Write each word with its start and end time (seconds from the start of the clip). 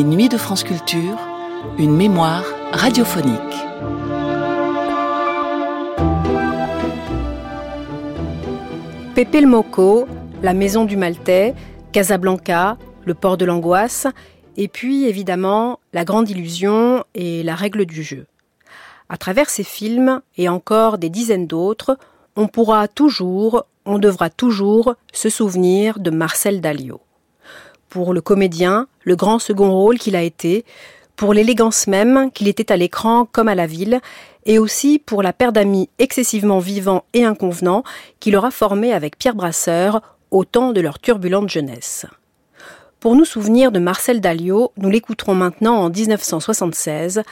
Les 0.00 0.04
nuits 0.04 0.30
de 0.30 0.38
France 0.38 0.64
Culture, 0.64 1.18
une 1.76 1.94
mémoire 1.94 2.46
radiophonique. 2.72 3.36
Pépé 9.14 9.42
le 9.42 9.46
Moco, 9.46 10.08
la 10.42 10.54
maison 10.54 10.86
du 10.86 10.96
Maltais, 10.96 11.54
Casablanca, 11.92 12.78
le 13.04 13.12
port 13.12 13.36
de 13.36 13.44
l'angoisse, 13.44 14.06
et 14.56 14.68
puis 14.68 15.04
évidemment 15.04 15.80
la 15.92 16.06
grande 16.06 16.30
illusion 16.30 17.04
et 17.14 17.42
la 17.42 17.54
règle 17.54 17.84
du 17.84 18.02
jeu. 18.02 18.24
À 19.10 19.18
travers 19.18 19.50
ces 19.50 19.64
films 19.64 20.22
et 20.38 20.48
encore 20.48 20.96
des 20.96 21.10
dizaines 21.10 21.46
d'autres, 21.46 21.98
on 22.36 22.48
pourra 22.48 22.88
toujours, 22.88 23.66
on 23.84 23.98
devra 23.98 24.30
toujours 24.30 24.94
se 25.12 25.28
souvenir 25.28 25.98
de 25.98 26.08
Marcel 26.08 26.62
Dalio 26.62 27.02
pour 27.90 28.14
le 28.14 28.22
comédien, 28.22 28.86
le 29.04 29.16
grand 29.16 29.38
second 29.38 29.72
rôle 29.72 29.98
qu'il 29.98 30.16
a 30.16 30.22
été, 30.22 30.64
pour 31.16 31.34
l'élégance 31.34 31.86
même 31.86 32.30
qu'il 32.32 32.48
était 32.48 32.72
à 32.72 32.76
l'écran 32.76 33.26
comme 33.30 33.48
à 33.48 33.54
la 33.54 33.66
ville, 33.66 34.00
et 34.46 34.58
aussi 34.58 34.98
pour 34.98 35.22
la 35.22 35.32
paire 35.32 35.52
d'amis 35.52 35.90
excessivement 35.98 36.60
vivants 36.60 37.04
et 37.12 37.24
inconvenants 37.24 37.84
qu'il 38.20 38.36
aura 38.36 38.50
formé 38.50 38.92
avec 38.92 39.18
Pierre 39.18 39.34
Brasseur 39.34 40.00
au 40.30 40.44
temps 40.44 40.72
de 40.72 40.80
leur 40.80 40.98
turbulente 40.98 41.50
jeunesse. 41.50 42.06
Pour 43.00 43.16
nous 43.16 43.24
souvenir 43.24 43.72
de 43.72 43.78
Marcel 43.78 44.20
Dalio, 44.20 44.72
nous 44.76 44.90
l'écouterons 44.90 45.34
maintenant 45.34 45.76
en 45.76 45.88
1976, 45.88 47.22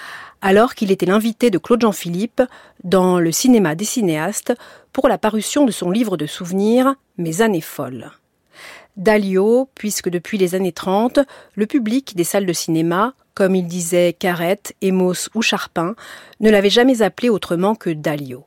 alors 0.40 0.74
qu'il 0.74 0.90
était 0.90 1.06
l'invité 1.06 1.50
de 1.50 1.58
Claude 1.58 1.82
Jean-Philippe 1.82 2.42
dans 2.84 3.18
le 3.18 3.32
cinéma 3.32 3.74
des 3.74 3.84
cinéastes 3.84 4.54
pour 4.92 5.08
la 5.08 5.18
parution 5.18 5.66
de 5.66 5.70
son 5.70 5.90
livre 5.90 6.16
de 6.16 6.26
souvenirs 6.26 6.94
Mes 7.18 7.42
années 7.42 7.60
folles. 7.60 8.10
Dalio, 8.98 9.70
puisque 9.76 10.10
depuis 10.10 10.38
les 10.38 10.56
années 10.56 10.72
30, 10.72 11.20
le 11.54 11.66
public 11.66 12.16
des 12.16 12.24
salles 12.24 12.46
de 12.46 12.52
cinéma, 12.52 13.14
comme 13.34 13.54
il 13.54 13.68
disait 13.68 14.12
Carrette, 14.12 14.74
Emos 14.82 15.28
ou 15.36 15.42
Charpin, 15.42 15.94
ne 16.40 16.50
l'avait 16.50 16.68
jamais 16.68 17.00
appelé 17.00 17.28
autrement 17.28 17.76
que 17.76 17.90
Dalio. 17.90 18.44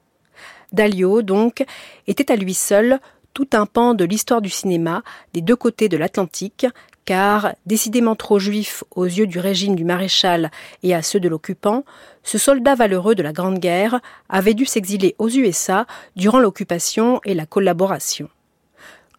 Dalio, 0.73 1.21
donc, 1.21 1.63
était 2.05 2.33
à 2.33 2.35
lui 2.35 2.53
seul 2.53 2.99
tout 3.33 3.47
un 3.53 3.65
pan 3.65 3.93
de 3.93 4.03
l'histoire 4.03 4.41
du 4.41 4.49
cinéma 4.49 5.03
des 5.33 5.39
deux 5.39 5.55
côtés 5.55 5.87
de 5.87 5.95
l'Atlantique, 5.95 6.67
car, 7.05 7.53
décidément 7.65 8.17
trop 8.17 8.37
juif 8.37 8.83
aux 8.91 9.05
yeux 9.05 9.27
du 9.27 9.39
régime 9.39 9.77
du 9.77 9.85
maréchal 9.85 10.51
et 10.83 10.93
à 10.93 11.01
ceux 11.01 11.21
de 11.21 11.29
l'occupant, 11.29 11.85
ce 12.23 12.37
soldat 12.37 12.75
valeureux 12.75 13.15
de 13.15 13.23
la 13.23 13.31
Grande 13.31 13.59
Guerre 13.59 14.01
avait 14.27 14.53
dû 14.53 14.65
s'exiler 14.65 15.15
aux 15.17 15.29
USA 15.29 15.87
durant 16.17 16.39
l'occupation 16.39 17.21
et 17.23 17.35
la 17.35 17.45
collaboration. 17.45 18.29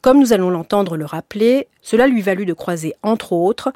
Comme 0.03 0.19
nous 0.19 0.33
allons 0.33 0.50
l'entendre 0.50 0.97
le 0.97 1.05
rappeler, 1.05 1.69
cela 1.81 2.08
lui 2.08 2.22
valut 2.22 2.45
de 2.45 2.53
croiser, 2.53 2.95
entre 3.05 3.33
autres, 3.33 3.72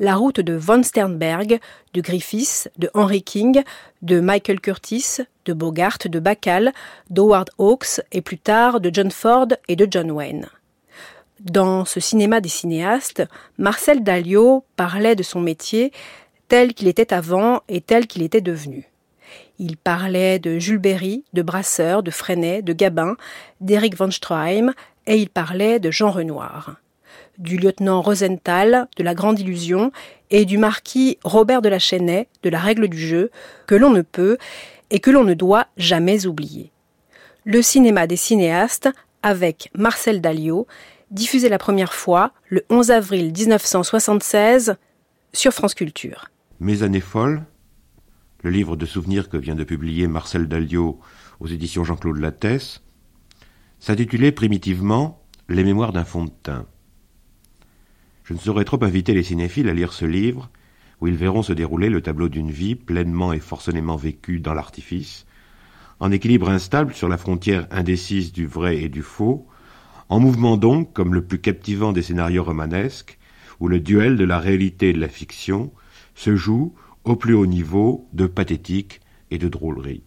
la 0.00 0.16
route 0.16 0.40
de 0.40 0.54
von 0.54 0.82
Sternberg, 0.82 1.60
de 1.94 2.00
Griffiths, 2.00 2.68
de 2.76 2.90
Henry 2.94 3.22
King, 3.22 3.62
de 4.02 4.18
Michael 4.18 4.60
Curtis, 4.60 5.18
de 5.44 5.52
Bogart, 5.52 5.98
de 6.04 6.18
Bacall, 6.18 6.72
d'Howard 7.10 7.50
Hawks 7.58 8.00
et 8.10 8.22
plus 8.22 8.38
tard 8.38 8.80
de 8.80 8.90
John 8.92 9.12
Ford 9.12 9.46
et 9.68 9.76
de 9.76 9.86
John 9.88 10.10
Wayne. 10.10 10.48
Dans 11.38 11.84
ce 11.84 12.00
cinéma 12.00 12.40
des 12.40 12.48
cinéastes, 12.48 13.22
Marcel 13.56 14.02
Dalio 14.02 14.64
parlait 14.74 15.14
de 15.14 15.22
son 15.22 15.40
métier 15.40 15.92
tel 16.48 16.74
qu'il 16.74 16.88
était 16.88 17.14
avant 17.14 17.62
et 17.68 17.80
tel 17.80 18.08
qu'il 18.08 18.22
était 18.22 18.40
devenu. 18.40 18.90
Il 19.60 19.76
parlait 19.76 20.38
de 20.38 20.58
Jules 20.58 20.78
Berry, 20.78 21.24
de 21.34 21.42
Brasseur, 21.42 22.02
de 22.02 22.10
Freinet, 22.10 22.62
de 22.62 22.72
Gabin, 22.72 23.16
d'Eric 23.60 23.96
von 23.96 24.10
Stroheim, 24.10 24.72
et 25.08 25.16
il 25.16 25.30
parlait 25.30 25.80
de 25.80 25.90
Jean 25.90 26.10
Renoir, 26.10 26.76
du 27.38 27.56
lieutenant 27.56 28.02
Rosenthal 28.02 28.88
de 28.96 29.02
La 29.02 29.14
Grande 29.14 29.40
Illusion 29.40 29.90
et 30.30 30.44
du 30.44 30.58
marquis 30.58 31.18
Robert 31.24 31.62
de 31.62 31.70
la 31.70 31.78
Chesnaye 31.78 32.28
de 32.42 32.50
La 32.50 32.60
Règle 32.60 32.88
du 32.88 32.98
jeu, 32.98 33.30
que 33.66 33.74
l'on 33.74 33.90
ne 33.90 34.02
peut 34.02 34.36
et 34.90 35.00
que 35.00 35.10
l'on 35.10 35.24
ne 35.24 35.32
doit 35.32 35.66
jamais 35.78 36.26
oublier. 36.26 36.70
Le 37.44 37.62
cinéma 37.62 38.06
des 38.06 38.16
cinéastes 38.16 38.90
avec 39.22 39.70
Marcel 39.74 40.20
Dalio, 40.20 40.66
diffusé 41.10 41.48
la 41.48 41.58
première 41.58 41.94
fois 41.94 42.32
le 42.50 42.64
11 42.68 42.90
avril 42.90 43.32
1976 43.32 44.76
sur 45.32 45.52
France 45.52 45.74
Culture. 45.74 46.30
Mes 46.60 46.82
années 46.82 47.00
folles, 47.00 47.42
le 48.42 48.50
livre 48.50 48.76
de 48.76 48.84
souvenirs 48.84 49.30
que 49.30 49.38
vient 49.38 49.54
de 49.54 49.64
publier 49.64 50.06
Marcel 50.06 50.48
Dalio 50.48 51.00
aux 51.40 51.46
éditions 51.46 51.82
Jean-Claude 51.82 52.18
Lattès, 52.18 52.82
s'intitulait 53.80 54.32
primitivement 54.32 55.22
Les 55.48 55.64
mémoires 55.64 55.92
d'un 55.92 56.04
fond 56.04 56.24
de 56.24 56.32
teint. 56.42 56.66
Je 58.24 58.34
ne 58.34 58.38
saurais 58.38 58.66
trop 58.66 58.82
inviter 58.84 59.14
les 59.14 59.22
cinéphiles 59.22 59.68
à 59.68 59.72
lire 59.72 59.94
ce 59.94 60.04
livre, 60.04 60.50
où 61.00 61.06
ils 61.06 61.16
verront 61.16 61.42
se 61.42 61.54
dérouler 61.54 61.88
le 61.88 62.02
tableau 62.02 62.28
d'une 62.28 62.50
vie 62.50 62.74
pleinement 62.74 63.32
et 63.32 63.38
forcément 63.38 63.96
vécue 63.96 64.40
dans 64.40 64.52
l'artifice, 64.52 65.26
en 66.00 66.10
équilibre 66.10 66.50
instable 66.50 66.92
sur 66.92 67.08
la 67.08 67.16
frontière 67.16 67.66
indécise 67.70 68.32
du 68.32 68.46
vrai 68.46 68.82
et 68.82 68.88
du 68.88 69.02
faux, 69.02 69.46
en 70.10 70.20
mouvement 70.20 70.56
donc 70.56 70.92
comme 70.92 71.14
le 71.14 71.24
plus 71.24 71.40
captivant 71.40 71.92
des 71.92 72.02
scénarios 72.02 72.44
romanesques, 72.44 73.18
où 73.60 73.68
le 73.68 73.80
duel 73.80 74.16
de 74.16 74.24
la 74.24 74.38
réalité 74.38 74.90
et 74.90 74.92
de 74.92 75.00
la 75.00 75.08
fiction 75.08 75.72
se 76.14 76.36
joue 76.36 76.74
au 77.04 77.16
plus 77.16 77.34
haut 77.34 77.46
niveau 77.46 78.06
de 78.12 78.26
pathétique 78.26 79.00
et 79.30 79.38
de 79.38 79.48
drôlerie. 79.48 80.02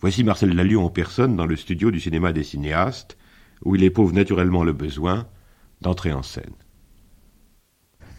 Voici 0.00 0.22
Marcel 0.22 0.54
Lalieu 0.54 0.78
en 0.78 0.90
personne 0.90 1.34
dans 1.34 1.46
le 1.46 1.56
studio 1.56 1.90
du 1.90 1.98
cinéma 1.98 2.32
des 2.32 2.44
cinéastes, 2.44 3.16
où 3.64 3.74
il 3.74 3.82
éprouve 3.82 4.14
naturellement 4.14 4.62
le 4.62 4.72
besoin 4.72 5.26
d'entrer 5.80 6.12
en 6.12 6.22
scène. 6.22 6.54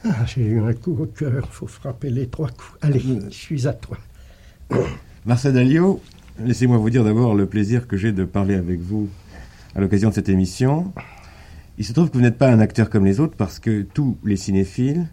Ah, 0.03 0.25
j'ai 0.25 0.43
eu 0.43 0.59
un 0.59 0.73
coup 0.73 0.97
au 0.99 1.05
cœur, 1.05 1.47
faut 1.53 1.67
frapper 1.67 2.09
les 2.09 2.27
trois 2.27 2.49
coups. 2.49 2.77
Allez, 2.81 2.99
je 2.99 3.29
suis 3.29 3.65
à 3.65 3.73
toi. 3.73 3.97
Marcel 5.25 5.53
Dalio, 5.53 6.01
laissez-moi 6.43 6.77
vous 6.77 6.89
dire 6.89 7.05
d'abord 7.05 7.33
le 7.33 7.45
plaisir 7.45 7.87
que 7.87 7.95
j'ai 7.95 8.11
de 8.11 8.25
parler 8.25 8.55
avec 8.55 8.81
vous 8.81 9.07
à 9.73 9.79
l'occasion 9.79 10.09
de 10.09 10.13
cette 10.13 10.29
émission. 10.29 10.91
Il 11.77 11.85
se 11.85 11.93
trouve 11.93 12.09
que 12.09 12.17
vous 12.17 12.23
n'êtes 12.23 12.37
pas 12.37 12.51
un 12.51 12.59
acteur 12.59 12.89
comme 12.89 13.05
les 13.05 13.21
autres 13.21 13.37
parce 13.37 13.57
que 13.57 13.83
tous 13.83 14.17
les 14.25 14.35
cinéphiles, 14.35 15.07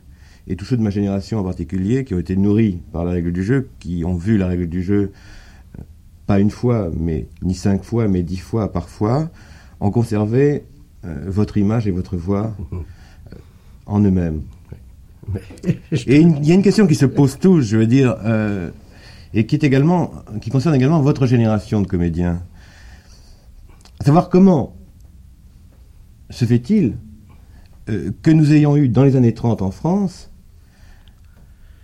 et 0.49 0.57
tous 0.57 0.65
ceux 0.65 0.77
de 0.77 0.83
ma 0.83 0.91
génération 0.91 1.39
en 1.39 1.45
particulier, 1.45 2.05
qui 2.05 2.15
ont 2.15 2.19
été 2.19 2.35
nourris 2.37 2.81
par 2.93 3.05
la 3.05 3.13
règle 3.13 3.33
du 3.33 3.45
jeu, 3.45 3.69
qui 3.79 4.05
ont 4.05 4.17
vu 4.17 4.37
la 4.37 4.49
règle 4.49 4.69
du 4.69 4.83
jeu 4.83 5.13
pas 6.27 6.41
une 6.41 6.51
fois, 6.51 6.91
mais 6.99 7.29
ni 7.43 7.55
cinq 7.55 7.85
fois, 7.85 8.09
mais 8.09 8.23
dix 8.23 8.39
fois 8.39 8.73
parfois, 8.73 9.31
ont 9.81 9.91
conservé 9.91 10.65
euh, 11.05 11.25
votre 11.27 11.57
image 11.57 11.87
et 11.87 11.91
votre 11.91 12.17
voix 12.17 12.55
euh, 12.73 12.77
en 13.87 14.01
eux-mêmes. 14.01 14.43
Et 15.93 16.21
il 16.21 16.45
y 16.45 16.53
a 16.53 16.55
une 16.55 16.63
question 16.63 16.87
qui 16.87 16.95
se 16.95 17.07
pose 17.07 17.39
tous, 17.39 17.63
je 17.63 17.77
veux 17.77 17.87
dire, 17.87 18.17
euh, 18.25 18.71
et 19.35 19.47
qui 19.47 19.57
est 19.57 19.65
également, 19.65 20.13
qui 20.41 20.51
concerne 20.51 20.75
également 20.75 21.01
votre 21.01 21.27
génération 21.27 21.81
de 21.81 21.87
comédiens. 21.87 22.43
À 24.01 24.05
savoir 24.05 24.29
comment 24.29 24.77
se 26.31 26.45
fait-il 26.45 26.97
que 27.87 28.31
nous 28.33 28.53
ayons 28.53 28.77
eu 28.77 28.89
dans 28.89 29.05
les 29.05 29.15
années 29.15 29.35
30 29.35 29.63
en 29.63 29.71
France 29.71 30.31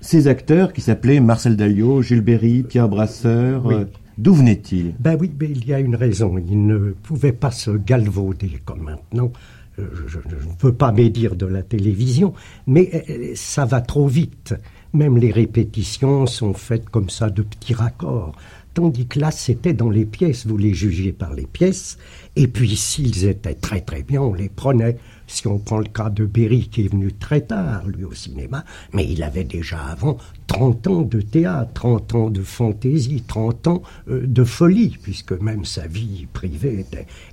ces 0.01 0.27
acteurs 0.27 0.73
qui 0.73 0.81
s'appelaient 0.81 1.21
Marcel 1.21 1.57
Dalliot, 1.57 2.03
Jules 2.03 2.23
Berry, 2.23 2.65
Pierre 2.65 2.89
Brasseur, 2.89 3.87
D'où 4.23 4.35
venait-il? 4.35 4.95
Ben 5.01 5.17
oui, 5.21 5.33
ben 5.35 5.51
il 5.51 5.67
y 5.67 5.75
a 5.75 5.81
une 5.81 5.97
raison. 5.97 6.39
Il 6.39 6.65
ne 6.65 6.93
pouvait 6.93 7.33
pas 7.33 7.51
se 7.51 7.73
galvauder 7.73 8.61
comme 8.65 8.83
maintenant. 8.83 9.33
Euh, 9.81 9.89
je, 10.07 10.19
ne 10.19 10.55
peux 10.61 10.73
pas 10.73 10.93
médire 10.93 11.35
de 11.35 11.47
la 11.47 11.65
télévision, 11.65 12.33
mais 12.69 13.05
euh, 13.11 13.33
ça 13.35 13.65
va 13.65 13.81
trop 13.81 14.07
vite. 14.07 14.55
Même 14.93 15.19
les 15.19 15.33
répétitions 15.33 16.27
sont 16.27 16.55
faites 16.55 16.89
comme 16.89 17.11
ça 17.11 17.31
de 17.31 17.43
petits 17.43 17.75
raccords. 17.75 18.37
Tandis 18.75 19.07
que 19.07 19.21
là, 19.21 19.31
c'était 19.31 19.75
dans 19.75 19.91
les 19.91 20.07
pièces, 20.07 20.47
vous 20.47 20.57
les 20.57 20.73
jugiez 20.73 21.13
par 21.13 21.35
les 21.35 21.47
pièces, 21.47 21.99
et 22.37 22.49
puis 22.49 22.75
s'ils 22.77 23.27
étaient 23.27 23.55
très 23.55 23.83
très 23.83 24.03
bien, 24.03 24.23
on 24.23 24.33
les 24.33 24.49
prenait. 24.49 24.97
Si 25.27 25.47
on 25.47 25.59
prend 25.59 25.79
le 25.79 25.85
cas 25.85 26.09
de 26.09 26.25
Berry, 26.25 26.69
qui 26.69 26.87
est 26.87 26.89
venu 26.89 27.13
très 27.13 27.43
tard, 27.43 27.87
lui, 27.87 28.05
au 28.05 28.15
cinéma, 28.15 28.65
mais 28.93 29.07
il 29.07 29.23
avait 29.23 29.45
déjà 29.45 29.79
avant 29.79 30.17
30 30.47 30.87
ans 30.87 31.03
de 31.03 31.21
théâtre, 31.21 31.73
30 31.75 32.15
ans 32.15 32.31
de 32.31 32.43
fantaisie, 32.43 33.23
30 33.27 33.67
ans 33.67 33.83
euh, 34.09 34.27
de 34.27 34.45
folie, 34.45 34.97
puisque 35.03 35.33
même 35.33 35.65
sa 35.65 35.87
vie 35.87 36.27
privée 36.33 36.87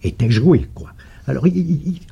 était 0.03 0.31
jouée, 0.31 0.67
quoi. 0.73 0.91
Alors, 1.29 1.45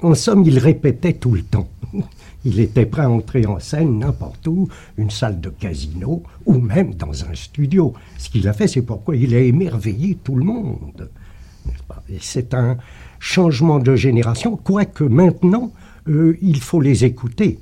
en 0.03 0.13
somme, 0.13 0.43
il 0.45 0.59
répétait 0.59 1.13
tout 1.13 1.31
le 1.31 1.41
temps. 1.41 1.67
Il 2.45 2.59
était 2.59 2.85
prêt 2.85 3.01
à 3.01 3.09
entrer 3.09 3.47
en 3.47 3.59
scène 3.59 3.97
n'importe 3.97 4.47
où, 4.47 4.69
une 4.95 5.09
salle 5.09 5.41
de 5.41 5.49
casino 5.49 6.21
ou 6.45 6.59
même 6.59 6.93
dans 6.93 7.25
un 7.25 7.33
studio. 7.33 7.95
Ce 8.19 8.29
qu'il 8.29 8.47
a 8.47 8.53
fait, 8.53 8.67
c'est 8.67 8.83
pourquoi 8.83 9.15
il 9.15 9.33
a 9.33 9.39
émerveillé 9.39 10.19
tout 10.23 10.35
le 10.35 10.45
monde. 10.45 11.09
C'est 12.21 12.53
un 12.53 12.77
changement 13.19 13.79
de 13.79 13.95
génération, 13.95 14.55
quoique 14.55 15.03
maintenant, 15.03 15.73
euh, 16.07 16.37
il 16.41 16.61
faut 16.61 16.79
les 16.79 17.03
écouter. 17.03 17.59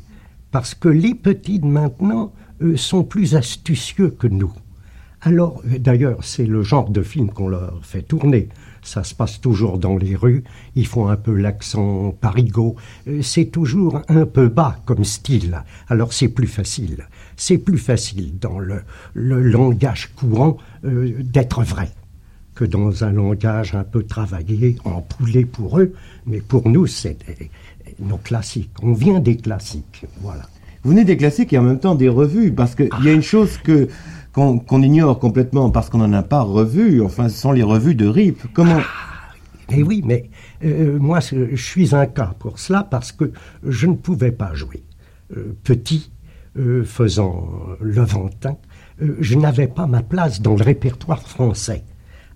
Parce 0.51 0.75
que 0.75 0.89
les 0.89 1.15
petits 1.15 1.59
de 1.59 1.67
maintenant 1.67 2.33
euh, 2.61 2.75
sont 2.75 3.05
plus 3.05 3.35
astucieux 3.35 4.09
que 4.09 4.27
nous. 4.27 4.51
Alors, 5.21 5.63
euh, 5.65 5.79
d'ailleurs, 5.79 6.19
c'est 6.21 6.45
le 6.45 6.63
genre 6.63 6.89
de 6.89 7.01
film 7.01 7.29
qu'on 7.29 7.47
leur 7.47 7.79
fait 7.81 8.03
tourner. 8.03 8.49
Ça 8.85 9.03
se 9.03 9.15
passe 9.15 9.41
toujours 9.41 9.79
dans 9.79 9.97
les 9.97 10.15
rues, 10.15 10.43
ils 10.75 10.85
font 10.85 11.07
un 11.07 11.17
peu 11.17 11.33
l'accent 11.35 12.15
parigot. 12.21 12.75
C'est 13.21 13.45
toujours 13.45 14.01
un 14.07 14.27
peu 14.27 14.47
bas 14.47 14.77
comme 14.85 15.03
style, 15.03 15.63
alors 15.89 16.13
c'est 16.13 16.27
plus 16.27 16.47
facile. 16.47 17.07
C'est 17.35 17.57
plus 17.57 17.79
facile 17.79 18.37
dans 18.39 18.59
le, 18.59 18.83
langage 19.15 20.13
courant 20.15 20.57
d'être 20.83 21.63
vrai 21.63 21.89
que 22.53 22.63
dans 22.63 23.03
un 23.03 23.11
langage 23.11 23.75
un 23.75 23.83
peu 23.83 24.03
travaillé, 24.03 24.77
empoulé 24.85 25.45
pour 25.45 25.79
eux, 25.79 25.93
mais 26.27 26.39
pour 26.39 26.69
nous, 26.69 26.87
c'est 26.87 27.17
nos 27.99 28.17
classiques. 28.17 28.71
On 28.81 28.93
vient 28.93 29.19
des 29.19 29.35
classiques, 29.35 30.05
voilà. 30.21 30.43
Vous 30.83 30.91
venez 30.91 31.03
des 31.03 31.17
classiques 31.17 31.51
et 31.51 31.57
en 31.57 31.63
même 31.63 31.79
temps 31.79 31.95
des 31.95 32.09
revues, 32.09 32.53
parce 32.53 32.75
qu'il 32.75 32.89
y 33.03 33.09
a 33.09 33.11
une 33.11 33.23
chose 33.23 33.57
que 33.57 33.89
qu'on 34.35 34.81
ignore 34.81 35.17
complètement 35.17 35.69
parce 35.69 35.89
qu'on 35.89 35.99
n'en 35.99 36.11
a 36.11 36.21
pas 36.21 36.41
revu, 36.41 37.01
enfin, 37.01 37.29
ce 37.29 37.37
sont 37.37 37.53
les 37.53 37.63
revues 37.63 37.95
de 37.95 38.05
RIP. 38.05 38.41
Comment 38.53 38.81
Mais 39.71 39.81
oui, 39.81 40.03
mais 40.05 40.29
euh, 40.65 40.99
moi, 40.99 41.21
je 41.21 41.55
suis 41.55 41.95
un 41.95 42.05
cas 42.05 42.33
pour 42.37 42.59
cela 42.59 42.83
parce 42.83 43.13
que 43.13 43.31
je 43.63 43.87
ne 43.87 43.93
pouvais 43.93 44.33
pas 44.33 44.53
jouer. 44.53 44.83
Euh, 45.37 45.55
petit, 45.63 46.11
euh, 46.57 46.83
faisant 46.83 47.47
le 47.79 48.03
ventin, 48.03 48.57
je 48.99 49.35
n'avais 49.35 49.67
pas 49.67 49.87
ma 49.87 50.03
place 50.03 50.41
dans 50.41 50.55
le 50.55 50.63
répertoire 50.63 51.21
français. 51.21 51.83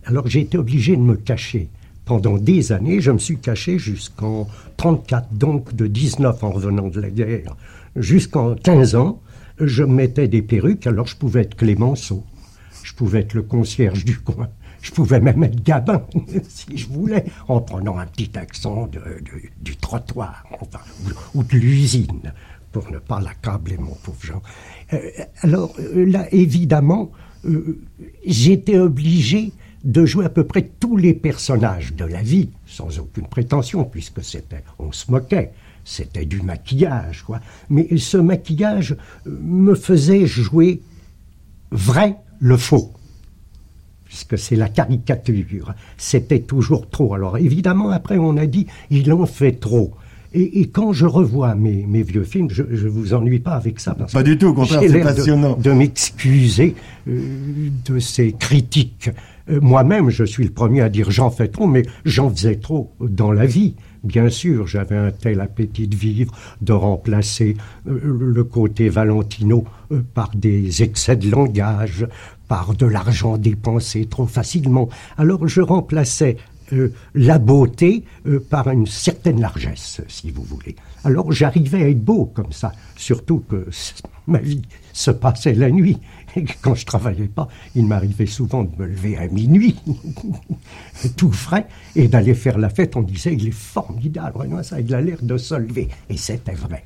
Alors 0.05 0.27
j'ai 0.27 0.39
été 0.39 0.57
obligé 0.57 0.95
de 0.95 1.01
me 1.01 1.15
cacher. 1.15 1.69
Pendant 2.05 2.37
des 2.37 2.71
années, 2.71 3.01
je 3.01 3.11
me 3.11 3.17
suis 3.17 3.37
caché 3.37 3.77
jusqu'en 3.77 4.47
34, 4.77 5.33
donc 5.33 5.75
de 5.75 5.85
19 5.85 6.43
en 6.43 6.49
revenant 6.49 6.87
de 6.87 6.99
la 6.99 7.09
guerre, 7.09 7.55
jusqu'en 7.95 8.55
15 8.55 8.95
ans, 8.95 9.21
je 9.59 9.83
mettais 9.83 10.27
des 10.27 10.41
perruques, 10.41 10.87
alors 10.87 11.07
je 11.07 11.15
pouvais 11.15 11.41
être 11.41 11.55
Clémenceau, 11.55 12.23
je 12.83 12.93
pouvais 12.93 13.21
être 13.21 13.33
le 13.33 13.43
concierge 13.43 14.05
du 14.05 14.19
coin, 14.19 14.49
je 14.81 14.91
pouvais 14.91 15.19
même 15.19 15.43
être 15.43 15.61
Gabin, 15.63 16.05
si 16.47 16.77
je 16.77 16.87
voulais, 16.87 17.25
en 17.47 17.61
prenant 17.61 17.97
un 17.97 18.05
petit 18.05 18.37
accent 18.37 18.89
du 19.61 19.75
trottoir, 19.77 20.43
ou, 21.33 21.43
de 21.43 21.57
l'usine, 21.57 22.33
pour 22.71 22.89
ne 22.91 22.99
pas 22.99 23.19
l'accabler, 23.19 23.77
mon 23.77 23.95
pauvre 23.95 24.19
Jean. 24.21 24.41
Euh, 24.93 24.99
alors 25.41 25.73
euh, 25.79 26.05
là, 26.05 26.27
évidemment, 26.31 27.11
euh, 27.45 27.81
j'étais 28.25 28.77
obligé 28.77 29.51
de 29.83 30.05
jouer 30.05 30.25
à 30.25 30.29
peu 30.29 30.43
près 30.43 30.69
tous 30.79 30.97
les 30.97 31.13
personnages 31.13 31.93
de 31.93 32.05
la 32.05 32.21
vie, 32.21 32.49
sans 32.65 32.99
aucune 32.99 33.27
prétention, 33.27 33.85
puisque 33.85 34.23
c'était, 34.23 34.63
on 34.77 34.91
se 34.91 35.09
moquait, 35.09 35.51
c'était 35.83 36.25
du 36.25 36.41
maquillage, 36.41 37.23
quoi. 37.23 37.39
Mais 37.69 37.97
ce 37.97 38.17
maquillage 38.17 38.95
euh, 39.27 39.37
me 39.41 39.75
faisait 39.75 40.25
jouer 40.25 40.81
vrai 41.71 42.17
le 42.39 42.57
faux, 42.57 42.93
puisque 44.05 44.37
c'est 44.37 44.55
la 44.55 44.69
caricature. 44.69 45.73
C'était 45.97 46.41
toujours 46.41 46.89
trop. 46.89 47.13
Alors 47.13 47.37
évidemment, 47.37 47.89
après, 47.89 48.17
on 48.17 48.37
a 48.37 48.45
dit, 48.45 48.67
il 48.89 49.11
en 49.11 49.25
fait 49.25 49.53
trop. 49.53 49.93
Et, 50.31 50.69
quand 50.69 50.93
je 50.93 51.07
revois 51.07 51.55
mes, 51.55 51.87
mes 51.87 52.03
vieux 52.03 52.23
films, 52.23 52.49
je 52.51 52.61
ne 52.61 52.87
vous 52.87 53.15
ennuie 53.15 53.39
pas 53.39 53.53
avec 53.53 53.79
ça. 53.79 53.95
pas 53.95 54.21
du 54.21 54.37
tout, 54.37 54.47
au 54.47 54.53
contraire, 54.53 54.81
c'est 54.87 55.01
passionnant. 55.01 55.55
De, 55.55 55.71
m'excuser 55.71 56.75
euh, 57.07 57.19
de 57.87 57.97
ces 57.97 58.33
critiques 58.33 59.09
euh, 59.49 59.59
moi-même, 59.61 60.09
je 60.09 60.23
suis 60.23 60.43
le 60.43 60.51
premier 60.51 60.81
à 60.81 60.89
dire 60.89 61.11
j'en 61.11 61.29
fais 61.31 61.47
trop, 61.47 61.67
mais 61.67 61.83
j'en 62.05 62.29
faisais 62.29 62.55
trop 62.55 62.93
dans 62.99 63.31
la 63.31 63.45
vie. 63.45 63.75
Bien 64.03 64.29
sûr, 64.29 64.67
j'avais 64.67 64.97
un 64.97 65.11
tel 65.11 65.41
appétit 65.41 65.87
de 65.87 65.95
vivre, 65.95 66.33
de 66.61 66.73
remplacer 66.73 67.57
euh, 67.87 67.99
le 68.03 68.43
côté 68.43 68.89
Valentino 68.89 69.65
euh, 69.91 70.01
par 70.13 70.31
des 70.35 70.83
excès 70.83 71.17
de 71.17 71.29
langage, 71.29 72.07
par 72.47 72.73
de 72.75 72.85
l'argent 72.85 73.37
dépensé 73.37 74.05
trop 74.05 74.25
facilement. 74.25 74.89
Alors 75.17 75.47
je 75.47 75.61
remplaçais 75.61 76.37
la 77.15 77.39
beauté 77.39 78.03
par 78.51 78.69
une 78.69 78.85
certaine 78.85 79.41
largesse, 79.41 80.01
si 80.07 80.29
vous 80.29 80.43
voulez. 80.43 80.75
Alors 81.03 81.31
j'arrivais 81.31 81.81
à 81.81 81.89
être 81.89 82.03
beau 82.03 82.25
comme 82.25 82.51
ça, 82.51 82.73
surtout 82.95 83.43
que 83.49 83.65
ma 84.27 84.37
vie 84.37 84.61
se 84.93 85.11
passait 85.11 85.53
la 85.53 85.71
nuit. 85.71 85.97
Quand 86.61 86.75
je 86.75 86.85
travaillais 86.85 87.27
pas, 87.27 87.47
il 87.75 87.85
m'arrivait 87.85 88.25
souvent 88.25 88.63
de 88.63 88.69
me 88.77 88.87
lever 88.87 89.17
à 89.17 89.27
minuit, 89.27 89.75
tout 91.17 91.31
frais, 91.31 91.67
et 91.95 92.07
d'aller 92.07 92.33
faire 92.33 92.57
la 92.57 92.69
fête. 92.69 92.95
On 92.95 93.01
disait, 93.01 93.33
il 93.33 93.47
est 93.47 93.51
formidable, 93.51 94.39
ça, 94.63 94.79
il 94.79 94.93
a 94.93 95.01
l'air 95.01 95.17
de 95.21 95.37
se 95.37 95.55
lever. 95.55 95.89
Et 96.09 96.17
c'était 96.17 96.53
vrai. 96.53 96.85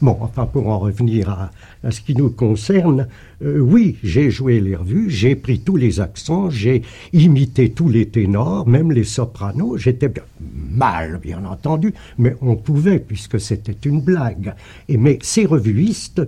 Bon, 0.00 0.16
enfin, 0.20 0.46
pour 0.46 0.68
en 0.68 0.78
revenir 0.78 1.30
à, 1.30 1.90
ce 1.90 2.00
qui 2.00 2.14
nous 2.14 2.30
concerne, 2.30 3.08
euh, 3.42 3.58
oui, 3.58 3.96
j'ai 4.02 4.30
joué 4.30 4.60
les 4.60 4.76
revues, 4.76 5.10
j'ai 5.10 5.36
pris 5.36 5.60
tous 5.60 5.76
les 5.76 6.00
accents, 6.00 6.50
j'ai 6.50 6.82
imité 7.12 7.70
tous 7.70 7.88
les 7.88 8.08
ténors, 8.08 8.66
même 8.66 8.92
les 8.92 9.04
sopranos. 9.04 9.78
J'étais 9.78 10.12
mal, 10.70 11.18
bien 11.22 11.44
entendu, 11.44 11.94
mais 12.18 12.36
on 12.40 12.56
pouvait, 12.56 12.98
puisque 12.98 13.40
c'était 13.40 13.88
une 13.88 14.00
blague. 14.00 14.54
Et 14.88 14.96
mais 14.96 15.18
ces 15.22 15.46
revuistes 15.46 16.22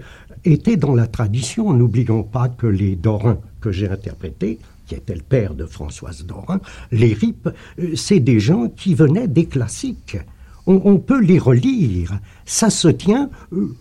était 0.45 0.77
dans 0.77 0.95
la 0.95 1.07
tradition. 1.07 1.73
N'oublions 1.73 2.23
pas 2.23 2.49
que 2.49 2.67
les 2.67 2.97
Dorins 2.97 3.39
que 3.61 3.73
j'ai 3.73 3.89
interprétés, 3.89 4.59
qui 4.87 4.95
était 4.95 5.15
le 5.15 5.23
père 5.23 5.55
de 5.55 5.67
Françoise 5.67 6.25
Dorin, 6.25 6.61
les 6.91 7.13
RIP, 7.13 7.49
euh, 7.79 7.95
c'est 7.95 8.21
des 8.21 8.41
gens 8.41 8.69
qui 8.69 8.95
venaient 8.95 9.29
des 9.29 9.47
classiques. 9.47 10.19
On, 10.67 10.99
peut 10.99 11.21
les 11.21 11.39
relire. 11.39 12.21
Ça 12.45 12.71
se 12.71 12.89
tient 12.89 13.31
euh, 13.53 13.75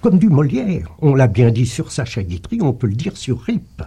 comme 0.00 0.18
du 0.18 0.28
Molière. 0.28 0.94
On 1.00 1.14
l'a 1.14 1.26
bien 1.26 1.50
dit 1.50 1.66
sur 1.66 1.92
Sacha 1.92 2.22
Guitry, 2.22 2.60
on 2.62 2.72
peut 2.72 2.86
le 2.86 2.94
dire 2.94 3.16
sur 3.16 3.40
RIP, 3.42 3.82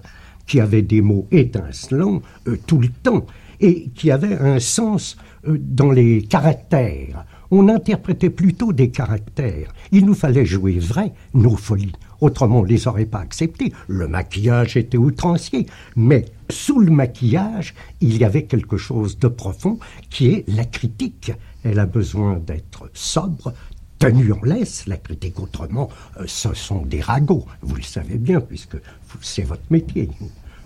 qui 0.45 0.59
avait 0.59 0.81
des 0.83 1.01
mots 1.01 1.27
étincelants 1.31 2.21
euh, 2.47 2.57
tout 2.67 2.79
le 2.79 2.89
temps 2.89 3.25
et 3.59 3.89
qui 3.95 4.11
avait 4.11 4.37
un 4.37 4.59
sens 4.59 5.17
dans 5.47 5.91
les 5.91 6.23
caractères 6.23 7.25
on 7.51 7.67
interprétait 7.67 8.29
plutôt 8.29 8.73
des 8.73 8.89
caractères. 8.89 9.73
Il 9.91 10.05
nous 10.05 10.13
fallait 10.13 10.45
jouer 10.45 10.79
vrai 10.79 11.13
nos 11.33 11.57
folies. 11.57 11.91
Autrement, 12.21 12.59
on 12.59 12.63
les 12.63 12.87
aurait 12.87 13.05
pas 13.05 13.19
acceptées. 13.19 13.73
Le 13.87 14.07
maquillage 14.07 14.77
était 14.77 14.97
outrancier. 14.97 15.65
Mais 15.95 16.25
sous 16.49 16.79
le 16.79 16.91
maquillage, 16.91 17.73
il 17.99 18.17
y 18.17 18.23
avait 18.23 18.45
quelque 18.45 18.77
chose 18.77 19.19
de 19.19 19.27
profond 19.27 19.79
qui 20.09 20.27
est 20.27 20.45
la 20.47 20.65
critique. 20.65 21.33
Elle 21.63 21.79
a 21.79 21.85
besoin 21.85 22.37
d'être 22.37 22.89
sobre, 22.93 23.53
tenue 23.99 24.31
en 24.31 24.41
laisse. 24.43 24.85
La 24.87 24.97
critique, 24.97 25.39
autrement, 25.39 25.89
euh, 26.19 26.23
ce 26.27 26.53
sont 26.53 26.85
des 26.85 27.01
ragots. 27.01 27.45
Vous 27.61 27.75
le 27.75 27.83
savez 27.83 28.17
bien, 28.17 28.39
puisque 28.39 28.77
c'est 29.21 29.43
votre 29.43 29.65
métier. 29.69 30.09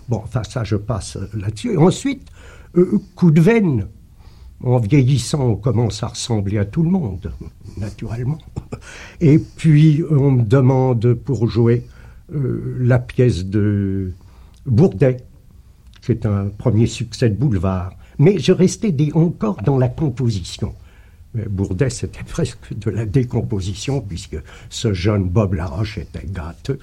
Bon, 0.08 0.20
enfin, 0.22 0.42
ça, 0.44 0.62
je 0.62 0.76
passe 0.76 1.18
là-dessus. 1.34 1.76
Ensuite, 1.76 2.28
euh, 2.76 3.00
coup 3.14 3.30
de 3.30 3.40
veine 3.40 3.88
en 4.62 4.78
vieillissant, 4.78 5.40
on 5.40 5.56
commence 5.56 6.02
à 6.02 6.08
ressembler 6.08 6.58
à 6.58 6.64
tout 6.64 6.82
le 6.82 6.90
monde, 6.90 7.32
naturellement. 7.76 8.38
Et 9.20 9.38
puis, 9.38 10.02
on 10.10 10.30
me 10.30 10.42
demande 10.42 11.14
pour 11.14 11.48
jouer 11.48 11.86
euh, 12.34 12.76
la 12.80 12.98
pièce 12.98 13.44
de 13.44 14.12
Bourdet, 14.64 15.18
qui 16.02 16.12
est 16.12 16.26
un 16.26 16.46
premier 16.46 16.86
succès 16.86 17.28
de 17.28 17.34
boulevard. 17.36 17.92
Mais 18.18 18.38
je 18.38 18.52
restais 18.52 18.94
encore 19.14 19.62
dans 19.62 19.78
la 19.78 19.88
composition. 19.88 20.74
Bourdet, 21.34 21.90
c'était 21.90 22.24
presque 22.26 22.72
de 22.76 22.90
la 22.90 23.04
décomposition, 23.04 24.00
puisque 24.00 24.38
ce 24.70 24.94
jeune 24.94 25.28
Bob 25.28 25.54
Laroche 25.54 25.98
était 25.98 26.26
gâteux. 26.26 26.78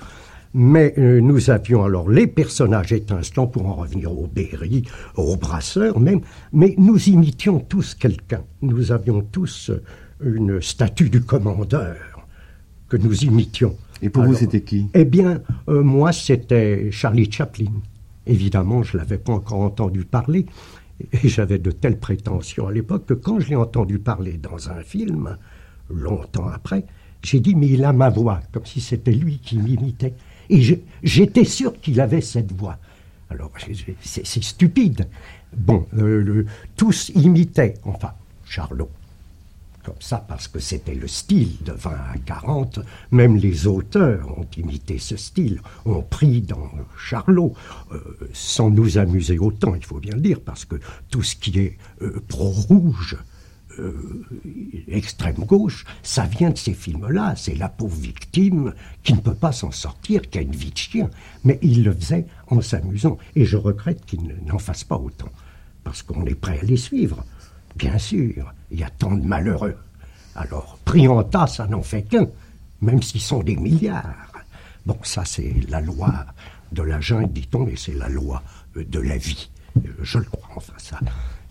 Mais 0.54 0.94
euh, 1.00 1.20
nous 1.20 1.50
avions 1.50 1.84
alors 1.84 2.10
les 2.10 2.28
personnages 2.28 2.94
étincelants, 2.94 3.48
pour 3.48 3.66
en 3.66 3.74
revenir 3.74 4.12
au 4.12 4.28
Berry, 4.28 4.84
au 5.16 5.36
Brasseur 5.36 6.00
même, 6.00 6.22
mais 6.52 6.76
nous 6.78 7.10
imitions 7.10 7.60
tous 7.60 7.96
quelqu'un. 7.96 8.44
Nous 8.62 8.92
avions 8.92 9.22
tous 9.22 9.72
euh, 9.72 9.82
une 10.24 10.62
statue 10.62 11.10
du 11.10 11.22
commandeur 11.22 11.96
que 12.88 12.98
nous 12.98 13.24
imitions. 13.24 13.76
Et 14.04 14.10
pour 14.10 14.24
vous, 14.26 14.36
c'était 14.36 14.62
qui? 14.62 14.88
Eh 14.94 15.06
bien, 15.06 15.42
euh, 15.70 15.82
moi, 15.82 16.12
c'était 16.12 16.92
Charlie 16.92 17.32
Chaplin. 17.32 17.72
Évidemment, 18.28 18.84
je 18.84 18.96
ne 18.96 19.02
l'avais 19.02 19.18
pas 19.18 19.34
encore 19.34 19.62
entendu 19.62 20.06
parler, 20.06 20.46
et 21.12 21.28
j'avais 21.28 21.58
de 21.58 21.72
telles 21.72 22.00
prétentions 22.00 22.68
à 22.68 22.72
l'époque 22.72 23.08
que 23.08 23.16
quand 23.16 23.40
je 23.40 23.50
l'ai 23.50 23.56
entendu 23.56 23.98
parler 23.98 24.34
dans 24.34 24.70
un 24.70 24.84
film, 24.84 25.38
longtemps 25.90 26.48
après, 26.48 26.86
j'ai 27.24 27.40
dit, 27.40 27.56
mais 27.56 27.70
il 27.70 27.84
a 27.84 27.92
ma 27.92 28.10
voix, 28.10 28.42
comme 28.52 28.66
si 28.66 28.82
c'était 28.82 29.12
lui 29.14 29.40
qui 29.40 29.58
m'imitait. 29.58 30.14
Et 30.50 30.80
j'étais 31.04 31.46
sûr 31.46 31.80
qu'il 31.80 32.00
avait 32.02 32.22
cette 32.22 32.52
voix. 32.52 32.78
Alors, 33.30 33.52
c'est 34.02 34.44
stupide. 34.44 35.08
Bon, 35.56 35.86
tous 36.76 37.10
imitaient, 37.16 37.76
enfin, 37.84 38.12
Charlot, 38.46 38.90
comme 39.84 39.96
ça 40.00 40.24
parce 40.28 40.48
que 40.48 40.60
c'était 40.60 40.96
le 40.96 41.08
style 41.08 41.58
de 41.66 41.74
20 41.74 41.92
à 41.92 42.18
40. 42.26 42.80
Même 43.12 43.36
les 43.36 43.68
auteurs 43.68 44.38
ont 44.38 44.48
imité 44.58 44.98
ce 44.98 45.18
style, 45.18 45.62
ont 45.86 46.02
pris 46.02 46.42
dans 46.42 46.72
Charlot, 46.98 47.54
euh, 47.92 48.00
sans 48.34 48.70
nous 48.70 48.98
amuser 48.98 49.38
autant, 49.38 49.76
il 49.76 49.84
faut 49.84 50.00
bien 50.00 50.16
le 50.16 50.22
dire, 50.22 50.40
parce 50.42 50.66
que 50.66 50.76
tout 51.10 51.24
ce 51.24 51.36
qui 51.36 51.60
est 51.60 51.78
euh, 52.02 52.22
pro-rouge, 52.28 53.18
euh, 53.80 54.26
extrême 54.88 55.46
gauche, 55.46 55.86
ça 56.02 56.26
vient 56.26 56.50
de 56.50 56.58
ces 56.58 56.74
films-là. 56.74 57.36
C'est 57.36 57.56
la 57.56 57.70
pauvre 57.70 57.98
victime 57.98 58.74
qui 59.04 59.14
ne 59.14 59.20
peut 59.20 59.36
pas 59.36 59.52
s'en 59.52 59.72
sortir, 59.72 60.30
qui 60.30 60.38
a 60.40 60.42
une 60.42 60.56
vie 60.56 60.74
chien. 60.76 61.10
Mais 61.44 61.60
il 61.62 61.84
le 61.84 61.94
faisait 61.94 62.26
en 62.48 62.62
s'amusant. 62.62 63.18
Et 63.36 63.46
je 63.46 63.58
regrette 63.58 64.06
qu'il 64.06 64.22
n'en 64.46 64.60
fasse 64.60 64.84
pas 64.84 64.98
autant. 64.98 65.30
Parce 65.84 66.02
qu'on 66.04 66.26
est 66.26 66.36
prêt 66.36 66.60
à 66.62 66.66
les 66.66 66.78
suivre. 66.78 67.24
Bien 67.76 67.98
sûr, 67.98 68.54
il 68.72 68.80
y 68.80 68.84
a 68.84 68.90
tant 68.90 69.16
de 69.16 69.26
malheureux. 69.26 69.76
Alors, 70.36 70.80
pris 70.86 71.08
en 71.08 71.24
tas, 71.24 71.48
ça 71.48 71.68
n'en 71.68 71.82
fait 71.84 72.04
qu'un, 72.04 72.28
même 72.82 73.02
s'ils 73.02 73.22
sont 73.22 73.44
des 73.44 73.56
milliards. 73.56 74.32
Bon, 74.86 74.98
ça, 75.04 75.26
c'est 75.26 75.54
la 75.70 75.80
loi 75.80 76.26
de 76.72 76.82
la 76.82 77.00
jungle, 77.00 77.32
dit-on, 77.32 77.68
et 77.68 77.76
c'est 77.76 77.94
la 77.94 78.10
loi 78.10 78.44
euh, 78.78 78.84
de 78.84 79.00
la 79.00 79.18
vie. 79.18 79.50
Euh, 79.78 79.90
je 80.02 80.18
le 80.18 80.26
crois, 80.26 80.50
enfin, 80.56 80.74
ça. 80.78 81.00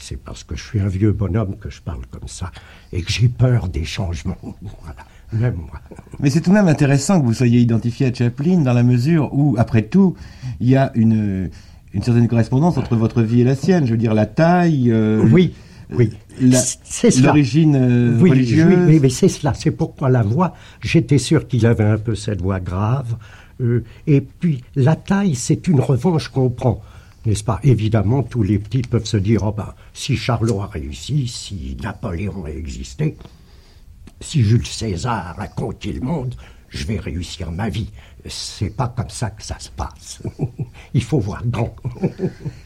C'est 0.03 0.17
parce 0.17 0.43
que 0.43 0.57
je 0.57 0.65
suis 0.65 0.81
un 0.81 0.89
vieux 0.89 1.13
bonhomme 1.13 1.57
que 1.61 1.71
je 1.71 1.81
parle 1.81 2.05
comme 2.11 2.27
ça, 2.27 2.51
et 2.93 3.03
que 3.03 3.13
j'ai 3.13 3.29
peur 3.29 3.69
des 3.69 3.85
changements. 3.85 4.37
Voilà. 4.43 5.07
Même 5.33 5.55
moi. 5.55 5.81
Mais 6.19 6.29
c'est 6.29 6.41
tout 6.41 6.51
de 6.51 6.57
même 6.57 6.67
intéressant 6.67 7.21
que 7.21 7.25
vous 7.25 7.35
soyez 7.35 7.61
identifié 7.61 8.07
à 8.07 8.13
Chaplin 8.13 8.59
dans 8.59 8.73
la 8.73 8.83
mesure 8.83 9.33
où, 9.33 9.55
après 9.59 9.83
tout, 9.83 10.17
il 10.59 10.69
y 10.69 10.77
a 10.77 10.91
une, 10.97 11.51
une 11.95 12.03
certaine 12.03 12.27
correspondance 12.27 12.79
entre 12.79 12.97
votre 12.97 13.23
vie 13.23 13.43
et 13.43 13.45
la 13.45 13.55
sienne. 13.55 13.87
Je 13.87 13.93
veux 13.93 13.97
dire, 13.97 14.13
la 14.13 14.27
taille. 14.27 14.91
Euh, 14.91 15.25
oui. 15.31 15.55
Oui, 15.95 16.11
c'est 16.85 17.17
L'origine 17.21 17.77
euh, 17.77 18.19
oui, 18.19 18.31
religieuse. 18.31 18.89
Oui, 18.89 18.99
mais, 19.01 19.09
c'est 19.11 19.29
cela. 19.29 19.55
C'est 19.55 19.71
pourquoi 19.71 20.09
la 20.09 20.23
voix, 20.23 20.55
j'étais 20.81 21.19
sûr 21.19 21.47
qu'il 21.47 21.65
avait 21.65 21.85
un 21.85 21.99
peu 21.99 22.17
cette 22.17 22.41
voix 22.41 22.59
grave. 22.61 23.17
Euh, 23.61 23.85
et 24.07 24.21
puis, 24.21 24.65
la 24.75 24.97
taille, 24.97 25.37
c'est 25.37 25.69
une 25.69 25.81
revanche 25.81 26.29
qu'on 26.29 26.51
prend. 26.51 26.83
N'est-ce 27.25 27.45
pas 27.45 27.61
Évidemment, 27.63 28.23
tous 28.23 28.43
les 28.43 28.59
petits 28.59 28.83
peuvent 28.83 29.05
se 29.07 29.17
dire 29.17 29.45
oh 29.45 29.53
ben, 29.53 29.75
si 29.93 30.17
Charlot 30.17 30.61
a 30.61 30.67
réussi, 30.67 31.29
si 31.29 31.77
Napoléon 31.81 32.45
a 32.45 32.51
existé, 32.51 33.17
si 34.21 34.43
Jules 34.43 34.67
César 34.67 35.37
a 35.39 35.49
conquis 35.49 35.93
le 35.93 36.01
monde, 36.01 36.35
je 36.69 36.85
vais 36.87 36.99
réussir 36.99 37.53
ma 37.53 37.69
vie. 37.69 37.91
C'est 38.27 38.77
pas 38.77 38.93
comme 38.97 39.09
ça 39.09 39.31
que 39.31 39.43
ça 39.43 39.57
se 39.59 39.69
passe. 39.71 40.23
Il 40.95 41.03
faut 41.03 41.19
voir 41.19 41.43
grand. 41.47 41.75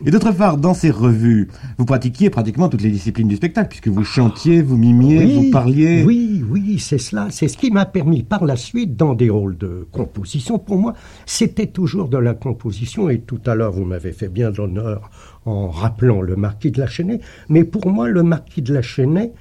Et 0.04 0.10
d'autre 0.10 0.32
part, 0.32 0.58
dans 0.58 0.74
ces 0.74 0.90
revues, 0.90 1.48
vous 1.78 1.86
pratiquiez 1.86 2.28
pratiquement 2.28 2.68
toutes 2.68 2.82
les 2.82 2.90
disciplines 2.90 3.28
du 3.28 3.36
spectacle, 3.36 3.68
puisque 3.68 3.88
vous 3.88 4.04
chantiez, 4.04 4.60
vous 4.60 4.76
mimiez, 4.76 5.24
vous 5.24 5.50
parliez. 5.50 6.04
Oui, 6.04 6.44
oui, 6.48 6.78
c'est 6.78 6.98
cela. 6.98 7.28
C'est 7.30 7.48
ce 7.48 7.56
qui 7.56 7.70
m'a 7.70 7.86
permis 7.86 8.22
par 8.22 8.44
la 8.44 8.56
suite, 8.56 8.96
dans 8.96 9.14
des 9.14 9.30
rôles 9.30 9.56
de 9.56 9.86
composition, 9.92 10.58
pour 10.58 10.76
moi, 10.76 10.94
c'était 11.24 11.68
toujours 11.68 12.08
de 12.08 12.18
la 12.18 12.34
composition. 12.34 13.08
Et 13.08 13.20
tout 13.20 13.40
à 13.46 13.54
l'heure, 13.54 13.72
vous 13.72 13.84
m'avez 13.84 14.12
fait 14.12 14.28
bien 14.28 14.50
l'honneur 14.50 15.10
en 15.46 15.68
rappelant 15.68 16.20
le 16.20 16.36
marquis 16.36 16.70
de 16.70 16.80
la 16.80 16.86
Chênaie. 16.86 17.20
Mais 17.48 17.64
pour 17.64 17.86
moi, 17.88 18.08
le 18.08 18.22
marquis 18.22 18.62
de 18.62 18.74
la 18.74 18.82
Chênaie, 18.82 19.32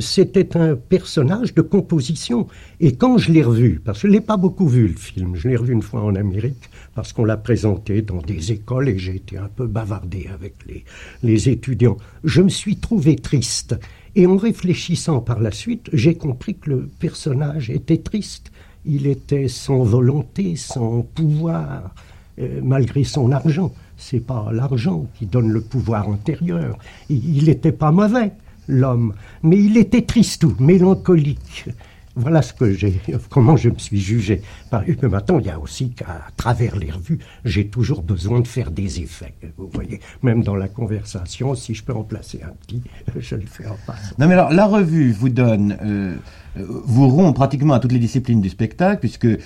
c'était 0.00 0.56
un 0.56 0.76
personnage 0.76 1.54
de 1.54 1.62
composition. 1.62 2.46
Et 2.80 2.94
quand 2.94 3.18
je 3.18 3.32
l'ai 3.32 3.42
revu, 3.42 3.80
parce 3.84 3.98
que 3.98 4.08
je 4.08 4.12
ne 4.12 4.12
l'ai 4.12 4.20
pas 4.20 4.36
beaucoup 4.36 4.68
vu 4.68 4.88
le 4.88 4.96
film, 4.96 5.34
je 5.34 5.48
l'ai 5.48 5.56
revu 5.56 5.72
une 5.72 5.82
fois 5.82 6.02
en 6.02 6.14
Amérique, 6.14 6.70
parce 6.94 7.12
qu'on 7.12 7.24
l'a 7.24 7.36
présenté 7.36 8.02
dans 8.02 8.20
des 8.20 8.52
écoles 8.52 8.88
et 8.88 8.98
j'ai 8.98 9.16
été 9.16 9.38
un 9.38 9.48
peu 9.48 9.66
bavardé 9.66 10.28
avec 10.32 10.54
les, 10.68 10.84
les 11.22 11.48
étudiants, 11.48 11.96
je 12.24 12.42
me 12.42 12.48
suis 12.48 12.76
trouvé 12.76 13.16
triste. 13.16 13.76
Et 14.14 14.26
en 14.26 14.36
réfléchissant 14.36 15.20
par 15.20 15.40
la 15.40 15.50
suite, 15.50 15.88
j'ai 15.92 16.14
compris 16.14 16.54
que 16.54 16.70
le 16.70 16.90
personnage 16.98 17.70
était 17.70 17.98
triste. 17.98 18.52
Il 18.84 19.06
était 19.06 19.48
sans 19.48 19.84
volonté, 19.84 20.56
sans 20.56 21.02
pouvoir, 21.02 21.94
euh, 22.38 22.60
malgré 22.62 23.04
son 23.04 23.32
argent. 23.32 23.72
C'est 23.96 24.20
pas 24.20 24.50
l'argent 24.52 25.06
qui 25.18 25.26
donne 25.26 25.50
le 25.50 25.60
pouvoir 25.60 26.08
intérieur. 26.10 26.76
Il 27.08 27.44
n'était 27.44 27.72
pas 27.72 27.92
mauvais, 27.92 28.32
l'homme, 28.68 29.14
mais 29.42 29.58
il 29.58 29.76
était 29.76 30.02
tristou, 30.02 30.54
mélancolique. 30.58 31.66
Voilà 32.14 32.42
ce 32.42 32.52
que 32.52 32.72
j'ai, 32.72 33.00
comment 33.30 33.56
je 33.56 33.70
me 33.70 33.78
suis 33.78 34.00
jugé. 34.00 34.42
Mais 34.70 35.08
maintenant, 35.08 35.38
il 35.38 35.46
y 35.46 35.50
a 35.50 35.58
aussi 35.58 35.90
qu'à 35.90 36.26
travers 36.36 36.76
les 36.76 36.90
revues, 36.90 37.18
j'ai 37.44 37.68
toujours 37.68 38.02
besoin 38.02 38.40
de 38.40 38.46
faire 38.46 38.70
des 38.70 39.00
effets. 39.00 39.34
Vous 39.56 39.70
voyez, 39.72 40.00
même 40.22 40.42
dans 40.42 40.56
la 40.56 40.68
conversation, 40.68 41.54
si 41.54 41.74
je 41.74 41.82
peux 41.82 41.94
en 41.94 42.02
placer 42.02 42.40
un 42.44 42.52
petit, 42.66 42.82
je 43.18 43.36
le 43.36 43.46
fais 43.46 43.66
en 43.66 43.76
passe. 43.86 44.14
Non, 44.18 44.26
mais 44.26 44.34
alors, 44.34 44.52
la 44.52 44.66
revue 44.66 45.12
vous 45.12 45.30
donne, 45.30 45.76
euh, 45.82 46.16
vous 46.56 47.08
rompt 47.08 47.34
pratiquement 47.34 47.74
à 47.74 47.80
toutes 47.80 47.92
les 47.92 47.98
disciplines 47.98 48.42
du 48.42 48.50
spectacle, 48.50 49.00
puisque 49.00 49.24
euh, 49.24 49.38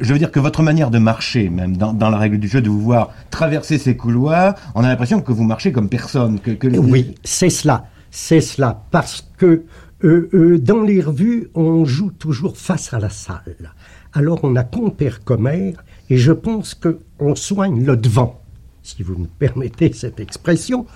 je 0.00 0.12
veux 0.12 0.18
dire 0.18 0.32
que 0.32 0.40
votre 0.40 0.64
manière 0.64 0.90
de 0.90 0.98
marcher, 0.98 1.48
même 1.48 1.76
dans, 1.76 2.10
la 2.10 2.18
règle 2.18 2.38
du 2.38 2.48
jeu, 2.48 2.60
de 2.60 2.68
vous 2.68 2.80
voir 2.80 3.12
traverser 3.30 3.78
ces 3.78 3.96
couloirs, 3.96 4.56
on 4.74 4.82
a 4.82 4.88
l'impression 4.88 5.20
que 5.20 5.30
vous 5.30 5.44
marchez 5.44 5.70
comme 5.70 5.88
personne. 5.88 6.40
Que, 6.40 6.76
Oui, 6.76 7.14
c'est 7.22 7.50
cela. 7.50 7.86
C'est 8.10 8.40
cela, 8.40 8.84
parce 8.90 9.28
que 9.36 9.64
euh, 10.04 10.28
euh, 10.32 10.58
dans 10.58 10.82
les 10.82 11.00
revues, 11.00 11.48
on 11.54 11.84
joue 11.84 12.10
toujours 12.10 12.56
face 12.56 12.94
à 12.94 12.98
la 12.98 13.10
salle. 13.10 13.74
Alors 14.12 14.40
on 14.42 14.56
a 14.56 14.64
compère 14.64 15.24
commère, 15.24 15.84
et 16.08 16.16
je 16.16 16.32
pense 16.32 16.74
qu'on 16.74 17.34
soigne 17.34 17.84
le 17.84 17.96
devant, 17.96 18.40
si 18.82 19.02
vous 19.02 19.16
me 19.16 19.26
permettez 19.26 19.92
cette 19.92 20.20
expression. 20.20 20.86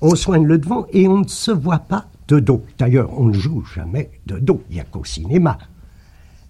On 0.00 0.14
soigne 0.16 0.46
le 0.46 0.58
devant 0.58 0.86
et 0.92 1.06
on 1.06 1.18
ne 1.18 1.28
se 1.28 1.50
voit 1.50 1.78
pas 1.78 2.06
de 2.28 2.40
dos. 2.40 2.64
D'ailleurs, 2.78 3.10
on 3.18 3.26
ne 3.26 3.32
joue 3.32 3.64
jamais 3.74 4.10
de 4.26 4.38
dos, 4.38 4.62
il 4.70 4.74
n'y 4.74 4.80
a 4.80 4.84
qu'au 4.84 5.04
cinéma. 5.04 5.58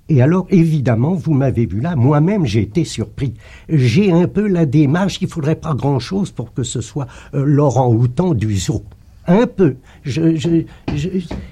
Et 0.08 0.20
alors, 0.20 0.46
évidemment, 0.50 1.14
vous 1.14 1.32
m'avez 1.32 1.66
vu 1.66 1.80
là, 1.80 1.96
moi-même 1.96 2.44
j'ai 2.44 2.60
été 2.60 2.84
surpris. 2.84 3.34
J'ai 3.68 4.12
un 4.12 4.28
peu 4.28 4.46
la 4.46 4.66
démarche, 4.66 5.18
il 5.20 5.26
ne 5.26 5.30
faudrait 5.30 5.56
pas 5.56 5.74
grand-chose 5.74 6.30
pour 6.30 6.52
que 6.52 6.62
ce 6.62 6.80
soit 6.80 7.06
euh, 7.34 7.44
Laurent 7.44 7.92
Houtan 7.92 8.34
du 8.34 8.56
zoo. 8.56 8.84
Un 9.26 9.46
peu. 9.46 9.76
Je, 10.02 10.34
je, 10.34 10.64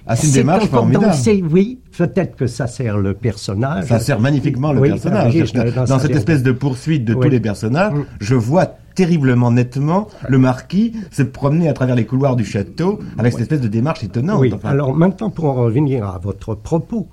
ah, 0.06 0.16
c'est 0.16 0.26
une 0.26 0.32
démarche 0.32 0.66
formidable. 0.66 1.14
Oui, 1.50 1.78
peut-être 1.96 2.36
que 2.36 2.46
ça 2.46 2.66
sert 2.66 2.98
le 2.98 3.14
personnage. 3.14 3.84
Ça 3.86 4.00
sert 4.00 4.20
magnifiquement 4.20 4.72
le 4.72 4.80
personnage. 4.80 5.52
dans, 5.86 5.98
cette 5.98 6.16
espèce 6.16 6.42
de 6.42 6.52
poursuite 6.52 7.04
de 7.04 7.14
tous 7.14 7.28
les 7.28 7.40
personnages, 7.40 7.92
mm. 7.92 8.04
je 8.20 8.34
vois 8.34 8.66
terriblement 8.94 9.52
nettement 9.52 10.08
le 10.28 10.38
marquis 10.38 10.94
se 11.12 11.22
promener 11.22 11.68
à 11.68 11.72
travers 11.72 11.94
les 11.94 12.04
couloirs 12.06 12.34
du 12.34 12.44
château 12.44 12.98
avec 13.18 13.32
cette 13.32 13.42
espèce 13.42 13.60
de 13.60 13.68
démarche 13.68 14.02
étonnante. 14.02 14.40
Oui. 14.40 14.52
Alors 14.64 14.94
maintenant, 14.94 15.30
pour 15.30 15.44
en 15.44 15.54
revenir 15.54 16.04
à 16.06 16.18
votre 16.18 16.54
propos, 16.54 17.08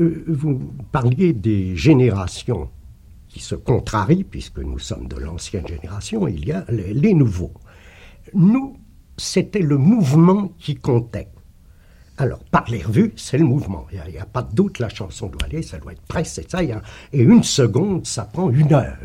euh, 0.00 0.24
vous 0.26 0.58
parliez 0.90 1.34
des 1.34 1.76
générations 1.76 2.68
qui 3.28 3.40
se 3.40 3.54
contrarient, 3.54 4.24
puisque 4.24 4.58
nous 4.58 4.78
sommes 4.78 5.06
de 5.06 5.16
l'ancienne 5.16 5.66
génération, 5.66 6.26
il 6.28 6.46
y 6.46 6.52
a 6.52 6.64
les, 6.70 6.94
les 6.94 7.12
nouveaux. 7.12 7.52
Nous, 8.32 8.78
c'était 9.18 9.60
le 9.60 9.76
mouvement 9.76 10.52
qui 10.58 10.76
comptait. 10.76 11.28
Alors, 12.16 12.40
par 12.50 12.64
les 12.68 12.82
revues, 12.82 13.12
c'est 13.16 13.38
le 13.38 13.44
mouvement. 13.44 13.86
Il 13.92 14.12
n'y 14.12 14.18
a, 14.18 14.24
pas 14.24 14.42
de 14.42 14.52
doute, 14.54 14.80
la 14.80 14.88
chanson 14.88 15.28
doit 15.28 15.44
aller, 15.44 15.62
ça 15.62 15.78
doit 15.78 15.92
être 15.92 16.02
presse, 16.02 16.32
c'est 16.32 16.50
ça. 16.50 16.62
et 16.62 16.72
une 17.12 17.44
seconde, 17.44 18.06
ça 18.06 18.24
prend 18.24 18.50
une 18.50 18.72
heure. 18.72 18.96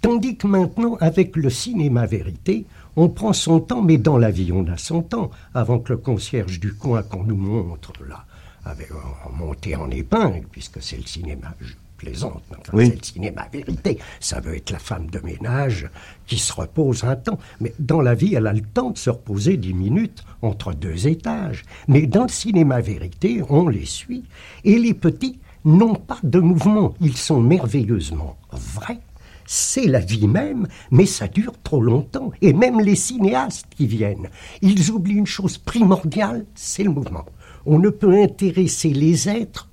Tandis 0.00 0.36
que 0.36 0.46
maintenant, 0.46 0.96
avec 1.00 1.36
le 1.36 1.50
cinéma 1.50 2.06
vérité, 2.06 2.64
on 2.96 3.10
prend 3.10 3.34
son 3.34 3.60
temps, 3.60 3.82
mais 3.82 3.98
dans 3.98 4.16
la 4.16 4.30
vie, 4.30 4.52
on 4.52 4.66
a 4.68 4.78
son 4.78 5.02
temps. 5.02 5.30
Avant 5.52 5.78
que 5.78 5.92
le 5.92 5.98
concierge 5.98 6.58
du 6.60 6.72
coin 6.74 7.02
qu'on 7.02 7.24
nous 7.24 7.36
montre, 7.36 7.92
là, 8.08 8.24
avait 8.64 8.88
monté 9.36 9.76
en 9.76 9.90
épingle, 9.90 10.46
puisque 10.50 10.82
c'est 10.82 10.96
le 10.96 11.06
cinéma 11.06 11.54
plaisante, 12.00 12.42
c'est 12.72 12.96
le 12.96 13.02
cinéma 13.02 13.46
vérité. 13.52 13.98
Ça 14.20 14.40
veut 14.40 14.56
être 14.56 14.70
la 14.70 14.78
femme 14.78 15.10
de 15.10 15.18
ménage 15.20 15.90
qui 16.26 16.38
se 16.38 16.52
repose 16.52 17.04
un 17.04 17.16
temps. 17.16 17.38
Mais 17.60 17.74
dans 17.78 18.00
la 18.00 18.14
vie, 18.14 18.34
elle 18.34 18.46
a 18.46 18.54
le 18.54 18.62
temps 18.62 18.90
de 18.90 18.98
se 18.98 19.10
reposer 19.10 19.58
dix 19.58 19.74
minutes 19.74 20.24
entre 20.40 20.72
deux 20.72 21.06
étages. 21.06 21.62
Mais 21.88 22.06
dans 22.06 22.22
le 22.22 22.30
cinéma 22.30 22.80
vérité, 22.80 23.42
on 23.50 23.68
les 23.68 23.84
suit. 23.84 24.24
Et 24.64 24.78
les 24.78 24.94
petits 24.94 25.38
n'ont 25.66 25.94
pas 25.94 26.18
de 26.22 26.40
mouvement. 26.40 26.94
Ils 27.02 27.18
sont 27.18 27.42
merveilleusement 27.42 28.38
vrais. 28.50 29.00
C'est 29.44 29.86
la 29.86 30.00
vie 30.00 30.26
même, 30.26 30.68
mais 30.90 31.06
ça 31.06 31.28
dure 31.28 31.52
trop 31.62 31.82
longtemps. 31.82 32.32
Et 32.40 32.54
même 32.54 32.80
les 32.80 32.96
cinéastes 32.96 33.66
qui 33.76 33.86
viennent, 33.86 34.30
ils 34.62 34.90
oublient 34.90 35.18
une 35.18 35.26
chose 35.26 35.58
primordiale, 35.58 36.46
c'est 36.54 36.84
le 36.84 36.90
mouvement. 36.90 37.26
On 37.66 37.78
ne 37.78 37.90
peut 37.90 38.22
intéresser 38.22 38.90
les 38.90 39.28
êtres 39.28 39.68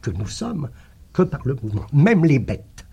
que 0.00 0.10
nous 0.10 0.26
sommes 0.26 0.68
que 1.12 1.22
par 1.22 1.40
le 1.44 1.56
mouvement, 1.62 1.86
même 1.92 2.24
les 2.24 2.38
bêtes. 2.38 2.84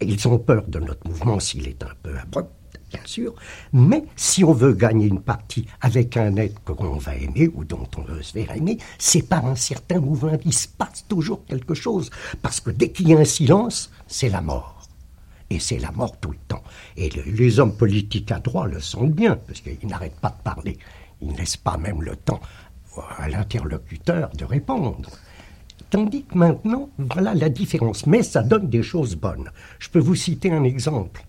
Ils 0.00 0.28
ont 0.28 0.38
peur 0.38 0.64
de 0.68 0.78
notre 0.78 1.08
mouvement 1.08 1.40
s'il 1.40 1.66
est 1.68 1.82
un 1.82 1.94
peu 2.02 2.16
abrupt, 2.18 2.50
bien 2.90 3.00
sûr, 3.04 3.34
mais 3.72 4.04
si 4.14 4.44
on 4.44 4.52
veut 4.52 4.74
gagner 4.74 5.06
une 5.06 5.22
partie 5.22 5.66
avec 5.80 6.16
un 6.16 6.36
être 6.36 6.60
qu'on 6.64 6.98
va 6.98 7.16
aimer 7.16 7.50
ou 7.54 7.64
dont 7.64 7.88
on 7.96 8.02
veut 8.02 8.22
se 8.22 8.32
faire 8.32 8.54
aimer, 8.54 8.78
c'est 8.98 9.26
par 9.26 9.46
un 9.46 9.56
certain 9.56 10.00
mouvement. 10.00 10.38
Il 10.44 10.52
se 10.52 10.68
passe 10.68 11.04
toujours 11.08 11.44
quelque 11.46 11.74
chose, 11.74 12.10
parce 12.42 12.60
que 12.60 12.70
dès 12.70 12.90
qu'il 12.90 13.08
y 13.08 13.14
a 13.14 13.18
un 13.18 13.24
silence, 13.24 13.90
c'est 14.06 14.28
la 14.28 14.42
mort. 14.42 14.86
Et 15.48 15.60
c'est 15.60 15.78
la 15.78 15.92
mort 15.92 16.18
tout 16.20 16.32
le 16.32 16.38
temps. 16.48 16.64
Et 16.96 17.08
les 17.08 17.60
hommes 17.60 17.76
politiques 17.76 18.32
à 18.32 18.40
droite 18.40 18.72
le 18.72 18.80
sentent 18.80 19.12
bien, 19.12 19.36
parce 19.36 19.60
qu'ils 19.60 19.88
n'arrêtent 19.88 20.20
pas 20.20 20.30
de 20.36 20.42
parler. 20.42 20.78
Ils 21.22 21.32
ne 21.32 21.36
laissent 21.36 21.56
pas 21.56 21.78
même 21.78 22.02
le 22.02 22.16
temps 22.16 22.40
à 23.18 23.28
l'interlocuteur 23.28 24.30
de 24.30 24.44
répondre. 24.44 25.08
Tandis 25.90 26.24
que 26.24 26.36
maintenant, 26.36 26.90
voilà 26.98 27.34
la 27.34 27.48
différence. 27.48 28.06
Mais 28.06 28.22
ça 28.22 28.42
donne 28.42 28.68
des 28.68 28.82
choses 28.82 29.14
bonnes. 29.14 29.50
Je 29.78 29.88
peux 29.88 30.00
vous 30.00 30.16
citer 30.16 30.50
un 30.50 30.64
exemple. 30.64 31.24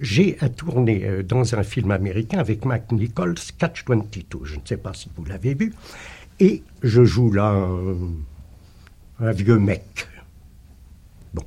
J'ai 0.00 0.38
à 0.40 0.48
tourner 0.48 1.04
euh, 1.04 1.22
dans 1.22 1.54
un 1.54 1.62
film 1.62 1.90
américain 1.90 2.38
avec 2.38 2.64
Mac 2.64 2.90
Nichols, 2.92 3.34
Catch 3.58 3.84
22. 3.86 4.44
Je 4.44 4.56
ne 4.56 4.60
sais 4.64 4.76
pas 4.76 4.94
si 4.94 5.10
vous 5.14 5.24
l'avez 5.24 5.54
vu. 5.54 5.74
Et 6.40 6.62
je 6.82 7.04
joue 7.04 7.32
là 7.32 7.50
un, 7.50 7.96
un 9.20 9.32
vieux 9.32 9.58
mec. 9.58 10.08
Bon. 11.34 11.42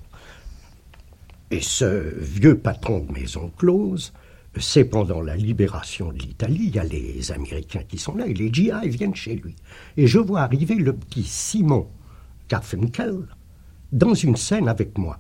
Et 1.50 1.62
ce 1.62 2.14
vieux 2.20 2.58
patron 2.58 3.00
de 3.00 3.12
maison 3.14 3.52
close, 3.58 4.12
c'est 4.60 4.84
pendant 4.84 5.22
la 5.22 5.38
libération 5.38 6.12
de 6.12 6.20
l'Italie, 6.20 6.66
il 6.66 6.76
y 6.76 6.80
a 6.80 6.84
les 6.84 7.32
Américains 7.32 7.84
qui 7.88 7.98
sont 7.98 8.16
là, 8.16 8.28
et 8.28 8.34
les 8.34 8.54
GI 8.54 8.72
viennent 8.86 9.16
chez 9.16 9.36
lui. 9.36 9.56
Et 9.96 10.08
je 10.08 10.20
vois 10.20 10.42
arriver 10.42 10.76
le 10.76 10.94
petit 10.94 11.24
Simon 11.24 11.88
Dans 13.92 14.14
une 14.14 14.36
scène 14.36 14.68
avec 14.68 14.98
moi. 14.98 15.20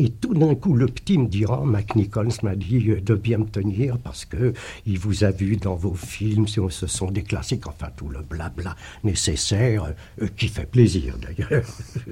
Et 0.00 0.10
tout 0.10 0.32
d'un 0.32 0.54
coup, 0.54 0.74
le 0.74 0.86
petit 0.86 1.18
me 1.18 1.26
dira, 1.26 1.64
Mac 1.64 1.96
Nichols 1.96 2.28
m'a 2.44 2.54
dit 2.54 2.94
de 3.04 3.14
bien 3.16 3.38
me 3.38 3.46
tenir 3.46 3.98
parce 3.98 4.24
que 4.24 4.52
il 4.86 4.96
vous 4.96 5.24
a 5.24 5.32
vu 5.32 5.56
dans 5.56 5.74
vos 5.74 5.94
films, 5.94 6.46
ce 6.46 6.86
sont 6.86 7.10
des 7.10 7.24
classiques, 7.24 7.66
enfin 7.66 7.88
tout 7.96 8.08
le 8.08 8.20
blabla 8.22 8.76
nécessaire, 9.02 9.92
euh, 10.22 10.28
qui 10.36 10.46
fait 10.46 10.70
plaisir 10.70 11.16
d'ailleurs. 11.18 11.66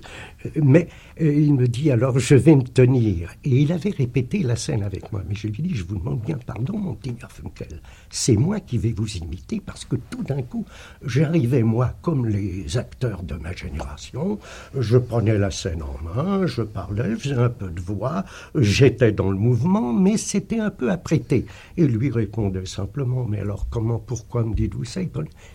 Mais 0.57 0.89
euh, 1.21 1.33
il 1.33 1.55
me 1.55 1.69
dit 1.69 1.93
alors, 1.93 2.19
je 2.19 2.35
vais 2.35 2.57
me 2.57 2.65
tenir. 2.65 3.31
Et 3.45 3.61
il 3.61 3.71
avait 3.71 3.91
répété 3.91 4.43
la 4.43 4.57
scène 4.57 4.83
avec 4.83 5.13
moi. 5.13 5.23
Mais 5.29 5.37
je 5.37 5.47
lui 5.47 5.63
dis, 5.63 5.75
je 5.75 5.85
vous 5.85 5.97
demande 5.97 6.21
bien 6.23 6.39
pardon, 6.45 6.77
mon 6.77 6.95
petit 6.95 7.13
Garfunkel. 7.13 7.81
C'est 8.11 8.37
moi 8.37 8.59
qui 8.59 8.79
vais 8.79 8.93
vous 8.93 9.17
imiter 9.17 9.63
parce 9.65 9.85
que 9.85 9.95
tout 10.11 10.25
d'un 10.25 10.43
coup, 10.43 10.65
j'arrivais 11.05 11.63
moi 11.63 11.95
comme 12.03 12.27
les 12.27 12.77
acteurs 12.79 13.23
de 13.23 13.35
ma 13.37 13.55
génération. 13.55 14.41
Je 14.77 14.99
prenais 14.99 15.39
la 15.39 15.53
scène 15.53 15.83
en 15.83 15.97
main, 16.03 16.47
je 16.47 16.63
parlais, 16.63 17.11
je 17.11 17.17
faisais 17.17 17.35
un 17.35 17.49
peu 17.49 17.71
de 17.77 17.81
voix, 17.81 18.25
j'étais 18.57 19.13
dans 19.13 19.31
le 19.31 19.39
mouvement, 19.39 19.93
mais 19.93 20.17
c'était 20.17 20.59
un 20.59 20.71
peu 20.71 20.91
apprêté. 20.91 21.47
Et 21.77 21.87
lui 21.87 22.11
répondait 22.11 22.67
simplement, 22.67 23.25
mais 23.25 23.39
alors 23.41 23.69
comment, 23.71 24.01
pourquoi 24.01 24.43
me 24.43 24.55
dites-vous 24.55 24.85
ça? 24.85 25.01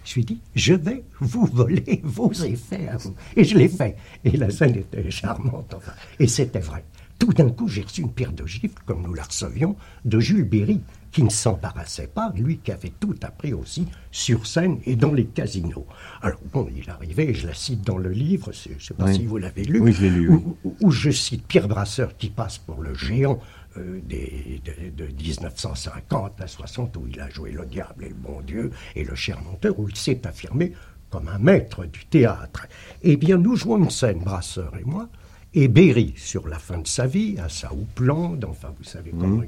Je 0.06 0.16
lui 0.16 0.25
dis, 0.25 0.40
je 0.56 0.74
vais 0.74 1.04
vous 1.20 1.46
voler 1.46 2.01
vos 2.04 2.32
effets 2.32 2.88
à 2.88 2.98
vous. 2.98 3.13
Et 3.36 3.44
je 3.44 3.58
l'ai 3.58 3.68
fait. 3.68 3.98
Et 4.24 4.38
la 4.38 4.50
scène 4.50 4.75
était 4.75 5.12
charmante, 5.12 5.74
enfin. 5.75 5.94
Et 6.20 6.28
c'était 6.28 6.60
vrai. 6.60 6.84
Tout 7.20 7.34
d'un 7.34 7.50
coup, 7.50 7.68
j'ai 7.68 7.82
reçu 7.82 8.01
une 8.01 8.12
paire 8.12 8.32
de 8.32 8.46
gifles, 8.48 8.82
comme 8.86 9.04
nous 9.04 9.13
la 9.13 9.24
recevions, 9.24 9.75
de 10.06 10.20
Jules 10.20 10.48
Berry, 10.48 10.82
qui 11.12 11.24
ne 11.24 11.30
s'embarrassait 11.30 12.08
pas, 12.08 12.32
lui 12.36 12.58
qui 12.60 12.72
avait 12.72 12.94
tout 13.00 13.15
appris 13.22 13.53
aussi 13.53 13.88
sur 14.12 14.48
scène 14.48 14.80
et 14.86 14.96
dans 14.96 15.12
les 15.12 15.25
casinos. 15.25 15.86
Alors 16.22 16.39
bon, 16.51 16.68
il 16.75 16.89
arrivait, 16.89 17.34
je 17.34 17.48
la 17.48 17.53
cite 17.53 17.82
dans 17.82 17.98
le 17.98 18.10
livre, 18.10 18.51
je 18.51 18.74
ne 18.74 18.80
sais 18.80 18.94
pas 18.94 19.12
si 19.12 19.25
vous 19.25 19.38
l'avez 19.38 19.63
lu, 19.63 19.80
oui, 19.80 19.94
je 19.94 20.06
lu 20.06 20.32
où, 20.63 20.91
je 20.91 21.12
cite 21.12 21.46
Pierre 21.46 21.68
Brasseur 21.68 22.15
qui 22.18 22.30
passe 22.30 22.58
pour 22.58 22.82
le 22.82 22.94
géant 22.94 23.39
euh, 23.77 24.00
des, 24.03 24.62
de, 24.96 25.06
1950 25.06 26.41
à 26.41 26.48
60, 26.48 26.98
où 26.98 27.08
il 27.08 27.20
a 27.20 27.30
joué 27.30 27.51
le 27.51 27.65
diable 27.65 28.06
et 28.06 28.10
le 28.10 28.15
bon 28.15 28.41
Dieu 28.41 28.72
et 28.96 29.03
le 29.03 29.15
cher 29.15 29.41
menteur, 29.41 29.80
où 29.80 29.88
il 29.88 29.96
s'est 29.96 30.25
affirmé 30.27 30.74
comme 31.10 31.27
un 31.27 31.39
maître 31.39 31.86
du 31.86 32.06
théâtre. 32.06 32.68
Eh 33.01 33.18
bien, 33.18 33.38
nous 33.38 33.56
jouons 33.56 33.77
une 33.77 33.89
scène, 33.89 34.20
Brasseur 34.20 34.74
et 34.77 34.84
moi, 34.86 35.10
et 35.53 35.67
Berry, 35.67 36.13
sur 36.15 36.48
la 36.48 36.60
fin 36.60 36.77
de 36.77 36.88
sa 36.88 37.08
vie, 37.08 37.38
à 37.38 37.50
sa 37.50 37.74
houppelande, 37.74 38.46
enfin 38.46 38.74
vous 38.77 38.86
savez 38.86 39.12
comment 39.12 39.38
mmh. 39.38 39.48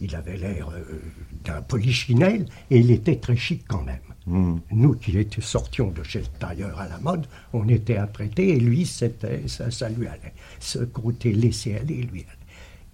il, 0.00 0.06
il 0.08 0.16
avait 0.16 0.36
l'air 0.36 0.70
euh, 0.70 1.00
d'un 1.44 1.62
polichinelle, 1.62 2.46
et 2.70 2.78
il 2.78 2.90
était 2.90 3.16
très 3.16 3.36
chic 3.36 3.62
quand 3.68 3.82
même. 3.82 4.00
Mmh. 4.26 4.56
Nous 4.72 4.94
qui 4.94 5.16
étions, 5.16 5.40
sortions 5.40 5.90
de 5.90 6.02
chez 6.02 6.20
le 6.20 6.26
tailleur 6.38 6.80
à 6.80 6.88
la 6.88 6.98
mode, 6.98 7.26
on 7.52 7.68
était 7.68 7.96
apprêtés, 7.96 8.56
et 8.56 8.60
lui, 8.60 8.84
c'était, 8.84 9.46
ça, 9.46 9.70
ça 9.70 9.88
lui 9.88 10.08
allait. 10.08 10.34
Ce 10.58 10.80
côté 10.80 11.32
laisser 11.32 11.76
aller, 11.76 12.02
lui 12.02 12.20
allait. 12.22 12.32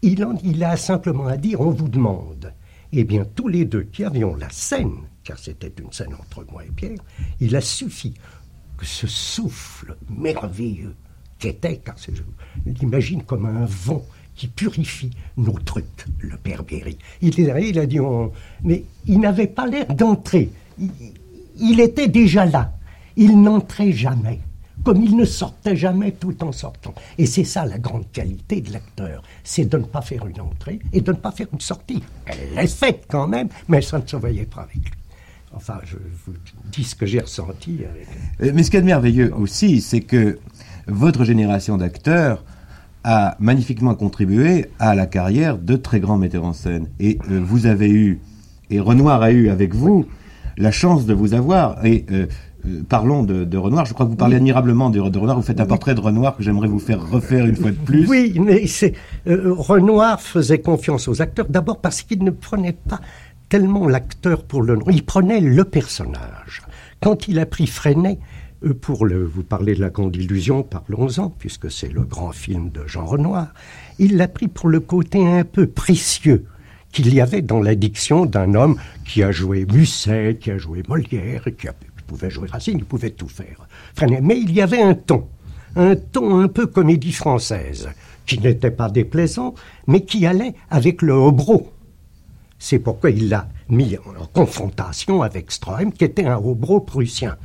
Il, 0.02 0.22
en, 0.22 0.36
il 0.44 0.62
a 0.62 0.76
simplement 0.76 1.26
à 1.26 1.38
dire, 1.38 1.62
on 1.62 1.70
vous 1.70 1.88
demande. 1.88 2.52
Eh 2.92 3.04
bien, 3.04 3.24
tous 3.24 3.48
les 3.48 3.64
deux 3.64 3.84
qui 3.84 4.04
avions 4.04 4.36
la 4.36 4.50
scène, 4.50 5.08
car 5.24 5.38
c'était 5.38 5.72
une 5.82 5.92
scène 5.92 6.14
entre 6.14 6.46
moi 6.52 6.62
et 6.62 6.70
Pierre, 6.70 6.98
il 7.40 7.56
a 7.56 7.62
suffi 7.62 8.12
que 8.76 8.84
ce 8.84 9.06
souffle 9.06 9.96
merveilleux 10.10 10.94
qu'était, 11.38 11.76
car 11.78 11.96
je 11.98 12.22
l'imagine 12.66 13.22
comme 13.22 13.46
un 13.46 13.64
vent 13.64 14.04
qui 14.34 14.48
purifie 14.48 15.10
nos 15.36 15.58
trucs, 15.58 16.06
le 16.20 16.36
père 16.36 16.64
Berry. 16.64 16.98
Il 17.22 17.38
est 17.40 17.68
il 17.68 17.78
a 17.78 17.86
dit, 17.86 17.98
mais 18.62 18.84
il 19.06 19.20
n'avait 19.20 19.46
pas 19.46 19.66
l'air 19.66 19.86
d'entrer. 19.94 20.50
Il, 21.58 21.80
était 21.80 22.08
déjà 22.08 22.44
là. 22.44 22.72
Il 23.16 23.40
n'entrait 23.40 23.92
jamais, 23.92 24.40
comme 24.82 25.02
il 25.02 25.16
ne 25.16 25.24
sortait 25.24 25.76
jamais 25.76 26.12
tout 26.12 26.42
en 26.42 26.50
sortant. 26.50 26.94
Et 27.16 27.26
c'est 27.26 27.44
ça 27.44 27.64
la 27.64 27.78
grande 27.78 28.10
qualité 28.10 28.60
de 28.60 28.72
l'acteur, 28.72 29.22
c'est 29.44 29.66
de 29.66 29.78
ne 29.78 29.84
pas 29.84 30.02
faire 30.02 30.26
une 30.26 30.40
entrée 30.40 30.80
et 30.92 31.00
de 31.00 31.12
ne 31.12 31.16
pas 31.16 31.30
faire 31.30 31.46
une 31.52 31.60
sortie. 31.60 32.02
Elle 32.26 32.58
est 32.58 32.66
faite 32.66 33.04
quand 33.08 33.28
même, 33.28 33.48
mais 33.68 33.82
ça 33.82 34.00
ne 34.00 34.06
se 34.06 34.16
voyait 34.16 34.46
pas 34.46 34.62
avec 34.62 34.76
lui. 34.76 34.90
Enfin, 35.56 35.78
je 35.84 35.96
vous 36.26 36.34
dis 36.72 36.82
ce 36.82 36.96
que 36.96 37.06
j'ai 37.06 37.20
ressenti. 37.20 37.78
Euh, 38.42 38.50
mais 38.52 38.64
ce 38.64 38.72
qui 38.72 38.76
est 38.76 38.82
merveilleux 38.82 39.32
aussi, 39.34 39.80
c'est 39.80 40.00
que 40.00 40.40
votre 40.86 41.24
génération 41.24 41.76
d'acteurs 41.76 42.44
a 43.04 43.36
magnifiquement 43.38 43.94
contribué 43.94 44.66
à 44.78 44.94
la 44.94 45.06
carrière 45.06 45.58
de 45.58 45.76
très 45.76 46.00
grands 46.00 46.16
metteurs 46.16 46.44
en 46.44 46.54
scène. 46.54 46.88
Et 46.98 47.18
euh, 47.30 47.40
vous 47.44 47.66
avez 47.66 47.90
eu, 47.90 48.20
et 48.70 48.80
Renoir 48.80 49.22
a 49.22 49.30
eu 49.30 49.50
avec 49.50 49.74
vous, 49.74 50.06
la 50.56 50.72
chance 50.72 51.04
de 51.04 51.12
vous 51.12 51.34
avoir. 51.34 51.84
Et 51.84 52.06
euh, 52.10 52.26
euh, 52.66 52.82
parlons 52.88 53.22
de, 53.22 53.56
Renoir. 53.58 53.84
Je 53.84 53.92
crois 53.92 54.06
que 54.06 54.10
vous 54.10 54.16
parlez 54.16 54.36
admirablement 54.36 54.88
de, 54.88 55.00
Renoir. 55.00 55.36
Vous 55.36 55.42
faites 55.42 55.60
un 55.60 55.66
portrait 55.66 55.94
de 55.94 56.00
Renoir 56.00 56.34
que 56.34 56.42
j'aimerais 56.42 56.68
vous 56.68 56.78
faire 56.78 57.06
refaire 57.06 57.44
une 57.44 57.56
fois 57.56 57.72
de 57.72 57.76
plus. 57.76 58.08
Oui, 58.08 58.40
mais 58.40 58.66
c'est 58.66 58.94
Renoir 59.26 60.20
faisait 60.20 60.60
confiance 60.60 61.06
aux 61.06 61.20
acteurs 61.20 61.46
d'abord 61.50 61.80
parce 61.80 62.00
qu'il 62.00 62.24
ne 62.24 62.30
prenait 62.30 62.72
pas 62.88 63.00
tellement 63.50 63.86
l'acteur 63.86 64.44
pour 64.44 64.62
le 64.62 64.76
nom. 64.76 64.86
Il 64.90 65.04
prenait 65.04 65.40
le 65.40 65.64
personnage. 65.64 66.62
Quand 67.02 67.28
il 67.28 67.38
a 67.38 67.44
pris 67.44 67.66
Freinet, 67.66 68.18
pour 68.72 69.04
le, 69.04 69.24
vous 69.24 69.42
parler 69.42 69.74
de 69.74 69.80
la 69.80 69.90
grande 69.90 70.16
illusion, 70.16 70.62
parlons-en, 70.62 71.30
puisque 71.30 71.70
c'est 71.70 71.92
le 71.92 72.02
grand 72.02 72.32
film 72.32 72.70
de 72.70 72.86
Jean 72.86 73.04
Renoir. 73.04 73.52
Il 73.98 74.16
l'a 74.16 74.28
pris 74.28 74.48
pour 74.48 74.68
le 74.68 74.80
côté 74.80 75.26
un 75.26 75.44
peu 75.44 75.66
précieux 75.66 76.46
qu'il 76.92 77.12
y 77.12 77.20
avait 77.20 77.42
dans 77.42 77.60
l'addiction 77.60 78.24
d'un 78.24 78.54
homme 78.54 78.76
qui 79.04 79.22
a 79.22 79.32
joué 79.32 79.66
Musset, 79.66 80.38
qui 80.40 80.50
a 80.50 80.58
joué 80.58 80.82
Molière, 80.88 81.44
qui, 81.58 81.66
pouvait 82.06 82.30
jouer 82.30 82.48
Racine, 82.48 82.78
il 82.78 82.84
pouvait 82.84 83.10
tout 83.10 83.28
faire. 83.28 83.66
Mais 84.22 84.38
il 84.38 84.52
y 84.52 84.60
avait 84.60 84.82
un 84.82 84.94
ton, 84.94 85.26
un 85.76 85.96
ton 85.96 86.38
un 86.38 86.48
peu 86.48 86.66
comédie 86.66 87.12
française, 87.12 87.88
qui 88.26 88.38
n'était 88.38 88.70
pas 88.70 88.88
déplaisant, 88.88 89.54
mais 89.86 90.04
qui 90.04 90.24
allait 90.24 90.54
avec 90.70 91.02
le 91.02 91.12
hobro. 91.12 91.72
C'est 92.58 92.78
pourquoi 92.78 93.10
il 93.10 93.28
l'a 93.28 93.48
mis 93.68 93.96
en 93.98 94.26
confrontation 94.26 95.22
avec 95.22 95.50
Stroheim, 95.50 95.90
qui 95.90 96.04
était 96.04 96.26
un 96.26 96.36
hobro 96.36 96.80
prussien. 96.80 97.36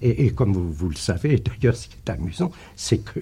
Et, 0.00 0.30
comme 0.30 0.52
vous, 0.52 0.88
le 0.88 0.96
savez, 0.96 1.38
d'ailleurs, 1.38 1.76
ce 1.76 1.88
qui 1.88 1.96
est 1.96 2.10
amusant, 2.10 2.52
c'est 2.76 2.98
que 2.98 3.20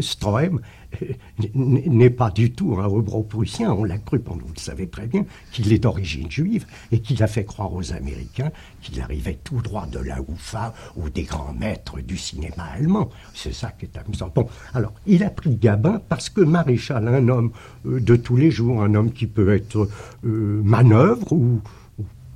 Stroheim 0.00 0.60
euh, 1.02 1.12
n'est 1.54 2.10
pas 2.10 2.30
du 2.30 2.50
tout 2.50 2.76
un 2.80 2.86
hobro-prussien. 2.86 3.72
On 3.72 3.84
l'a 3.84 3.98
cru, 3.98 4.20
vous 4.24 4.34
le 4.54 4.60
savez 4.60 4.88
très 4.88 5.06
bien, 5.06 5.24
qu'il 5.52 5.72
est 5.72 5.78
d'origine 5.78 6.30
juive 6.30 6.66
et 6.90 7.00
qu'il 7.00 7.22
a 7.22 7.28
fait 7.28 7.44
croire 7.44 7.72
aux 7.72 7.92
Américains 7.92 8.50
qu'il 8.82 9.00
arrivait 9.00 9.38
tout 9.44 9.60
droit 9.60 9.86
de 9.86 10.00
la 10.00 10.20
Oufa 10.20 10.74
ou 10.96 11.10
des 11.10 11.22
grands 11.22 11.54
maîtres 11.54 12.00
du 12.00 12.16
cinéma 12.16 12.64
allemand. 12.74 13.10
C'est 13.34 13.54
ça 13.54 13.70
qui 13.70 13.84
est 13.84 13.96
amusant. 13.96 14.32
Bon, 14.34 14.48
alors, 14.74 14.92
il 15.06 15.22
a 15.22 15.30
pris 15.30 15.56
Gabin 15.56 16.00
parce 16.08 16.28
que 16.28 16.40
Maréchal, 16.40 17.06
un 17.06 17.28
homme 17.28 17.52
euh, 17.86 18.00
de 18.00 18.16
tous 18.16 18.36
les 18.36 18.50
jours, 18.50 18.82
un 18.82 18.94
homme 18.94 19.12
qui 19.12 19.26
peut 19.26 19.54
être 19.54 19.88
euh, 20.24 20.60
manœuvre 20.64 21.32
ou, 21.32 21.60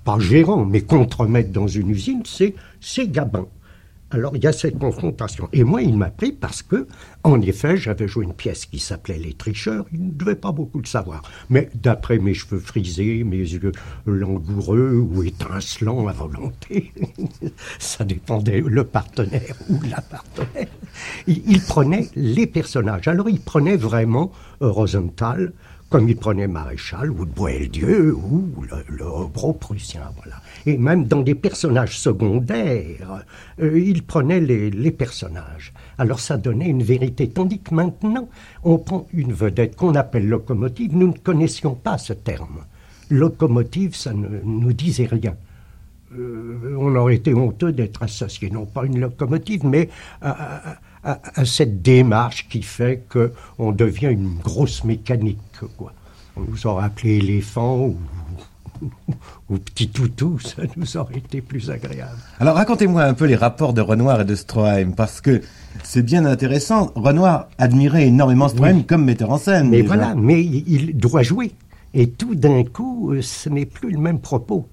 pas 0.04 0.18
gérant, 0.18 0.64
mais 0.64 0.82
contre-maître 0.82 1.52
dans 1.52 1.68
une 1.68 1.90
usine, 1.90 2.22
c'est, 2.24 2.54
c'est 2.80 3.08
Gabin. 3.08 3.46
Alors 4.12 4.36
il 4.36 4.44
y 4.44 4.46
a 4.46 4.52
cette 4.52 4.78
confrontation. 4.78 5.48
Et 5.54 5.64
moi, 5.64 5.80
il 5.80 5.96
m'a 5.96 6.10
pris 6.10 6.32
parce 6.32 6.62
que, 6.62 6.86
en 7.24 7.40
effet, 7.40 7.78
j'avais 7.78 8.06
joué 8.06 8.26
une 8.26 8.34
pièce 8.34 8.66
qui 8.66 8.78
s'appelait 8.78 9.18
Les 9.18 9.32
Tricheurs. 9.32 9.86
Il 9.92 10.08
ne 10.08 10.10
devait 10.12 10.34
pas 10.34 10.52
beaucoup 10.52 10.80
le 10.80 10.86
savoir. 10.86 11.22
Mais 11.48 11.70
d'après 11.74 12.18
mes 12.18 12.34
cheveux 12.34 12.58
frisés, 12.58 13.24
mes 13.24 13.38
yeux 13.38 13.72
langoureux 14.04 14.98
ou 14.98 15.22
étincelants 15.22 16.06
à 16.08 16.12
volonté, 16.12 16.92
ça 17.78 18.04
dépendait 18.04 18.60
le 18.60 18.84
partenaire 18.84 19.56
ou 19.70 19.80
la 19.88 20.02
partenaire. 20.02 20.68
Il, 21.26 21.60
prenait 21.62 22.08
les 22.14 22.46
personnages. 22.46 23.08
Alors 23.08 23.30
il 23.30 23.40
prenait 23.40 23.76
vraiment 23.76 24.30
euh, 24.60 24.70
Rosenthal, 24.70 25.54
comme 25.92 26.08
il 26.08 26.16
prenait 26.16 26.48
Maréchal 26.48 27.10
ou 27.10 27.26
Boieldieu 27.26 28.14
ou 28.14 28.50
le, 28.62 28.96
le 28.96 29.52
prussien, 29.52 30.00
voilà. 30.16 30.36
Et 30.64 30.78
même 30.78 31.04
dans 31.04 31.20
des 31.20 31.34
personnages 31.34 31.98
secondaires, 31.98 33.24
euh, 33.60 33.78
il 33.78 34.02
prenait 34.02 34.40
les, 34.40 34.70
les, 34.70 34.90
personnages. 34.90 35.74
Alors 35.98 36.18
ça 36.18 36.38
donnait 36.38 36.70
une 36.70 36.82
vérité. 36.82 37.28
Tandis 37.28 37.60
que 37.60 37.74
maintenant, 37.74 38.30
on 38.64 38.78
prend 38.78 39.06
une 39.12 39.34
vedette 39.34 39.76
qu'on 39.76 39.94
appelle 39.94 40.26
locomotive. 40.28 40.96
Nous 40.96 41.08
ne 41.08 41.18
connaissions 41.18 41.74
pas 41.74 41.98
ce 41.98 42.14
terme. 42.14 42.64
Locomotive, 43.10 43.94
ça 43.94 44.14
ne 44.14 44.40
nous 44.44 44.72
disait 44.72 45.04
rien. 45.06 45.34
euh, 46.16 46.74
on 46.78 46.96
aurait 46.96 47.16
été 47.16 47.34
honteux 47.34 47.72
d'être 47.72 48.02
associé, 48.02 48.48
non 48.48 48.64
pas 48.64 48.86
une 48.86 48.98
locomotive, 48.98 49.66
mais 49.66 49.90
à, 51.04 51.44
cette 51.44 51.82
démarche 51.82 52.48
qui 52.48 52.62
fait 52.62 53.04
qu'on 53.08 53.72
devient 53.72 54.08
une 54.08 54.38
grosse 54.38 54.84
mécanique. 54.84 55.38
Quoi. 55.76 55.92
On 56.36 56.42
nous 56.42 56.66
aurait 56.66 56.84
appelé 56.84 57.16
éléphant 57.16 57.78
ou, 57.78 57.96
ou, 59.50 59.58
petit 59.58 59.88
toutou, 59.88 60.38
ça 60.38 60.62
nous 60.76 60.96
aurait 60.96 61.18
été 61.18 61.40
plus 61.40 61.70
agréable. 61.70 62.18
Alors 62.40 62.56
racontez-moi 62.56 63.02
un 63.02 63.14
peu 63.14 63.26
les 63.26 63.36
rapports 63.36 63.72
de 63.72 63.80
Renoir 63.80 64.20
et 64.20 64.24
de 64.24 64.34
Stroheim, 64.34 64.92
parce 64.92 65.20
que 65.20 65.42
c'est 65.82 66.02
bien 66.02 66.24
intéressant. 66.24 66.92
Renoir 66.94 67.48
admirait 67.58 68.06
énormément 68.06 68.48
Stroheim 68.48 68.84
comme 68.84 69.04
metteur 69.04 69.30
en 69.30 69.38
scène. 69.38 69.70
Mais 69.70 69.82
voilà, 69.82 70.14
mais 70.14 70.42
il 70.42 70.96
doit 70.96 71.22
jouer. 71.22 71.52
Et 71.94 72.08
tout 72.08 72.34
d'un 72.34 72.64
coup, 72.64 73.12
euh, 73.12 73.20
ce 73.20 73.48
n'est 73.50 73.66
plus 73.66 73.90
le 73.90 73.98
même 73.98 74.18
propos. 74.18 74.66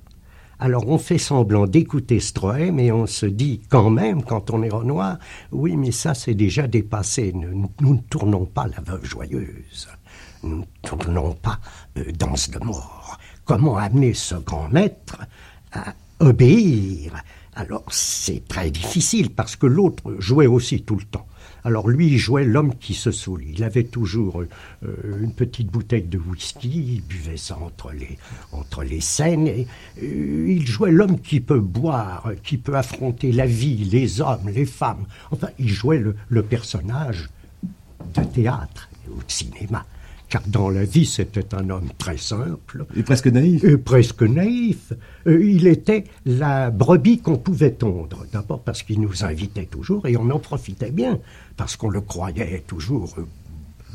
Alors 0.62 0.89
on 0.89 0.98
fait 0.98 1.17
semblant 1.17 1.67
d'écouter 1.67 2.19
Stroheim 2.19 2.80
et 2.80 2.91
on 2.91 3.08
se 3.08 3.26
dit 3.26 3.62
quand 3.69 3.89
même, 3.89 4.24
quand 4.24 4.52
on 4.52 4.62
est 4.62 4.69
Renoir, 4.69 5.17
oui 5.54 5.78
mais 5.78 5.91
ça 5.91 6.13
c'est 6.13 6.34
déjà 6.34 6.67
dépassé, 6.67 7.32
nous, 7.34 7.72
ne 7.80 7.98
tournons 8.10 8.45
pas 8.45 8.67
la 8.67 8.82
veuve 8.82 9.06
joyeuse, 9.06 9.88
nous 10.43 10.58
ne 10.58 10.63
tournons 10.82 11.34
pas 11.34 11.60
euh, 11.98 12.12
danse 12.12 12.50
de 12.50 12.60
mort. 12.60 13.17
Comment 13.45 13.78
amener 13.78 14.13
ce 14.13 14.36
grand 14.36 14.67
maître 14.67 15.19
à 15.72 15.93
obéir? 16.19 17.24
Alors 17.56 17.86
c'est 17.89 18.45
très 18.45 18.69
difficile 18.69 19.30
parce 19.30 19.56
que 19.56 19.65
l'autre 19.65 20.15
jouait 20.19 20.48
aussi 20.48 20.82
tout 20.84 20.98
le 20.98 21.06
temps. 21.06 21.28
Alors 21.63 21.89
lui, 21.89 22.08
il 22.08 22.17
jouait 22.17 22.43
l'homme 22.43 22.76
qui 22.76 22.93
se 22.93 23.12
saoule. 23.12 23.43
Il 23.45 23.63
avait 23.63 23.84
toujours 23.84 24.41
euh, 24.41 25.22
une 25.22 25.34
petite 25.34 25.67
bouteille 25.67 26.04
de 26.04 26.17
whisky, 26.17 26.95
il 26.95 27.02
buvait 27.02 27.38
ça 27.38 27.58
entre 27.58 27.91
les, 27.91 28.17
entre 28.52 28.84
les 28.84 29.02
scènes. 29.02 29.48
Et, 29.48 29.67
euh, 30.02 30.45
il 30.50 30.65
jouait 30.65 30.91
l'homme 30.91 31.19
qui 31.19 31.39
peut 31.39 31.60
boire, 31.60 32.32
qui 32.43 32.58
peut 32.58 32.76
affronter 32.76 33.32
la 33.32 33.45
vie, 33.45 33.86
les 33.86 34.22
hommes, 34.22 34.50
les 34.50 34.65
femmes. 34.65 35.06
Enfin, 35.32 35.50
il 35.60 35.69
jouait 35.69 36.04
le 36.28 36.43
personnage 36.43 37.30
de 38.15 38.24
théâtre 38.24 38.89
ou 39.10 39.17
de 39.17 39.32
cinéma 39.32 39.86
car 40.30 40.44
dans 40.48 40.70
la 40.70 40.84
vie 40.84 41.06
c'était 41.06 41.56
un 41.56 41.70
homme 41.70 41.89
très 41.98 42.18
simple. 42.18 42.86
Et 42.96 43.04
presque 43.04 43.28
naïf. 43.28 43.63
Et 43.63 43.78
presque 43.78 44.24
naïf. 44.24 44.94
Euh, 45.28 45.44
il 45.44 45.68
était 45.68 46.06
la 46.26 46.70
brebis 46.70 47.20
qu'on 47.20 47.38
pouvait 47.38 47.72
tondre. 47.72 48.26
D'abord 48.32 48.62
parce 48.62 48.84
qu'il 48.84 49.02
nous 49.02 49.24
invitait 49.24 49.65
toujours 49.65 50.06
et 50.08 50.15
on 50.18 50.30
en 50.30 50.39
profitait 50.39 50.92
bien, 50.92 51.20
parce 51.58 51.76
qu'on 51.76 51.89
le 51.89 52.02
croyait 52.02 52.63
toujours 52.68 53.15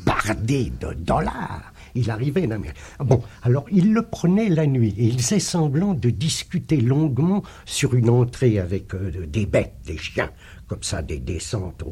bardé 0.05 0.73
de 0.81 0.92
dollars. 0.94 1.73
Il 1.94 2.11
arrivait 2.11 2.46
d'Amérique. 2.46 2.76
Bon, 2.98 3.22
alors 3.42 3.66
il 3.70 3.92
le 3.92 4.02
prenait 4.02 4.48
la 4.48 4.66
nuit 4.66 4.94
et 4.98 5.04
il 5.04 5.20
faisait 5.20 5.38
semblant 5.38 5.94
de 5.94 6.11
discuter 6.11 6.78
longuement 6.78 7.42
sur 7.66 7.94
une 7.94 8.11
entrée 8.11 8.59
avec 8.59 8.94
euh, 8.94 9.26
des 9.26 9.46
bêtes, 9.46 9.76
des 9.87 9.96
chiens 9.96 10.30
comme 10.66 10.83
ça, 10.83 11.02
des 11.02 11.18
descentes 11.18 11.83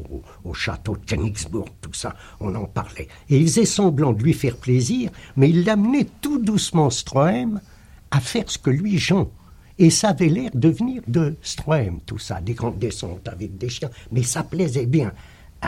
au, 0.43 0.53
château 0.53 0.97
de 0.97 1.05
Königsbourg, 1.05 1.69
tout 1.81 1.93
ça, 1.93 2.15
on 2.39 2.53
en 2.55 2.65
parlait. 2.65 3.07
Et 3.29 3.37
il 3.37 3.47
faisait 3.47 3.65
semblant 3.65 4.13
de 4.13 4.23
lui 4.23 4.33
faire 4.33 4.57
plaisir, 4.57 5.11
mais 5.35 5.49
il 5.49 5.63
l'amenait 5.63 6.07
tout 6.21 6.39
doucement, 6.39 6.89
Stroheim, 6.89 7.61
à 8.11 8.19
faire 8.19 8.49
ce 8.49 8.57
que 8.57 8.69
lui, 8.69 8.97
Jean. 8.97 9.29
Et 9.79 9.89
ça 9.89 10.09
avait 10.09 10.27
l'air 10.27 10.51
de 10.53 10.69
venir 10.69 11.01
de 11.07 11.35
Stroheim, 11.41 11.99
tout 12.05 12.19
ça, 12.19 12.41
des 12.41 12.53
grandes 12.53 12.77
descentes 12.77 13.27
avec 13.27 13.57
des 13.57 13.69
chiens. 13.69 13.89
Mais 14.11 14.23
ça 14.23 14.43
plaisait 14.43 14.85
bien 14.85 15.13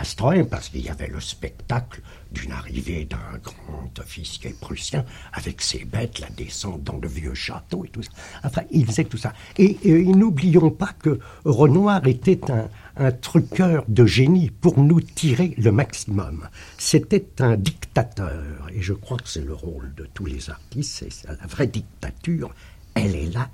Stroheim 0.03 0.45
parce 0.45 0.69
qu'il 0.69 0.81
y 0.81 0.89
avait 0.89 1.07
le 1.07 1.19
spectacle 1.21 2.01
d'une 2.31 2.51
arrivée 2.51 3.05
d'un 3.05 3.37
grand 3.43 3.99
officier 3.99 4.55
prussien 4.59 5.05
avec 5.33 5.61
ses 5.61 5.85
bêtes, 5.85 6.19
la 6.19 6.29
descente 6.29 6.83
dans 6.83 6.97
le 6.97 7.07
vieux 7.07 7.33
château 7.33 7.85
et 7.85 7.89
tout 7.89 8.03
ça. 8.03 8.11
Enfin, 8.43 8.63
il 8.71 8.85
faisait 8.85 9.05
tout 9.05 9.17
ça. 9.17 9.33
Et, 9.57 9.77
et 9.83 10.03
n'oublions 10.03 10.69
pas 10.69 10.93
que 10.99 11.19
Renoir 11.45 12.05
était 12.07 12.51
un, 12.51 12.69
un 12.97 13.11
truqueur 13.11 13.85
de 13.87 14.05
génie 14.05 14.49
pour 14.49 14.79
nous 14.79 15.01
tirer 15.01 15.53
le 15.57 15.71
maximum. 15.71 16.47
C'était 16.77 17.27
un 17.39 17.57
dictateur, 17.57 18.67
et 18.73 18.81
je 18.81 18.93
crois 18.93 19.17
que 19.17 19.27
c'est 19.27 19.45
le 19.45 19.53
rôle 19.53 19.93
de 19.95 20.07
tous 20.13 20.25
les 20.25 20.49
artistes, 20.49 21.05
c'est 21.09 21.27
la 21.27 21.47
vraie 21.47 21.67
dictature, 21.67 22.53
elle 22.93 23.15
est 23.15 23.33
là, 23.33 23.49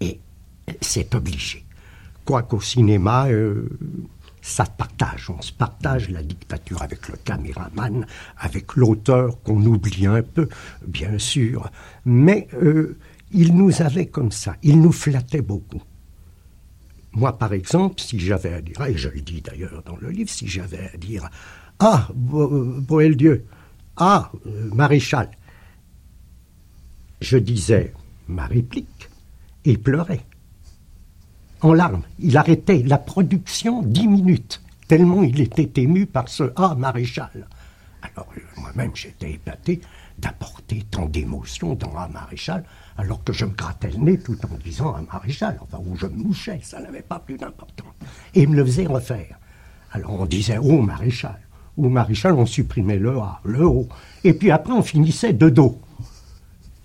et 0.00 0.20
c'est 0.80 1.14
obligé. 1.14 1.64
Quoiqu'au 2.24 2.60
cinéma, 2.60 3.28
euh, 3.28 3.68
ça 4.46 4.64
partage, 4.64 5.28
on 5.28 5.42
se 5.42 5.52
partage 5.52 6.08
la 6.08 6.22
dictature 6.22 6.80
avec 6.80 7.08
le 7.08 7.16
caméraman, 7.16 8.06
avec 8.38 8.76
l'auteur 8.76 9.42
qu'on 9.42 9.60
oublie 9.66 10.06
un 10.06 10.22
peu, 10.22 10.48
bien 10.86 11.18
sûr, 11.18 11.68
mais 12.04 12.46
euh, 12.54 12.96
il 13.32 13.56
nous 13.56 13.82
avait 13.82 14.06
comme 14.06 14.30
ça, 14.30 14.54
il 14.62 14.80
nous 14.80 14.92
flattait 14.92 15.42
beaucoup. 15.42 15.82
Moi, 17.12 17.36
par 17.36 17.52
exemple, 17.54 18.00
si 18.00 18.20
j'avais 18.20 18.52
à 18.52 18.60
dire, 18.60 18.80
et 18.86 18.96
je 18.96 19.08
le 19.08 19.20
dis 19.20 19.40
d'ailleurs 19.40 19.82
dans 19.84 19.96
le 19.96 20.10
livre, 20.10 20.30
si 20.30 20.46
j'avais 20.46 20.90
à 20.94 20.96
dire 20.96 21.28
Ah, 21.80 22.08
Boel-Dieu, 22.14 23.46
ah, 23.96 24.30
euh, 24.46 24.70
maréchal, 24.72 25.28
je 27.20 27.36
disais 27.36 27.92
ma 28.28 28.46
réplique 28.46 29.10
et 29.64 29.76
pleurait. 29.76 30.24
En 31.62 31.72
larmes. 31.72 32.02
Il 32.18 32.36
arrêtait 32.36 32.82
la 32.84 32.98
production 32.98 33.82
dix 33.82 34.08
minutes, 34.08 34.62
tellement 34.88 35.22
il 35.22 35.40
était 35.40 35.82
ému 35.82 36.06
par 36.06 36.28
ce 36.28 36.52
Ah, 36.56 36.74
maréchal. 36.76 37.48
Alors, 38.02 38.28
euh, 38.36 38.40
moi-même, 38.60 38.92
j'étais 38.94 39.32
épaté 39.32 39.80
d'apporter 40.18 40.84
tant 40.90 41.06
d'émotions 41.06 41.74
dans 41.74 41.96
un 41.96 42.08
maréchal, 42.08 42.64
alors 42.96 43.22
que 43.24 43.32
je 43.32 43.44
me 43.44 43.50
grattais 43.52 43.90
le 43.90 43.98
nez 43.98 44.18
tout 44.18 44.38
en 44.50 44.56
disant 44.62 44.94
un 44.94 45.02
maréchal, 45.12 45.58
enfin, 45.60 45.78
où 45.84 45.96
je 45.96 46.06
me 46.06 46.16
mouchais, 46.24 46.60
ça 46.62 46.80
n'avait 46.80 47.02
pas 47.02 47.18
plus 47.18 47.36
d'importance. 47.36 47.92
Et 48.34 48.42
il 48.42 48.48
me 48.48 48.56
le 48.56 48.64
faisait 48.64 48.86
refaire. 48.86 49.38
Alors 49.92 50.20
on 50.20 50.26
disait 50.26 50.58
oh 50.58 50.80
maréchal, 50.82 51.40
ou 51.76 51.88
maréchal, 51.88 52.34
on 52.34 52.46
supprimait 52.46 52.98
le 52.98 53.18
A, 53.18 53.40
le 53.44 53.64
O, 53.66 53.88
et 54.24 54.32
puis 54.34 54.50
après 54.50 54.72
on 54.72 54.82
finissait 54.82 55.32
de 55.32 55.48
dos. 55.50 55.80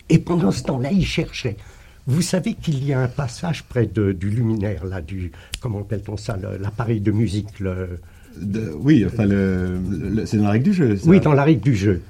Et 0.09 0.19
pendant 0.19 0.51
ce 0.51 0.63
temps-là, 0.63 0.91
il 0.91 1.05
cherchait. 1.05 1.55
Vous 2.07 2.21
savez 2.21 2.55
qu'il 2.55 2.83
y 2.83 2.93
a 2.93 2.99
un 2.99 3.07
passage 3.07 3.63
près 3.63 3.85
de, 3.85 4.11
du 4.11 4.29
luminaire, 4.29 4.85
là, 4.85 5.01
du, 5.01 5.31
comment 5.59 5.81
appelle-t-on 5.81 6.17
ça, 6.17 6.37
l'appareil 6.59 6.99
de 6.99 7.11
musique, 7.11 7.59
le... 7.59 7.99
oui, 8.79 9.05
enfin, 9.05 9.27
c'est 10.25 10.37
dans 10.37 10.43
la 10.45 10.51
règle 10.51 10.65
du 10.65 10.73
jeu. 10.73 10.97
Oui, 11.05 11.19
dans 11.19 11.33
la 11.33 11.43
règle 11.43 11.61
du 11.61 11.75
jeu. 11.75 12.01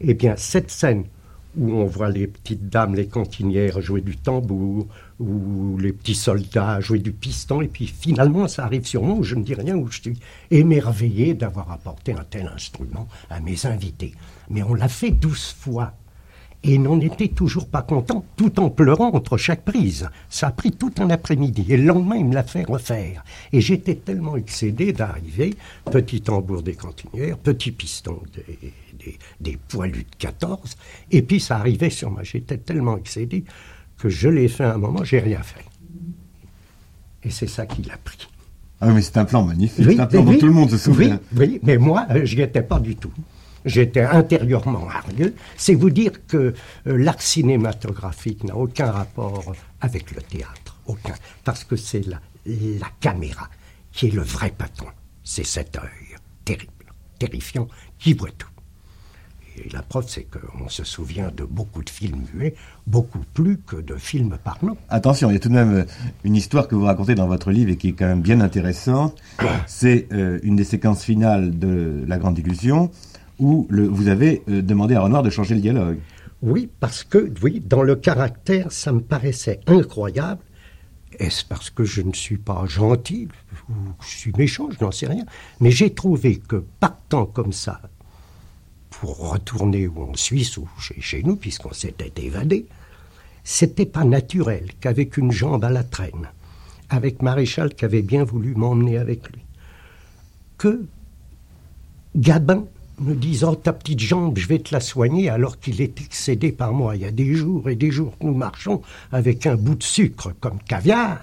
Eh 0.00 0.14
bien, 0.14 0.34
cette 0.36 0.70
scène 0.70 1.04
où 1.56 1.72
on 1.72 1.84
voit 1.84 2.08
les 2.08 2.26
petites 2.26 2.68
dames, 2.68 2.94
les 2.94 3.06
cantinières 3.06 3.80
jouer 3.80 4.00
du 4.00 4.16
tambour, 4.16 4.86
ou 5.20 5.76
les 5.78 5.92
petits 5.92 6.14
soldats 6.14 6.80
jouer 6.80 6.98
du 6.98 7.12
piston, 7.12 7.60
et 7.60 7.68
puis 7.68 7.86
finalement 7.86 8.48
ça 8.48 8.64
arrive 8.64 8.86
sur 8.86 9.02
moi 9.02 9.16
où 9.16 9.22
je 9.22 9.34
ne 9.34 9.44
dis 9.44 9.54
rien, 9.54 9.76
où 9.76 9.90
je 9.90 10.00
suis 10.00 10.18
émerveillé 10.50 11.34
d'avoir 11.34 11.70
apporté 11.70 12.12
un 12.12 12.24
tel 12.28 12.50
instrument 12.54 13.06
à 13.30 13.40
mes 13.40 13.66
invités. 13.66 14.14
Mais 14.50 14.62
on 14.62 14.74
l'a 14.74 14.88
fait 14.88 15.10
douze 15.10 15.54
fois. 15.58 15.92
Et 16.64 16.78
n'en 16.78 17.00
était 17.00 17.28
toujours 17.28 17.66
pas 17.66 17.82
content, 17.82 18.24
tout 18.36 18.60
en 18.60 18.70
pleurant 18.70 19.10
entre 19.14 19.36
chaque 19.36 19.64
prise. 19.64 20.08
Ça 20.30 20.48
a 20.48 20.50
pris 20.52 20.70
tout 20.70 20.92
un 20.98 21.10
après-midi. 21.10 21.66
Et 21.68 21.76
le 21.76 21.84
lendemain, 21.84 22.16
il 22.16 22.26
me 22.26 22.34
l'a 22.34 22.44
fait 22.44 22.62
refaire. 22.62 23.24
Et 23.52 23.60
j'étais 23.60 23.96
tellement 23.96 24.36
excédé 24.36 24.92
d'arriver, 24.92 25.56
petit 25.90 26.20
tambour 26.20 26.62
des 26.62 26.74
cantinières, 26.74 27.36
petit 27.38 27.72
piston 27.72 28.20
des, 28.34 29.18
des, 29.40 29.58
poilus 29.68 30.04
de 30.04 30.16
14. 30.18 30.76
Et 31.10 31.22
puis 31.22 31.40
ça 31.40 31.56
arrivait 31.56 31.90
sur 31.90 32.10
moi. 32.10 32.22
J'étais 32.22 32.58
tellement 32.58 32.96
excédé 32.96 33.44
que 33.98 34.08
je 34.08 34.28
l'ai 34.28 34.48
fait 34.48 34.64
à 34.64 34.74
un 34.74 34.78
moment, 34.78 35.04
j'ai 35.04 35.18
rien 35.18 35.42
fait. 35.42 35.64
Et 37.24 37.30
c'est 37.30 37.46
ça 37.46 37.66
qui 37.66 37.82
l'a 37.82 37.96
pris. 38.02 38.28
Ah 38.80 38.90
mais 38.90 39.00
c'est 39.00 39.16
un 39.16 39.24
plan 39.24 39.44
magnifique, 39.44 39.84
c'est 39.88 40.00
un 40.00 40.06
plan 40.06 40.24
dont 40.24 40.36
tout 40.36 40.46
le 40.46 40.52
monde 40.52 40.70
se 40.70 40.76
souvient. 40.76 41.20
Oui, 41.36 41.60
mais 41.62 41.78
moi, 41.78 42.04
euh, 42.10 42.22
je 42.24 42.34
n'y 42.34 42.42
étais 42.42 42.62
pas 42.62 42.80
du 42.80 42.96
tout. 42.96 43.12
J'étais 43.64 44.02
intérieurement 44.02 44.88
hargneux. 44.88 45.34
C'est 45.56 45.74
vous 45.74 45.90
dire 45.90 46.26
que 46.26 46.36
euh, 46.36 46.52
l'art 46.84 47.20
cinématographique 47.20 48.44
n'a 48.44 48.56
aucun 48.56 48.90
rapport 48.90 49.54
avec 49.80 50.10
le 50.12 50.22
théâtre. 50.22 50.78
Aucun. 50.86 51.14
Parce 51.44 51.64
que 51.64 51.76
c'est 51.76 52.06
la, 52.06 52.20
la 52.46 52.88
caméra 53.00 53.48
qui 53.92 54.08
est 54.08 54.14
le 54.14 54.22
vrai 54.22 54.52
patron. 54.56 54.88
C'est 55.22 55.46
cet 55.46 55.76
œil 55.76 56.16
terrible, 56.44 56.92
terrifiant, 57.18 57.68
qui 57.98 58.14
voit 58.14 58.30
tout. 58.36 58.48
Et 59.58 59.68
la 59.68 59.82
preuve, 59.82 60.06
c'est 60.08 60.24
qu'on 60.24 60.68
se 60.68 60.82
souvient 60.82 61.30
de 61.30 61.44
beaucoup 61.44 61.82
de 61.82 61.90
films 61.90 62.24
muets, 62.34 62.54
beaucoup 62.86 63.20
plus 63.34 63.58
que 63.58 63.76
de 63.76 63.96
films 63.96 64.38
parlants. 64.42 64.78
Attention, 64.88 65.30
il 65.30 65.34
y 65.34 65.36
a 65.36 65.40
tout 65.40 65.50
de 65.50 65.54
même 65.54 65.74
euh, 65.74 65.84
une 66.24 66.36
histoire 66.36 66.68
que 66.68 66.74
vous 66.74 66.84
racontez 66.84 67.14
dans 67.14 67.26
votre 67.26 67.50
livre 67.50 67.70
et 67.70 67.76
qui 67.76 67.88
est 67.88 67.92
quand 67.92 68.06
même 68.06 68.22
bien 68.22 68.40
intéressante. 68.40 69.20
C'est 69.66 70.08
euh, 70.12 70.38
une 70.42 70.56
des 70.56 70.64
séquences 70.64 71.04
finales 71.04 71.58
de 71.58 72.02
La 72.06 72.18
Grande 72.18 72.38
Illusion 72.38 72.90
où 73.42 73.66
vous 73.70 74.08
avez 74.08 74.42
euh, 74.48 74.62
demandé 74.62 74.94
à 74.94 75.00
Renoir 75.00 75.22
de 75.22 75.30
changer 75.30 75.54
le 75.54 75.60
dialogue. 75.60 75.98
Oui, 76.42 76.70
parce 76.80 77.04
que, 77.04 77.32
oui, 77.42 77.60
dans 77.60 77.82
le 77.82 77.96
caractère, 77.96 78.72
ça 78.72 78.92
me 78.92 79.00
paraissait 79.00 79.60
incroyable. 79.66 80.42
Est-ce 81.18 81.44
parce 81.44 81.68
que 81.68 81.84
je 81.84 82.00
ne 82.02 82.12
suis 82.12 82.38
pas 82.38 82.64
gentil 82.66 83.28
ou 83.68 83.72
je 84.00 84.16
suis 84.16 84.32
méchant, 84.36 84.68
je 84.70 84.82
n'en 84.82 84.90
sais 84.90 85.06
rien. 85.06 85.24
Mais 85.60 85.70
j'ai 85.70 85.92
trouvé 85.92 86.36
que 86.38 86.64
partant 86.80 87.26
comme 87.26 87.52
ça, 87.52 87.80
pour 88.90 89.30
retourner 89.30 89.88
en 89.88 90.14
Suisse 90.14 90.56
ou 90.56 90.68
chez, 90.78 91.22
nous, 91.22 91.36
puisqu'on 91.36 91.72
s'était 91.72 92.12
évadé, 92.22 92.66
c'était 93.44 93.86
pas 93.86 94.04
naturel 94.04 94.70
qu'avec 94.80 95.16
une 95.16 95.32
jambe 95.32 95.64
à 95.64 95.70
la 95.70 95.82
traîne, 95.82 96.28
avec 96.88 97.22
Maréchal 97.22 97.74
qui 97.74 97.84
avait 97.84 98.02
bien 98.02 98.24
voulu 98.24 98.54
m'emmener 98.54 98.98
avec 98.98 99.30
lui, 99.32 99.44
que 100.56 100.84
Gabin 102.14 102.64
me 102.98 103.14
disant 103.14 103.54
ta 103.54 103.72
petite 103.72 104.00
jambe, 104.00 104.38
je 104.38 104.46
vais 104.46 104.58
te 104.58 104.74
la 104.74 104.80
soigner, 104.80 105.28
alors 105.28 105.58
qu'il 105.58 105.80
est 105.80 106.00
excédé 106.00 106.52
par 106.52 106.72
moi. 106.72 106.96
Il 106.96 107.02
y 107.02 107.06
a 107.06 107.10
des 107.10 107.34
jours 107.34 107.68
et 107.68 107.76
des 107.76 107.90
jours 107.90 108.16
que 108.18 108.26
nous 108.26 108.34
marchons 108.34 108.82
avec 109.10 109.46
un 109.46 109.56
bout 109.56 109.74
de 109.74 109.82
sucre 109.82 110.32
comme 110.40 110.58
caviar. 110.60 111.20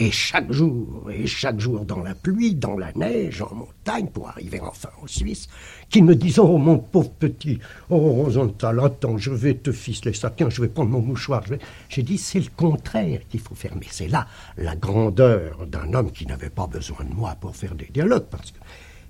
Et 0.00 0.10
chaque 0.10 0.50
jour, 0.50 1.08
et 1.12 1.24
chaque 1.24 1.60
jour 1.60 1.84
dans 1.84 2.02
la 2.02 2.16
pluie, 2.16 2.56
dans 2.56 2.76
la 2.76 2.92
neige, 2.94 3.42
en 3.42 3.54
montagne, 3.54 4.08
pour 4.08 4.28
arriver 4.28 4.60
enfin 4.60 4.88
en 5.00 5.06
Suisse, 5.06 5.48
qui 5.88 6.02
me 6.02 6.16
disent 6.16 6.40
Oh 6.40 6.58
mon 6.58 6.78
pauvre 6.78 7.10
petit, 7.10 7.60
oh 7.90 7.98
Rosenthal, 7.98 8.80
attends, 8.80 9.18
je 9.18 9.30
vais 9.30 9.54
te 9.54 9.70
ficeler 9.70 10.12
ça, 10.12 10.30
tiens, 10.30 10.50
je 10.50 10.62
vais 10.62 10.68
prendre 10.68 10.90
mon 10.90 11.00
mouchoir. 11.00 11.44
J'ai 11.88 12.02
dit 12.02 12.18
C'est 12.18 12.40
le 12.40 12.50
contraire 12.56 13.20
qu'il 13.28 13.38
faut 13.38 13.54
faire. 13.54 13.76
Mais 13.78 13.86
c'est 13.88 14.08
là 14.08 14.26
la 14.56 14.74
grandeur 14.74 15.64
d'un 15.68 15.94
homme 15.94 16.10
qui 16.10 16.26
n'avait 16.26 16.50
pas 16.50 16.66
besoin 16.66 17.04
de 17.04 17.14
moi 17.14 17.36
pour 17.40 17.54
faire 17.54 17.76
des 17.76 17.88
dialogues. 17.94 18.26
Parce 18.28 18.50
que... 18.50 18.58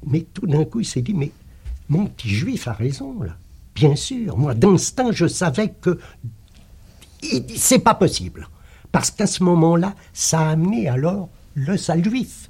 Mais 0.06 0.26
tout 0.34 0.46
d'un 0.46 0.66
coup, 0.66 0.80
il 0.80 0.86
s'est 0.86 1.00
dit 1.00 1.14
Mais 1.14 1.30
mon 1.88 2.06
petit 2.06 2.30
juif 2.30 2.68
a 2.68 2.72
raison, 2.72 3.22
là. 3.22 3.36
Bien 3.74 3.96
sûr, 3.96 4.38
moi, 4.38 4.54
d'instinct, 4.54 5.10
je 5.10 5.26
savais 5.26 5.70
que 5.70 5.98
c'est 7.56 7.80
pas 7.80 7.94
possible. 7.94 8.48
Parce 8.92 9.10
qu'à 9.10 9.26
ce 9.26 9.42
moment-là, 9.42 9.94
ça 10.12 10.40
a 10.40 10.50
amené 10.50 10.88
alors 10.88 11.28
le 11.54 11.76
sale 11.76 12.04
juif. 12.04 12.48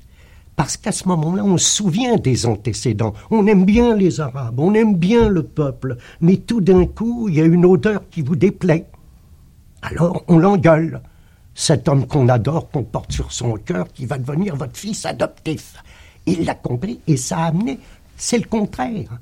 Parce 0.57 0.77
qu'à 0.77 0.93
ce 0.93 1.09
moment-là, 1.09 1.43
on 1.45 1.59
se 1.59 1.77
souvient 1.77 2.17
des 2.17 2.47
antécédents. 2.47 3.15
On 3.31 3.47
aime 3.47 3.65
bien 3.65 3.97
les 3.97 4.21
Arabes, 4.21 4.61
on 4.61 4.75
aime 4.75 4.95
bien 4.97 5.29
le 5.29 5.43
peuple. 5.43 5.97
Mais 6.21 6.37
tout 6.37 6.61
d'un 6.61 6.87
coup, 6.87 7.29
il 7.29 7.37
y 7.37 7.41
a 7.41 7.45
une 7.45 7.65
odeur 7.65 8.09
qui 8.11 8.23
vous 8.23 8.37
déplaît. 8.37 8.87
Alors, 9.83 10.23
on 10.29 10.39
l'engueule. 10.39 11.01
Cet 11.57 11.89
homme 11.89 12.07
qu'on 12.07 12.29
adore, 12.29 12.69
qu'on 12.71 12.83
porte 12.83 13.13
sur 13.13 13.33
son 13.33 13.55
cœur, 13.55 13.87
qui 13.93 14.07
va 14.07 14.19
devenir 14.19 14.57
votre 14.57 14.77
fils 14.77 15.07
adoptif. 15.07 15.75
Il 16.27 16.45
l'a 16.45 16.55
compris 16.55 17.01
et 17.07 17.17
ça 17.17 17.39
a 17.39 17.47
amené 17.47 17.79
c'est 18.17 18.39
le 18.39 18.47
contraire. 18.47 19.19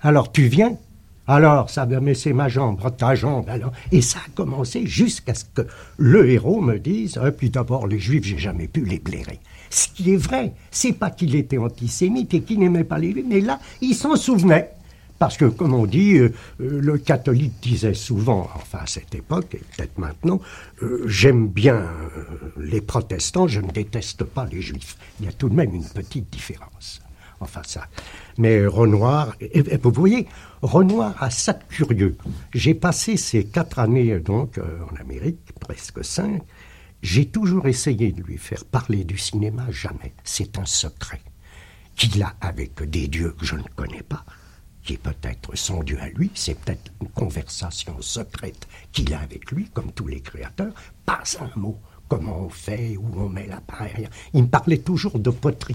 Alors 0.00 0.32
tu 0.32 0.46
viens, 0.48 0.76
alors 1.26 1.70
ça 1.70 1.84
va 1.84 2.14
c'est 2.14 2.32
ma 2.32 2.48
jambe, 2.48 2.80
ta 2.96 3.14
jambe, 3.14 3.48
alors. 3.48 3.72
Et 3.90 4.00
ça 4.00 4.20
a 4.24 4.30
commencé 4.34 4.86
jusqu'à 4.86 5.34
ce 5.34 5.44
que 5.44 5.62
le 5.96 6.30
héros 6.30 6.60
me 6.60 6.78
dise, 6.78 7.18
et 7.24 7.32
puis 7.32 7.50
d'abord 7.50 7.86
les 7.86 7.98
juifs, 7.98 8.24
j'ai 8.24 8.38
jamais 8.38 8.68
pu 8.68 8.84
les 8.84 8.98
blairer. 8.98 9.40
Ce 9.70 9.88
qui 9.88 10.14
est 10.14 10.16
vrai, 10.16 10.52
c'est 10.70 10.92
pas 10.92 11.10
qu'il 11.10 11.34
était 11.34 11.58
antisémite 11.58 12.32
et 12.34 12.42
qu'il 12.42 12.60
n'aimait 12.60 12.84
pas 12.84 12.98
les 12.98 13.12
juifs, 13.12 13.26
mais 13.28 13.40
là, 13.40 13.58
il 13.80 13.94
s'en 13.94 14.14
souvenait. 14.16 14.70
Parce 15.18 15.38
que, 15.38 15.46
comme 15.46 15.72
on 15.72 15.86
dit, 15.86 16.18
euh, 16.18 16.32
euh, 16.60 16.78
le 16.80 16.98
catholique 16.98 17.54
disait 17.62 17.94
souvent, 17.94 18.50
enfin 18.54 18.80
à 18.82 18.86
cette 18.86 19.14
époque, 19.14 19.54
et 19.54 19.62
peut-être 19.74 19.98
maintenant, 19.98 20.40
euh, 20.82 21.04
j'aime 21.06 21.48
bien 21.48 21.86
les 22.58 22.82
protestants, 22.82 23.48
je 23.48 23.62
ne 23.62 23.70
déteste 23.70 24.24
pas 24.24 24.44
les 24.44 24.60
juifs. 24.60 24.98
Il 25.20 25.26
y 25.26 25.28
a 25.28 25.32
tout 25.32 25.48
de 25.48 25.54
même 25.54 25.74
une 25.74 25.88
petite 25.88 26.30
différence. 26.30 27.00
Enfin 27.40 27.62
ça. 27.66 27.86
Mais 28.38 28.66
Renoir, 28.66 29.36
vous 29.82 29.90
voyez, 29.90 30.26
Renoir 30.62 31.14
a 31.22 31.30
ça 31.30 31.52
de 31.52 31.64
curieux. 31.68 32.16
J'ai 32.54 32.74
passé 32.74 33.16
ces 33.16 33.44
quatre 33.44 33.78
années 33.78 34.18
donc 34.18 34.58
euh, 34.58 34.78
en 34.90 34.96
Amérique, 34.96 35.52
presque 35.60 36.04
cinq. 36.04 36.42
J'ai 37.02 37.26
toujours 37.26 37.66
essayé 37.66 38.10
de 38.12 38.22
lui 38.22 38.38
faire 38.38 38.64
parler 38.64 39.04
du 39.04 39.18
cinéma, 39.18 39.66
jamais. 39.70 40.14
C'est 40.24 40.58
un 40.58 40.64
secret 40.64 41.20
qu'il 41.94 42.22
a 42.22 42.34
avec 42.40 42.82
des 42.82 43.08
dieux 43.08 43.34
que 43.38 43.46
je 43.46 43.56
ne 43.56 43.68
connais 43.74 44.02
pas, 44.02 44.24
qui 44.82 44.96
peut-être 44.96 45.56
son 45.56 45.82
Dieu 45.82 45.98
à 46.00 46.08
lui, 46.08 46.30
c'est 46.34 46.58
peut-être 46.58 46.92
une 47.00 47.08
conversation 47.08 48.00
secrète 48.00 48.66
qu'il 48.92 49.12
a 49.14 49.20
avec 49.20 49.50
lui, 49.50 49.68
comme 49.70 49.92
tous 49.92 50.06
les 50.06 50.20
créateurs, 50.20 50.74
pas 51.04 51.22
un 51.40 51.58
mot. 51.58 51.78
Comment 52.08 52.38
on 52.42 52.48
fait, 52.48 52.96
où 52.96 53.20
on 53.20 53.28
met 53.28 53.48
l'appareil. 53.48 54.08
Il 54.32 54.44
me 54.44 54.48
parlait 54.48 54.78
toujours 54.78 55.18
de 55.18 55.30
poterie 55.30 55.74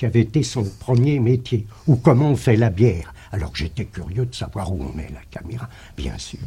qui 0.00 0.06
avait 0.06 0.20
été 0.20 0.42
son 0.42 0.64
premier 0.64 1.20
métier, 1.20 1.66
ou 1.86 1.94
comment 1.94 2.30
on 2.30 2.36
fait 2.36 2.56
la 2.56 2.70
bière. 2.70 3.12
Alors 3.32 3.54
j'étais 3.54 3.84
curieux 3.84 4.24
de 4.24 4.34
savoir 4.34 4.72
où 4.72 4.82
on 4.82 4.96
met 4.96 5.10
la 5.12 5.20
caméra, 5.30 5.68
bien 5.94 6.16
sûr. 6.16 6.38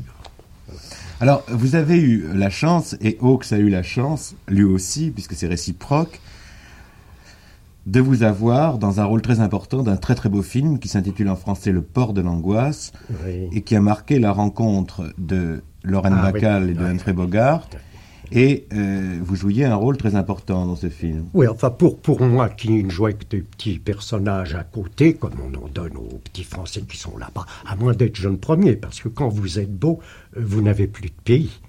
Alors, 1.22 1.44
vous 1.50 1.76
avez 1.76 2.00
eu 2.00 2.26
la 2.34 2.50
chance, 2.50 2.96
et 3.00 3.16
Hawks 3.22 3.52
a 3.52 3.60
eu 3.60 3.70
la 3.70 3.84
chance, 3.84 4.34
lui 4.48 4.64
aussi, 4.64 5.12
puisque 5.12 5.36
c'est 5.36 5.46
réciproque, 5.46 6.20
de 7.86 8.00
vous 8.00 8.24
avoir 8.24 8.80
dans 8.80 9.00
un 9.00 9.06
rôle 9.06 9.22
très 9.22 9.40
important 9.40 9.84
d'un 9.84 9.98
très 9.98 10.16
très 10.16 10.30
beau 10.30 10.42
film 10.42 10.80
qui 10.80 10.88
s'intitule 10.88 11.30
en 11.30 11.36
français 11.36 11.72
Le 11.72 11.84
port 11.84 12.14
de 12.14 12.22
l'angoisse, 12.22 12.92
et 13.52 13.62
qui 13.62 13.76
a 13.76 13.82
marqué 13.82 14.18
la 14.18 14.32
rencontre 14.32 15.14
de 15.20 15.62
Lorraine 15.84 16.18
ah, 16.18 16.32
Bacall 16.32 16.72
et 16.72 16.74
de 16.74 16.84
Humphrey 16.84 17.14
Bogart. 17.14 17.70
Et 18.32 18.68
euh, 18.74 19.20
vous 19.22 19.36
jouiez 19.36 19.66
un 19.66 19.76
rôle 19.76 19.98
très 19.98 20.16
important 20.16 20.66
dans 20.66 20.76
ce 20.76 20.90
film. 20.90 21.26
Oui, 21.34 21.48
enfin, 21.48 21.70
pour, 21.70 22.00
pour 22.00 22.22
moi 22.22 22.50
qui 22.50 22.84
ne 22.84 22.90
jouais 22.90 23.14
que 23.14 23.26
des 23.26 23.42
petits 23.42 23.80
personnages 23.80 24.56
à 24.56 24.64
côté, 24.64 25.14
comme 25.14 25.34
on 25.40 25.54
en 25.64 25.68
donne 25.68 25.98
aux 25.98 26.20
petits 26.24 26.44
Français 26.44 26.82
qui 26.82 26.98
sont 26.98 27.18
là-bas, 27.18 27.46
à 27.66 27.76
moins 27.76 27.94
d'être 27.94 28.16
jeune 28.16 28.38
premier, 28.38 28.76
parce 28.76 29.02
que 29.02 29.10
quand 29.10 29.30
vous 29.30 29.60
êtes 29.60 29.74
beau, 29.74 30.00
euh, 30.38 30.42
vous 30.44 30.62
n'avez 30.62 30.88
plus 30.88 31.10
de 31.10 31.22
pays. 31.24 31.60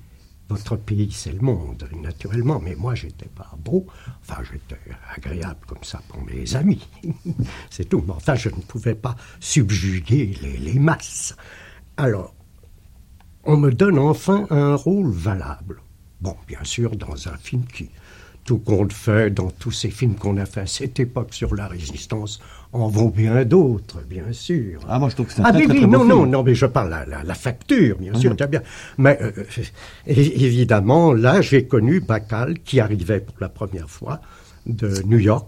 Votre 0.48 0.76
pays, 0.76 1.10
c'est 1.10 1.32
le 1.32 1.40
monde, 1.40 1.88
naturellement, 2.02 2.60
mais 2.62 2.74
moi, 2.74 2.94
j'étais 2.94 3.30
pas 3.34 3.50
beau. 3.64 3.86
Enfin, 4.20 4.42
j'étais 4.50 4.80
agréable 5.16 5.60
comme 5.66 5.82
ça 5.82 6.02
pour 6.08 6.22
mes 6.22 6.54
amis. 6.54 6.86
c'est 7.70 7.88
tout. 7.88 8.04
Mais 8.06 8.12
enfin, 8.12 8.34
je 8.34 8.50
ne 8.50 8.54
pouvais 8.56 8.94
pas 8.94 9.16
subjuguer 9.40 10.34
les, 10.42 10.58
les 10.58 10.78
masses. 10.78 11.34
Alors, 11.96 12.34
on 13.44 13.56
me 13.56 13.70
donne 13.70 13.98
enfin 13.98 14.46
un 14.50 14.74
rôle 14.74 15.10
valable. 15.10 15.80
Bon, 16.24 16.37
bien 16.48 16.64
sûr, 16.64 16.96
dans 16.96 17.28
un 17.28 17.37
film 17.37 17.64
qui, 17.74 17.90
tout 18.46 18.56
compte 18.56 18.94
fait, 18.94 19.28
dans 19.30 19.50
tous 19.50 19.72
ces 19.72 19.90
films 19.90 20.14
qu'on 20.14 20.38
a 20.38 20.46
fait 20.46 20.62
à 20.62 20.66
cette 20.66 20.98
époque 20.98 21.34
sur 21.34 21.54
la 21.54 21.66
résistance, 21.68 22.40
en 22.72 22.88
vaut 22.88 23.10
bien 23.10 23.44
d'autres, 23.44 24.00
bien 24.08 24.32
sûr. 24.32 24.80
Ah, 24.88 24.98
moi 24.98 25.10
je 25.10 25.16
trouve 25.16 25.26
que 25.26 25.34
c'est 25.34 25.42
un 25.42 25.44
ah, 25.44 25.52
très, 25.52 25.66
oui, 25.66 25.68
très, 25.68 25.87
non, 25.87 25.98
beau 25.98 26.04
non, 26.04 26.20
film. 26.20 26.30
non, 26.30 26.42
mais 26.42 26.54
je 26.54 26.64
parle 26.64 26.88
la, 26.88 27.04
la, 27.04 27.22
la 27.24 27.34
facture, 27.34 27.98
bien 27.98 28.14
sûr, 28.14 28.30
Mhm. 28.30 28.37
très 28.38 28.48
bien. 28.48 28.62
Mais 28.96 29.18
euh, 29.20 29.32
évidemment, 30.06 31.12
là, 31.12 31.42
j'ai 31.42 31.66
connu 31.66 32.00
Bacal 32.00 32.58
qui 32.60 32.80
arrivait 32.80 33.20
pour 33.20 33.37
la 33.40 33.50
première 33.50 33.90
fois 33.90 34.20
de 34.66 35.02
New 35.04 35.18
York. 35.18 35.46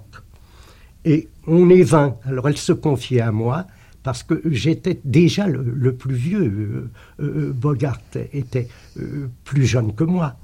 Et 1.07 1.29
on 1.47 1.71
est 1.71 1.85
20. 1.85 2.19
Alors 2.27 2.49
elle 2.49 2.59
se 2.59 2.73
confiait 2.73 3.23
à 3.23 3.33
moi 3.33 3.67
parce 4.03 4.23
que 4.23 4.43
j'étais 4.45 5.01
déjà 5.05 5.47
le, 5.47 5.63
le 5.63 5.95
plus 5.95 6.15
vieux. 6.15 6.45
Euh, 6.45 6.91
euh, 7.23 7.53
Bogart 7.55 8.01
était 8.35 8.69
euh, 9.01 9.29
plus 9.45 9.65
jeune 9.65 9.95
que 9.95 10.05
moi. 10.05 10.37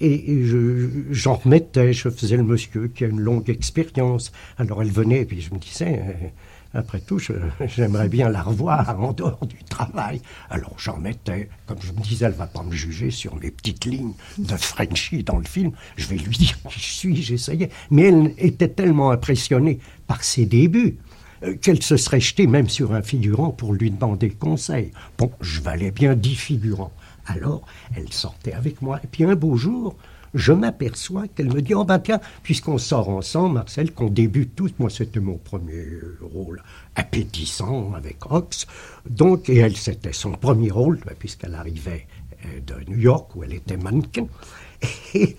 Et 0.00 0.32
et 0.32 0.44
je- 0.44 0.88
j'en 1.12 1.34
remettais, 1.34 1.92
je 1.92 2.08
faisais 2.08 2.36
le 2.36 2.42
monsieur 2.42 2.88
qui 2.88 3.04
a 3.04 3.08
une 3.08 3.20
longue 3.20 3.48
expérience. 3.50 4.32
Alors 4.58 4.82
elle 4.82 4.90
venait, 4.90 5.20
et 5.22 5.24
puis 5.24 5.40
je 5.40 5.54
me 5.54 5.58
disais, 5.58 6.00
euh, 6.04 6.28
après 6.76 6.98
tout, 7.00 7.20
j'aimerais 7.66 8.08
bien 8.08 8.28
la 8.28 8.42
revoir 8.42 9.00
en 9.00 9.12
dehors 9.12 9.46
du 9.46 9.62
travail. 9.64 10.20
Alors 10.50 10.74
j'en 10.78 10.96
mettais, 10.98 11.48
comme 11.66 11.78
je 11.80 11.92
me 11.92 12.00
disais, 12.00 12.24
elle 12.26 12.32
va 12.32 12.48
pas 12.48 12.64
me 12.64 12.72
juger 12.72 13.10
sur 13.12 13.36
mes 13.36 13.52
petites 13.52 13.84
lignes 13.84 14.14
de 14.38 14.56
Frenchy 14.56 15.22
dans 15.22 15.38
le 15.38 15.44
film. 15.44 15.70
Je 15.96 16.06
vais 16.08 16.16
lui 16.16 16.36
dire 16.36 16.56
qui 16.68 16.80
je 16.80 16.84
suis, 16.86 17.22
j'essayais. 17.22 17.70
Mais 17.90 18.02
elle 18.08 18.34
était 18.38 18.68
tellement 18.68 19.12
impressionnée 19.12 19.78
par 20.08 20.24
ses 20.24 20.44
débuts 20.46 20.96
euh, 21.44 21.54
qu'elle 21.54 21.82
se 21.82 21.96
serait 21.96 22.20
jetée 22.20 22.48
même 22.48 22.68
sur 22.68 22.92
un 22.94 23.02
figurant 23.02 23.50
pour 23.50 23.72
lui 23.74 23.92
demander 23.92 24.30
conseil. 24.30 24.90
Bon, 25.18 25.30
je 25.40 25.60
valais 25.60 25.92
bien 25.92 26.14
dix 26.16 26.34
figurants. 26.34 26.92
Alors, 27.26 27.66
elle 27.96 28.12
sortait 28.12 28.52
avec 28.52 28.82
moi. 28.82 29.00
Et 29.02 29.06
puis 29.06 29.24
un 29.24 29.34
beau 29.34 29.56
jour, 29.56 29.96
je 30.34 30.52
m'aperçois 30.52 31.28
qu'elle 31.28 31.52
me 31.52 31.62
dit, 31.62 31.74
oh 31.74 31.84
ben 31.84 31.98
tiens, 31.98 32.20
puisqu'on 32.42 32.78
sort 32.78 33.08
ensemble, 33.08 33.54
Marcel, 33.54 33.92
qu'on 33.92 34.08
débute 34.08 34.54
tous, 34.56 34.72
moi 34.78 34.90
c'était 34.90 35.20
mon 35.20 35.38
premier 35.38 35.86
rôle 36.20 36.62
appétissant 36.96 37.92
avec 37.94 38.30
Ox, 38.30 38.66
donc, 39.08 39.48
et 39.48 39.58
elle 39.58 39.76
c'était 39.76 40.12
son 40.12 40.32
premier 40.32 40.70
rôle, 40.70 41.00
ben, 41.06 41.14
puisqu'elle 41.18 41.54
arrivait 41.54 42.06
euh, 42.46 42.60
de 42.66 42.90
New 42.90 42.98
York 42.98 43.34
où 43.36 43.44
elle 43.44 43.54
était 43.54 43.76
mannequin. 43.76 44.26
Et 45.14 45.36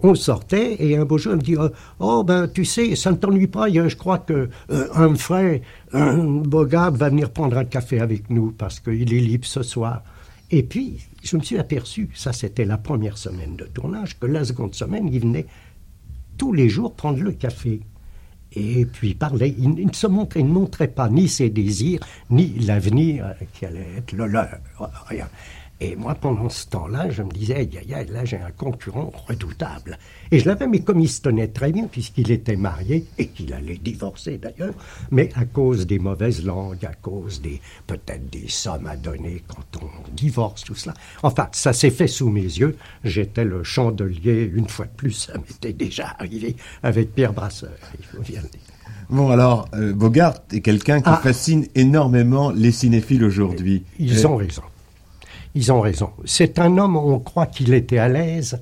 on 0.00 0.14
sortait 0.14 0.76
et 0.78 0.96
un 0.96 1.06
beau 1.06 1.16
jour, 1.16 1.32
elle 1.32 1.38
me 1.38 1.42
dit 1.42 1.56
euh, 1.56 1.70
Oh, 1.98 2.22
ben, 2.22 2.48
tu 2.48 2.64
sais, 2.64 2.94
ça 2.96 3.10
ne 3.10 3.16
t'ennuie 3.16 3.46
pas, 3.46 3.68
je 3.70 3.96
crois 3.96 4.18
que 4.18 4.50
euh, 4.70 4.88
Humphrey, 4.94 5.62
un 5.92 6.18
Bogart, 6.18 6.92
va 6.92 7.08
venir 7.08 7.30
prendre 7.30 7.56
un 7.56 7.64
café 7.64 8.00
avec 8.00 8.28
nous 8.28 8.52
parce 8.52 8.78
qu'il 8.78 9.12
est 9.14 9.20
libre 9.20 9.46
ce 9.46 9.62
soir. 9.62 10.02
Et 10.50 10.62
puis, 10.62 10.98
je 11.22 11.36
me 11.36 11.42
suis 11.42 11.58
aperçu, 11.58 12.08
ça 12.14 12.32
c'était 12.32 12.64
la 12.64 12.78
première 12.78 13.18
semaine 13.18 13.56
de 13.56 13.64
tournage, 13.64 14.18
que 14.18 14.26
la 14.26 14.44
seconde 14.44 14.74
semaine, 14.74 15.08
il 15.12 15.20
venait 15.20 15.46
tous 16.38 16.52
les 16.52 16.68
jours 16.68 16.94
prendre 16.94 17.20
le 17.20 17.32
café. 17.32 17.80
Et 18.52 18.86
puis 18.86 19.16
il, 19.40 19.76
il 19.78 19.86
ne 19.86 19.92
se 19.92 20.06
montrait, 20.06 20.40
il 20.40 20.46
ne 20.46 20.52
montrait 20.52 20.88
pas 20.88 21.08
ni 21.08 21.28
ses 21.28 21.50
désirs, 21.50 22.00
ni 22.30 22.58
l'avenir 22.60 23.26
euh, 23.26 23.32
qui 23.52 23.66
allait 23.66 23.86
être 23.98 24.12
le 24.12 24.26
leur. 24.26 24.48
Rien. 25.08 25.28
Et 25.78 25.94
moi, 25.94 26.14
pendant 26.14 26.48
ce 26.48 26.66
temps-là, 26.68 27.10
je 27.10 27.22
me 27.22 27.30
disais, 27.30 27.56
aïe, 27.56 27.78
aïe, 27.94 28.06
là, 28.10 28.24
j'ai 28.24 28.38
un 28.38 28.50
concurrent 28.50 29.12
redoutable. 29.28 29.98
Et 30.30 30.38
je 30.38 30.46
l'avais, 30.48 30.66
mais 30.66 30.80
comme 30.80 31.00
il 31.00 31.08
se 31.08 31.20
tenait 31.20 31.48
très 31.48 31.70
bien, 31.70 31.84
puisqu'il 31.86 32.30
était 32.30 32.56
marié, 32.56 33.04
et 33.18 33.26
qu'il 33.28 33.52
allait 33.52 33.76
divorcer 33.76 34.38
d'ailleurs, 34.38 34.72
mais 35.10 35.28
à 35.34 35.44
cause 35.44 35.86
des 35.86 35.98
mauvaises 35.98 36.44
langues, 36.46 36.84
à 36.86 36.94
cause 36.94 37.42
des, 37.42 37.60
peut-être 37.86 38.30
des 38.30 38.48
sommes 38.48 38.86
à 38.86 38.96
donner 38.96 39.42
quand 39.46 39.82
on 39.82 39.88
divorce, 40.14 40.64
tout 40.64 40.74
cela. 40.74 40.94
Enfin, 41.22 41.48
ça 41.52 41.74
s'est 41.74 41.90
fait 41.90 42.06
sous 42.08 42.30
mes 42.30 42.40
yeux. 42.40 42.76
J'étais 43.04 43.44
le 43.44 43.62
chandelier, 43.62 44.50
une 44.54 44.68
fois 44.68 44.86
de 44.86 44.92
plus, 44.96 45.10
ça 45.26 45.34
m'était 45.36 45.74
déjà 45.74 46.16
arrivé 46.18 46.56
avec 46.82 47.14
Pierre 47.14 47.34
Brasseur, 47.34 47.76
il 47.98 48.04
faut 48.06 48.22
bien 48.22 48.40
le 48.40 48.48
dire. 48.48 48.60
Bon, 49.10 49.30
alors, 49.30 49.68
euh, 49.74 49.92
Bogart 49.92 50.34
est 50.52 50.62
quelqu'un 50.62 51.00
qui 51.00 51.10
Ah. 51.10 51.20
fascine 51.22 51.66
énormément 51.74 52.50
les 52.50 52.72
cinéphiles 52.72 53.22
aujourd'hui. 53.24 53.84
Ils 53.98 54.24
Euh, 54.24 54.28
ont 54.28 54.36
raison. 54.36 54.62
Ils 55.56 55.72
ont 55.72 55.80
raison. 55.80 56.10
C'est 56.26 56.58
un 56.58 56.76
homme, 56.76 56.96
on 56.96 57.18
croit 57.18 57.46
qu'il 57.46 57.72
était 57.72 57.96
à 57.98 58.08
l'aise. 58.08 58.60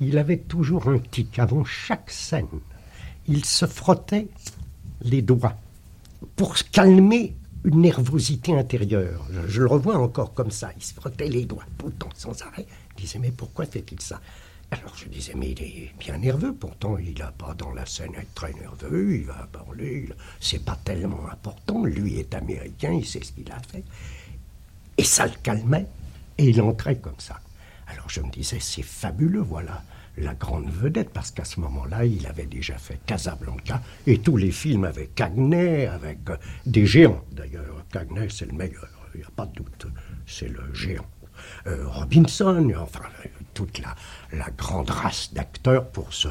Il 0.00 0.18
avait 0.18 0.38
toujours 0.38 0.88
un 0.88 0.98
tic 0.98 1.38
avant 1.38 1.64
chaque 1.64 2.10
scène. 2.10 2.48
Il 3.28 3.44
se 3.44 3.64
frottait 3.64 4.26
les 5.02 5.22
doigts 5.22 5.54
pour 6.34 6.54
calmer 6.72 7.34
une 7.64 7.82
nervosité 7.82 8.58
intérieure. 8.58 9.24
Je, 9.32 9.46
je 9.46 9.60
le 9.60 9.68
revois 9.68 9.96
encore 9.96 10.34
comme 10.34 10.50
ça. 10.50 10.70
Il 10.76 10.82
se 10.82 10.94
frottait 10.94 11.28
les 11.28 11.44
doigts 11.44 11.64
tout 11.78 11.86
le 11.86 11.92
temps, 11.92 12.08
sans 12.16 12.42
arrêt. 12.42 12.66
Il 12.98 13.02
disait, 13.02 13.20
mais 13.20 13.30
pourquoi 13.30 13.64
fait-il 13.64 14.00
ça? 14.00 14.20
Alors 14.72 14.94
je 14.96 15.06
disais, 15.08 15.34
mais 15.36 15.50
il 15.52 15.62
est 15.62 15.92
bien 16.00 16.18
nerveux. 16.18 16.52
Pourtant, 16.54 16.96
il 16.98 17.16
n'a 17.18 17.30
pas 17.30 17.54
dans 17.56 17.72
la 17.72 17.86
scène 17.86 18.14
être 18.18 18.34
très 18.34 18.52
nerveux. 18.54 19.14
Il 19.16 19.24
va 19.26 19.46
parler. 19.52 20.06
il- 20.08 20.14
C'est 20.40 20.64
pas 20.64 20.78
tellement 20.84 21.28
important. 21.30 21.84
Lui 21.84 22.18
est 22.18 22.34
américain, 22.34 22.92
il 22.92 23.06
sait 23.06 23.22
ce 23.22 23.30
qu'il 23.32 23.52
a 23.52 23.60
fait. 23.70 23.84
Et 24.98 25.04
ça 25.04 25.26
le 25.26 25.32
calmait, 25.42 25.86
et 26.38 26.48
il 26.48 26.60
entrait 26.60 26.98
comme 26.98 27.18
ça. 27.18 27.40
Alors 27.86 28.08
je 28.08 28.20
me 28.20 28.30
disais, 28.30 28.58
c'est 28.60 28.82
fabuleux, 28.82 29.40
voilà 29.40 29.82
la 30.18 30.34
grande 30.34 30.70
vedette, 30.70 31.10
parce 31.10 31.30
qu'à 31.30 31.44
ce 31.44 31.60
moment-là, 31.60 32.04
il 32.04 32.26
avait 32.26 32.46
déjà 32.46 32.76
fait 32.76 33.00
Casablanca, 33.06 33.80
et 34.06 34.18
tous 34.18 34.36
les 34.36 34.50
films 34.50 34.84
avec 34.84 35.14
Cagney, 35.14 35.86
avec 35.86 36.18
euh, 36.28 36.36
des 36.66 36.86
géants. 36.86 37.24
D'ailleurs, 37.32 37.84
Cagney, 37.90 38.28
c'est 38.28 38.46
le 38.46 38.52
meilleur, 38.52 38.88
il 39.14 39.20
n'y 39.20 39.26
a 39.26 39.30
pas 39.34 39.46
de 39.46 39.54
doute, 39.54 39.86
c'est 40.26 40.48
le 40.48 40.74
géant. 40.74 41.06
Euh, 41.66 41.86
Robinson, 41.88 42.72
enfin, 42.78 43.04
euh, 43.24 43.28
toute 43.54 43.78
la, 43.78 43.94
la 44.32 44.50
grande 44.50 44.90
race 44.90 45.32
d'acteurs 45.32 45.88
pour 45.90 46.12
ce 46.12 46.28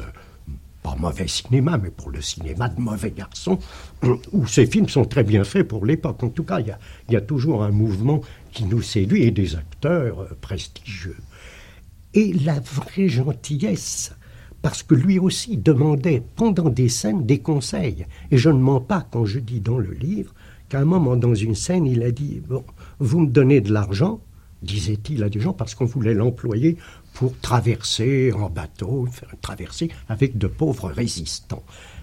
pas 0.82 0.96
mauvais 0.96 1.28
cinéma, 1.28 1.78
mais 1.78 1.90
pour 1.90 2.10
le 2.10 2.20
cinéma 2.20 2.68
de 2.68 2.80
mauvais 2.80 3.12
garçons, 3.12 3.58
où 4.32 4.46
ces 4.46 4.66
films 4.66 4.88
sont 4.88 5.04
très 5.04 5.22
bien 5.22 5.44
faits 5.44 5.66
pour 5.66 5.86
l'époque. 5.86 6.22
En 6.22 6.28
tout 6.28 6.44
cas, 6.44 6.60
il 6.60 6.74
y 7.10 7.16
a, 7.16 7.20
toujours 7.20 7.62
un 7.62 7.70
mouvement 7.70 8.20
qui 8.52 8.64
nous 8.64 8.82
séduit 8.82 9.22
et 9.22 9.30
des 9.30 9.56
acteurs 9.56 10.20
euh, 10.20 10.36
prestigieux. 10.40 11.16
Et 12.14 12.32
la 12.32 12.60
vraie 12.60 13.08
gentillesse, 13.08 14.12
parce 14.60 14.82
que 14.82 14.94
lui 14.94 15.18
aussi 15.18 15.56
demandait 15.56 16.22
pendant 16.36 16.68
des 16.68 16.88
scènes 16.88 17.26
des 17.26 17.38
conseils. 17.38 18.06
Et 18.30 18.38
je 18.38 18.50
ne 18.50 18.58
mens 18.58 18.80
pas 18.80 19.06
quand 19.10 19.24
je 19.24 19.38
dis 19.38 19.60
dans 19.60 19.78
le 19.78 19.92
livre 19.92 20.34
qu'à 20.68 20.80
un 20.80 20.84
moment 20.84 21.16
dans 21.16 21.34
une 21.34 21.54
scène, 21.54 21.86
il 21.86 22.02
a 22.02 22.10
dit 22.10 22.42
Bon, 22.46 22.64
vous 22.98 23.20
me 23.20 23.30
donnez 23.30 23.60
de 23.60 23.72
l'argent, 23.72 24.20
disait-il 24.62 25.22
à 25.22 25.28
des 25.28 25.40
gens, 25.40 25.52
parce 25.52 25.74
qu'on 25.74 25.84
voulait 25.84 26.14
l'employer 26.14 26.76
pour 27.14 27.38
traverser 27.38 28.32
en 28.32 28.48
bateau, 28.48 29.06
faire 29.06 29.28
une 29.32 29.38
traversée 29.38 29.90
avec 30.08 30.38
de 30.38 30.46
pauvres 30.46 30.90
résistants. 30.90 31.62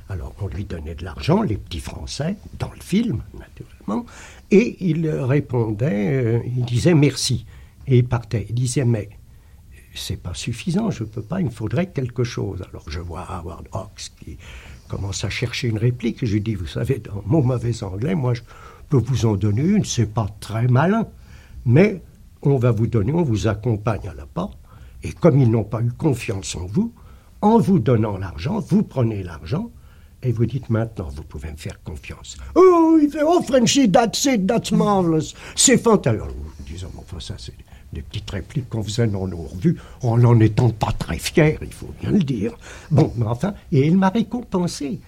Alors 0.10 0.34
on 0.42 0.48
lui 0.48 0.66
donnait 0.66 0.96
de 0.96 1.04
l'argent, 1.04 1.42
les 1.42 1.58
petits 1.58 1.80
Français, 1.80 2.36
dans 2.58 2.72
le 2.72 2.82
film, 2.82 3.22
naturellement, 3.34 4.06
et 4.50 4.78
il 4.80 5.08
répondait, 5.10 6.24
euh, 6.24 6.40
il 6.46 6.66
disait 6.66 6.96
merci. 6.96 7.46
Et 7.88 7.98
il 7.98 8.06
partait. 8.06 8.46
Il 8.50 8.56
disait 8.56 8.86
mais 8.86 9.10
c'est 9.96 10.18
pas 10.18 10.34
suffisant, 10.34 10.92
je 10.92 11.04
peux 11.04 11.22
pas, 11.22 11.40
il 11.40 11.48
me 11.48 11.52
faudrait 11.52 11.88
quelque 11.88 12.24
chose. 12.24 12.64
Alors 12.70 12.90
je 12.90 13.00
vois 13.00 13.22
Howard 13.22 13.68
Hawks 13.72 14.12
qui 14.20 14.38
commence 14.88 15.24
à 15.24 15.30
chercher 15.30 15.68
une 15.68 15.78
réplique. 15.78 16.26
Je 16.26 16.34
lui 16.34 16.42
dis, 16.42 16.56
vous 16.56 16.68
savez, 16.68 17.00
dans 17.00 17.24
mon 17.26 17.42
mauvais 17.42 17.84
anglais, 17.84 18.16
moi 18.16 18.34
je 18.34 18.42
peux 18.90 18.98
vous 18.98 19.26
en 19.26 19.36
donner 19.36 19.62
une, 19.62 19.86
c'est 19.86 20.12
pas 20.12 20.28
très 20.40 20.68
malin, 20.68 21.08
mais 21.66 22.02
on 22.42 22.58
va 22.58 22.72
vous 22.72 22.88
donner, 22.88 23.12
on 23.14 23.24
vous 23.24 23.48
accompagne 23.48 24.08
à 24.08 24.14
la 24.14 24.26
porte, 24.26 24.59
et 25.04 25.12
comme 25.12 25.40
ils 25.40 25.50
n'ont 25.50 25.64
pas 25.64 25.82
eu 25.82 25.92
confiance 25.92 26.56
en 26.56 26.66
vous, 26.66 26.94
en 27.42 27.58
vous 27.58 27.80
donnant 27.80 28.18
l'argent, 28.18 28.60
vous 28.60 28.84
prenez 28.84 29.24
l'argent, 29.24 29.72
et 30.22 30.32
vous 30.32 30.46
dites 30.46 30.70
maintenant, 30.70 31.08
vous 31.16 31.24
pouvez 31.24 31.52
me 31.52 31.58
faire 31.58 31.82
confiance. 31.84 32.38
Oh, 32.56 33.00
il 33.02 33.10
fait, 33.10 33.24
oh 33.24 33.42
Frenchy, 33.42 33.90
that's 33.90 34.26
it, 34.26 34.46
that's 34.46 34.72
marvelous, 34.72 35.34
c'est 35.56 35.78
fantastique. 35.78 36.22
Alors, 36.22 36.36
disons, 36.66 36.92
enfin, 36.98 37.20
ça, 37.20 37.36
c'est 37.38 37.54
des 37.94 38.02
petites 38.02 38.30
répliques 38.30 38.70
qu'on 38.70 38.84
faisait 38.84 39.08
dans 39.08 39.28
nos 39.28 39.44
revues, 39.44 39.78
en 40.04 40.18
n'en 40.18 40.40
étant 40.40 40.70
pas 40.70 40.92
très 40.92 41.18
fiers, 41.18 41.58
il 41.62 41.74
faut 41.74 41.94
bien 42.02 42.12
le 42.12 42.20
dire. 42.20 42.54
Bon, 42.92 43.12
mais 43.16 43.26
enfin, 43.26 43.54
et 43.72 43.88
il 43.88 43.98
m'a 43.98 44.10
récompensé. 44.10 45.00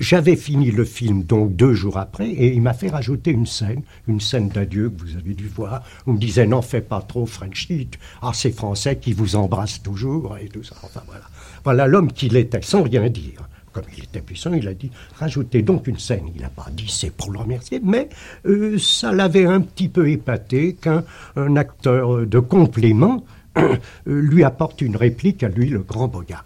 J'avais 0.00 0.34
fini 0.34 0.70
le 0.70 0.86
film 0.86 1.24
donc 1.24 1.54
deux 1.56 1.74
jours 1.74 1.98
après 1.98 2.30
et 2.30 2.54
il 2.54 2.62
m'a 2.62 2.72
fait 2.72 2.88
rajouter 2.88 3.32
une 3.32 3.44
scène, 3.44 3.82
une 4.08 4.18
scène 4.18 4.48
d'adieu 4.48 4.88
que 4.88 5.02
vous 5.02 5.18
avez 5.18 5.34
dû 5.34 5.46
voir. 5.46 5.82
On 6.06 6.14
me 6.14 6.18
disait 6.18 6.46
n'en 6.46 6.62
fais 6.62 6.80
pas 6.80 7.02
trop 7.02 7.26
Frenchy, 7.26 7.86
ah 8.22 8.30
c'est 8.32 8.50
français 8.50 8.96
qui 8.96 9.12
vous 9.12 9.36
embrasse 9.36 9.82
toujours 9.82 10.38
et 10.38 10.48
tout 10.48 10.62
ça. 10.62 10.74
Enfin 10.82 11.02
voilà, 11.06 11.24
voilà 11.64 11.86
l'homme 11.86 12.10
qu'il 12.12 12.34
était 12.36 12.62
sans 12.62 12.82
rien 12.82 13.10
dire. 13.10 13.46
Comme 13.72 13.84
il 13.94 14.04
était 14.04 14.22
puissant, 14.22 14.54
il 14.54 14.66
a 14.68 14.72
dit 14.72 14.90
rajoutez 15.16 15.60
donc 15.60 15.86
une 15.86 15.98
scène. 15.98 16.30
Il 16.34 16.40
n'a 16.40 16.48
pas 16.48 16.68
dit 16.72 16.88
c'est 16.88 17.14
pour 17.14 17.30
le 17.30 17.38
remercier, 17.38 17.78
mais 17.84 18.08
euh, 18.46 18.78
ça 18.78 19.12
l'avait 19.12 19.44
un 19.44 19.60
petit 19.60 19.90
peu 19.90 20.08
épaté 20.08 20.76
qu'un 20.80 21.04
un 21.36 21.56
acteur 21.56 22.26
de 22.26 22.38
complément 22.38 23.22
euh, 23.58 23.76
lui 24.06 24.44
apporte 24.44 24.80
une 24.80 24.96
réplique 24.96 25.42
à 25.42 25.48
lui, 25.48 25.68
le 25.68 25.80
grand 25.80 26.08
Bogart. 26.08 26.44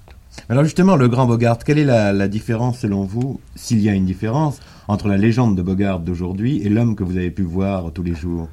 Alors 0.49 0.65
justement, 0.65 0.97
le 0.97 1.09
grand 1.09 1.27
Bogart, 1.27 1.59
quelle 1.59 1.79
est 1.79 1.85
la, 1.85 2.13
la 2.13 2.29
différence 2.29 2.81
selon 2.81 3.05
vous, 3.05 3.41
s'il 3.55 3.81
y 3.81 3.89
a 3.89 3.95
une 3.95 4.05
différence, 4.05 4.61
entre 4.89 5.09
la 5.09 5.17
légende 5.17 5.57
de 5.57 5.63
Bogart 5.63 6.01
d'aujourd'hui 6.01 6.61
et 6.63 6.69
l'homme 6.69 6.97
que 6.97 7.05
vous 7.05 7.17
avez 7.17 7.31
pu 7.31 7.43
voir 7.43 7.93
tous 7.93 8.03
les 8.03 8.15
jours? 8.15 8.49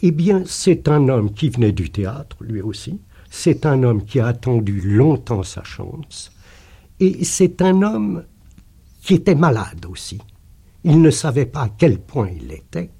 Eh 0.00 0.12
bien, 0.12 0.44
c'est 0.46 0.88
un 0.88 1.08
homme 1.08 1.34
qui 1.34 1.50
venait 1.50 1.72
du 1.72 1.90
théâtre, 1.90 2.36
lui 2.40 2.60
aussi. 2.60 3.00
C'est 3.30 3.66
un 3.66 3.82
homme 3.82 4.04
qui 4.04 4.20
a 4.20 4.28
attendu 4.28 4.80
longtemps 4.80 5.42
sa 5.42 5.64
chance. 5.64 6.30
Et 7.00 7.24
c'est 7.24 7.60
un 7.60 7.82
homme 7.82 8.24
qui 9.02 9.14
était 9.14 9.34
malade 9.34 9.84
aussi. 9.90 10.18
Il 10.84 11.02
ne 11.02 11.10
savait 11.10 11.46
pas 11.46 11.62
à 11.62 11.68
quel 11.76 11.98
point 11.98 12.30
il 12.30 12.52
était, 12.52 12.90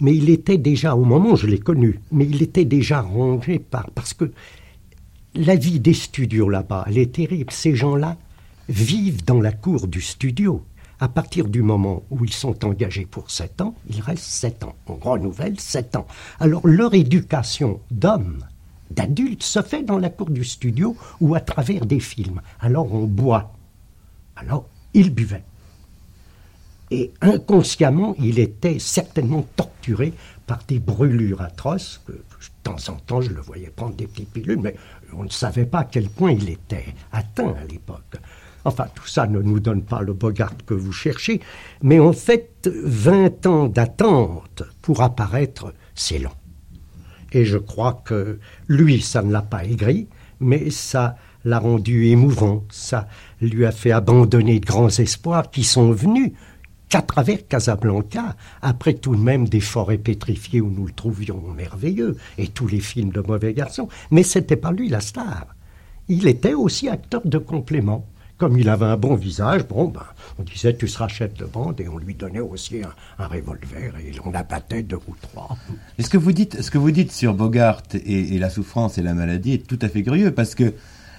mais 0.00 0.16
il 0.16 0.30
était 0.30 0.56
déjà, 0.56 0.94
au 0.94 1.04
moment 1.04 1.32
où 1.32 1.36
je 1.36 1.48
l'ai 1.48 1.58
connu, 1.58 2.00
mais 2.12 2.24
il 2.24 2.42
était 2.42 2.64
déjà 2.64 3.00
rongé 3.00 3.58
par... 3.58 3.90
Parce 3.90 4.14
que 4.14 4.30
la 5.34 5.56
vie 5.56 5.80
des 5.80 5.94
studios 5.94 6.48
là-bas, 6.48 6.84
elle 6.86 6.98
est 6.98 7.14
terrible. 7.14 7.52
Ces 7.52 7.74
gens-là 7.74 8.16
vivent 8.68 9.24
dans 9.24 9.40
la 9.40 9.52
cour 9.52 9.88
du 9.88 10.00
studio. 10.00 10.64
À 11.00 11.08
partir 11.08 11.48
du 11.48 11.60
moment 11.60 12.04
où 12.10 12.24
ils 12.24 12.32
sont 12.32 12.64
engagés 12.64 13.04
pour 13.04 13.30
sept 13.30 13.60
ans, 13.60 13.74
ils 13.90 14.00
restent 14.00 14.24
sept 14.24 14.62
ans. 14.62 14.76
On 14.86 14.94
renouvelle 14.94 15.58
sept 15.58 15.96
ans. 15.96 16.06
Alors 16.38 16.66
leur 16.66 16.94
éducation 16.94 17.80
d'hommes, 17.90 18.44
d'adultes, 18.90 19.42
se 19.42 19.60
fait 19.60 19.82
dans 19.82 19.98
la 19.98 20.08
cour 20.08 20.30
du 20.30 20.44
studio 20.44 20.96
ou 21.20 21.34
à 21.34 21.40
travers 21.40 21.84
des 21.84 22.00
films. 22.00 22.40
Alors 22.60 22.94
on 22.94 23.04
boit. 23.06 23.52
Alors 24.36 24.68
il 24.94 25.12
buvait. 25.12 25.44
Et 26.90 27.12
inconsciemment, 27.20 28.14
il 28.20 28.38
était 28.38 28.78
certainement 28.78 29.44
torturé 29.56 30.12
par 30.46 30.60
des 30.68 30.78
brûlures 30.78 31.40
atroces. 31.40 32.00
Que, 32.06 32.12
de 32.12 32.20
temps 32.62 32.92
en 32.92 32.96
temps, 32.96 33.20
je 33.20 33.30
le 33.30 33.40
voyais 33.40 33.72
prendre 33.74 33.94
des 33.94 34.06
petites 34.06 34.30
pilules, 34.30 34.60
mais 34.60 34.76
on 35.18 35.24
ne 35.24 35.28
savait 35.28 35.66
pas 35.66 35.80
à 35.80 35.84
quel 35.84 36.08
point 36.08 36.32
il 36.32 36.48
était 36.48 36.86
atteint 37.12 37.54
à 37.60 37.64
l'époque. 37.64 38.16
Enfin, 38.64 38.86
tout 38.94 39.06
ça 39.06 39.26
ne 39.26 39.40
nous 39.40 39.60
donne 39.60 39.82
pas 39.82 40.00
le 40.00 40.14
Bogart 40.14 40.54
que 40.64 40.74
vous 40.74 40.92
cherchez, 40.92 41.40
mais 41.82 42.00
en 42.00 42.12
fait, 42.12 42.70
20 42.82 43.46
ans 43.46 43.66
d'attente 43.66 44.62
pour 44.80 45.02
apparaître, 45.02 45.74
c'est 45.94 46.18
long. 46.18 46.30
Et 47.32 47.44
je 47.44 47.58
crois 47.58 48.00
que 48.04 48.38
lui, 48.68 49.00
ça 49.02 49.22
ne 49.22 49.32
l'a 49.32 49.42
pas 49.42 49.64
aigri, 49.64 50.08
mais 50.40 50.70
ça 50.70 51.16
l'a 51.44 51.58
rendu 51.58 52.06
émouvant, 52.06 52.64
ça 52.70 53.06
lui 53.40 53.66
a 53.66 53.72
fait 53.72 53.92
abandonner 53.92 54.60
de 54.60 54.66
grands 54.66 54.88
espoirs 54.88 55.50
qui 55.50 55.62
sont 55.62 55.92
venus 55.92 56.32
qu'à 56.94 57.02
travers 57.02 57.48
Casablanca, 57.48 58.36
après 58.62 58.94
tout 58.94 59.16
de 59.16 59.20
même 59.20 59.48
des 59.48 59.58
forêts 59.58 59.98
pétrifiées 59.98 60.60
où 60.60 60.70
nous 60.70 60.86
le 60.86 60.92
trouvions 60.92 61.42
merveilleux, 61.56 62.16
et 62.38 62.46
tous 62.46 62.68
les 62.68 62.78
films 62.78 63.10
de 63.10 63.20
mauvais 63.20 63.52
garçons. 63.52 63.88
Mais 64.12 64.22
c'était 64.22 64.54
pas 64.54 64.70
lui 64.70 64.88
la 64.88 65.00
star. 65.00 65.56
Il 66.06 66.28
était 66.28 66.54
aussi 66.54 66.88
acteur 66.88 67.22
de 67.24 67.38
complément. 67.38 68.06
Comme 68.38 68.56
il 68.56 68.68
avait 68.68 68.84
un 68.84 68.96
bon 68.96 69.16
visage, 69.16 69.66
bon, 69.66 69.88
ben, 69.88 70.04
on 70.38 70.44
disait 70.44 70.76
tu 70.76 70.86
seras 70.86 71.08
chef 71.08 71.34
de 71.34 71.46
bande 71.46 71.80
et 71.80 71.88
on 71.88 71.98
lui 71.98 72.14
donnait 72.14 72.38
aussi 72.38 72.80
un, 72.84 72.92
un 73.18 73.26
revolver 73.26 73.94
et 73.98 74.12
on 74.24 74.32
abattait 74.32 74.84
deux 74.84 75.00
ou 75.08 75.16
trois. 75.20 75.56
Et 75.98 76.04
ce 76.04 76.10
que 76.10 76.16
vous 76.16 76.30
dites, 76.30 76.62
ce 76.62 76.70
que 76.70 76.78
vous 76.78 76.92
dites 76.92 77.10
sur 77.10 77.34
Bogart 77.34 77.82
et, 77.92 78.38
la 78.38 78.50
souffrance 78.50 78.98
et 78.98 79.02
la 79.02 79.14
maladie 79.14 79.54
est 79.54 79.66
tout 79.66 79.78
à 79.82 79.88
fait 79.88 80.04
curieux 80.04 80.30
parce 80.32 80.54
que 80.54 80.74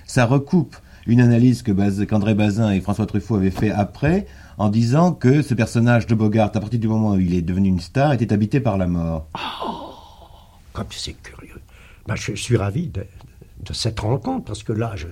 ça 0.05 0.25
recoupe 0.25 0.77
une 1.05 1.19
analyse 1.19 1.63
que 1.63 2.05
qu'André 2.05 2.33
Bazin 2.33 2.71
et 2.71 2.79
François 2.79 3.05
Truffaut 3.05 3.35
avaient 3.35 3.51
fait 3.51 3.71
après 3.71 4.25
en 4.57 4.69
disant 4.69 5.13
que 5.13 5.41
ce 5.41 5.53
personnage 5.53 6.07
de 6.07 6.15
Bogart, 6.15 6.51
à 6.53 6.59
partir 6.59 6.79
du 6.79 6.87
moment 6.87 7.11
où 7.11 7.19
il 7.19 7.33
est 7.33 7.41
devenu 7.41 7.69
une 7.69 7.79
star, 7.79 8.13
était 8.13 8.31
habité 8.33 8.59
par 8.59 8.77
la 8.77 8.87
mort. 8.87 9.27
comme 10.73 10.85
c'est 10.91 11.13
curieux. 11.13 11.61
Ben, 12.07 12.15
je 12.15 12.33
suis 12.33 12.57
ravi 12.57 12.89
de, 12.89 13.05
cette 13.73 13.99
rencontre, 13.99 14.45
parce 14.45 14.63
que 14.63 14.73
là, 14.73 14.93
je 14.95 15.07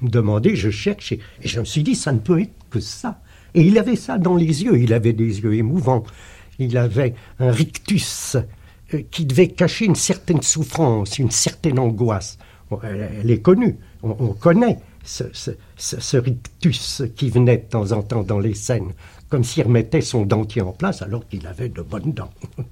me 0.00 0.10
demandais, 0.10 0.56
je 0.56 0.70
cherche, 0.70 1.12
et, 1.12 1.20
je 1.42 1.60
me 1.60 1.64
suis 1.64 1.82
dit, 1.82 1.94
ça 1.94 2.12
ne 2.12 2.18
peut 2.18 2.40
être 2.40 2.54
que 2.70 2.80
ça. 2.80 3.20
Et 3.54 3.62
il 3.62 3.78
avait 3.78 3.96
ça 3.96 4.18
dans 4.18 4.34
les 4.34 4.64
yeux, 4.64 4.78
il 4.78 4.92
avait 4.92 5.12
des 5.12 5.40
yeux 5.40 5.54
émouvants, 5.54 6.02
il 6.58 6.76
avait 6.76 7.14
un 7.38 7.52
rictus 7.52 8.36
euh, 8.92 9.02
qui 9.10 9.24
devait 9.24 9.48
cacher 9.48 9.84
une 9.84 9.94
certaine 9.94 10.42
souffrance, 10.42 11.18
une 11.18 11.30
certaine 11.30 11.78
angoisse. 11.78 12.38
Elle, 12.82 13.30
est 13.30 13.40
connue, 13.40 13.76
on, 14.02 14.32
connaît 14.32 14.78
ce, 15.04 16.16
rictus 16.16 17.02
qui 17.16 17.30
venait 17.30 17.58
de 17.58 17.68
temps 17.68 17.92
en 17.92 18.02
temps 18.02 18.22
dans 18.22 18.38
les 18.38 18.54
scènes, 18.54 18.92
comme 19.28 19.44
s'il 19.44 19.64
remettait 19.64 20.00
son 20.00 20.24
dentier 20.24 20.62
en 20.62 20.72
place 20.72 21.02
alors 21.02 21.26
qu'il 21.28 21.46
avait 21.46 21.68
de 21.68 21.82
bonnes 21.82 22.12
dents. 22.12 22.32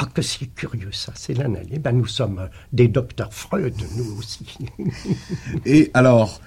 Ah, 0.00 0.06
que 0.14 0.22
c'est 0.22 0.46
curieux 0.46 0.92
ça, 0.92 1.12
c'est 1.16 1.34
l'analyse. 1.34 1.80
Ben, 1.80 1.90
nous 1.90 2.06
sommes 2.06 2.48
des 2.72 2.86
docteurs 2.86 3.34
Freud, 3.34 3.74
nous 3.96 4.16
aussi. 4.16 4.46
Et 5.66 5.90
alors, 5.92 6.40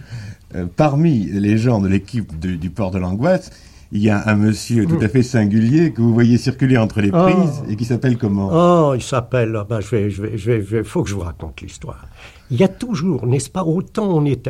euh, 0.55 0.67
parmi 0.74 1.26
les 1.26 1.57
gens 1.57 1.82
de 1.82 1.89
l'équipe 1.89 2.39
du 2.39 2.69
port 2.69 2.91
de 2.91 2.97
l'angoisse, 2.97 3.51
il 3.91 4.01
y 4.01 4.09
a 4.09 4.27
un 4.27 4.35
monsieur 4.35 4.85
tout 4.85 4.99
à 5.01 5.09
fait 5.09 5.23
singulier 5.23 5.91
que 5.91 6.01
vous 6.01 6.13
voyez 6.13 6.37
circuler 6.37 6.77
entre 6.77 7.01
les 7.01 7.11
oh. 7.13 7.23
prises 7.23 7.63
et 7.69 7.75
qui 7.75 7.85
s'appelle 7.85 8.17
comment? 8.17 8.49
Oh, 8.51 8.93
il 8.95 9.01
s'appelle. 9.01 9.55
Ah 9.55 9.65
ben, 9.69 9.81
je 9.81 9.89
vais, 9.89 10.09
je 10.09 10.21
vais, 10.21 10.37
je 10.37 10.51
vais, 10.51 10.83
faut 10.83 11.03
que 11.03 11.09
je 11.09 11.15
vous 11.15 11.21
raconte 11.21 11.61
l'histoire. 11.61 12.07
Il 12.51 12.59
y 12.59 12.63
a 12.63 12.67
toujours, 12.67 13.25
n'est-ce 13.27 13.49
pas, 13.49 13.63
autant 13.63 14.09
on 14.09 14.25
est 14.25 14.49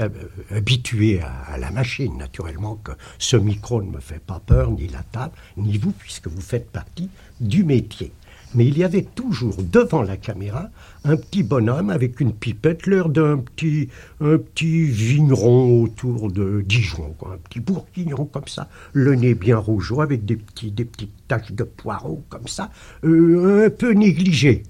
habitué 0.49 1.21
à, 1.21 1.57
la 1.59 1.69
machine, 1.69 2.17
naturellement, 2.17 2.79
que 2.83 2.91
ce 3.19 3.37
micro 3.37 3.83
ne 3.83 3.91
me 3.91 3.99
fait 3.99 4.19
pas 4.19 4.41
peur, 4.43 4.71
ni 4.71 4.87
la 4.87 5.03
table, 5.03 5.33
ni 5.57 5.77
vous, 5.77 5.91
puisque 5.91 6.27
vous 6.27 6.41
faites 6.41 6.71
partie 6.71 7.09
du 7.39 7.63
métier 7.63 8.11
mais 8.55 8.65
il 8.65 8.77
y 8.77 8.83
avait 8.83 9.03
toujours 9.03 9.57
devant 9.61 10.01
la 10.01 10.17
caméra 10.17 10.69
un 11.03 11.15
petit 11.15 11.43
bonhomme 11.43 11.89
avec 11.89 12.19
une 12.19 12.33
pipette, 12.33 12.85
l'air 12.85 13.09
d'un 13.09 13.37
petit, 13.37 13.89
un 14.19 14.37
petit 14.37 14.85
vigneron 14.85 15.83
autour 15.83 16.31
de 16.31 16.61
Dijon, 16.61 17.15
un 17.25 17.37
petit 17.37 17.59
bourguignon 17.59 18.25
comme 18.25 18.47
ça, 18.47 18.69
le 18.93 19.15
nez 19.15 19.33
bien 19.33 19.57
rougeau 19.57 20.01
avec 20.01 20.25
des, 20.25 20.35
petits, 20.35 20.71
des 20.71 20.85
petites 20.85 21.27
taches 21.27 21.51
de 21.51 21.63
poireaux 21.63 22.23
comme 22.29 22.47
ça, 22.47 22.71
euh, 23.03 23.65
un 23.65 23.69
peu 23.69 23.93
négligé, 23.93 24.63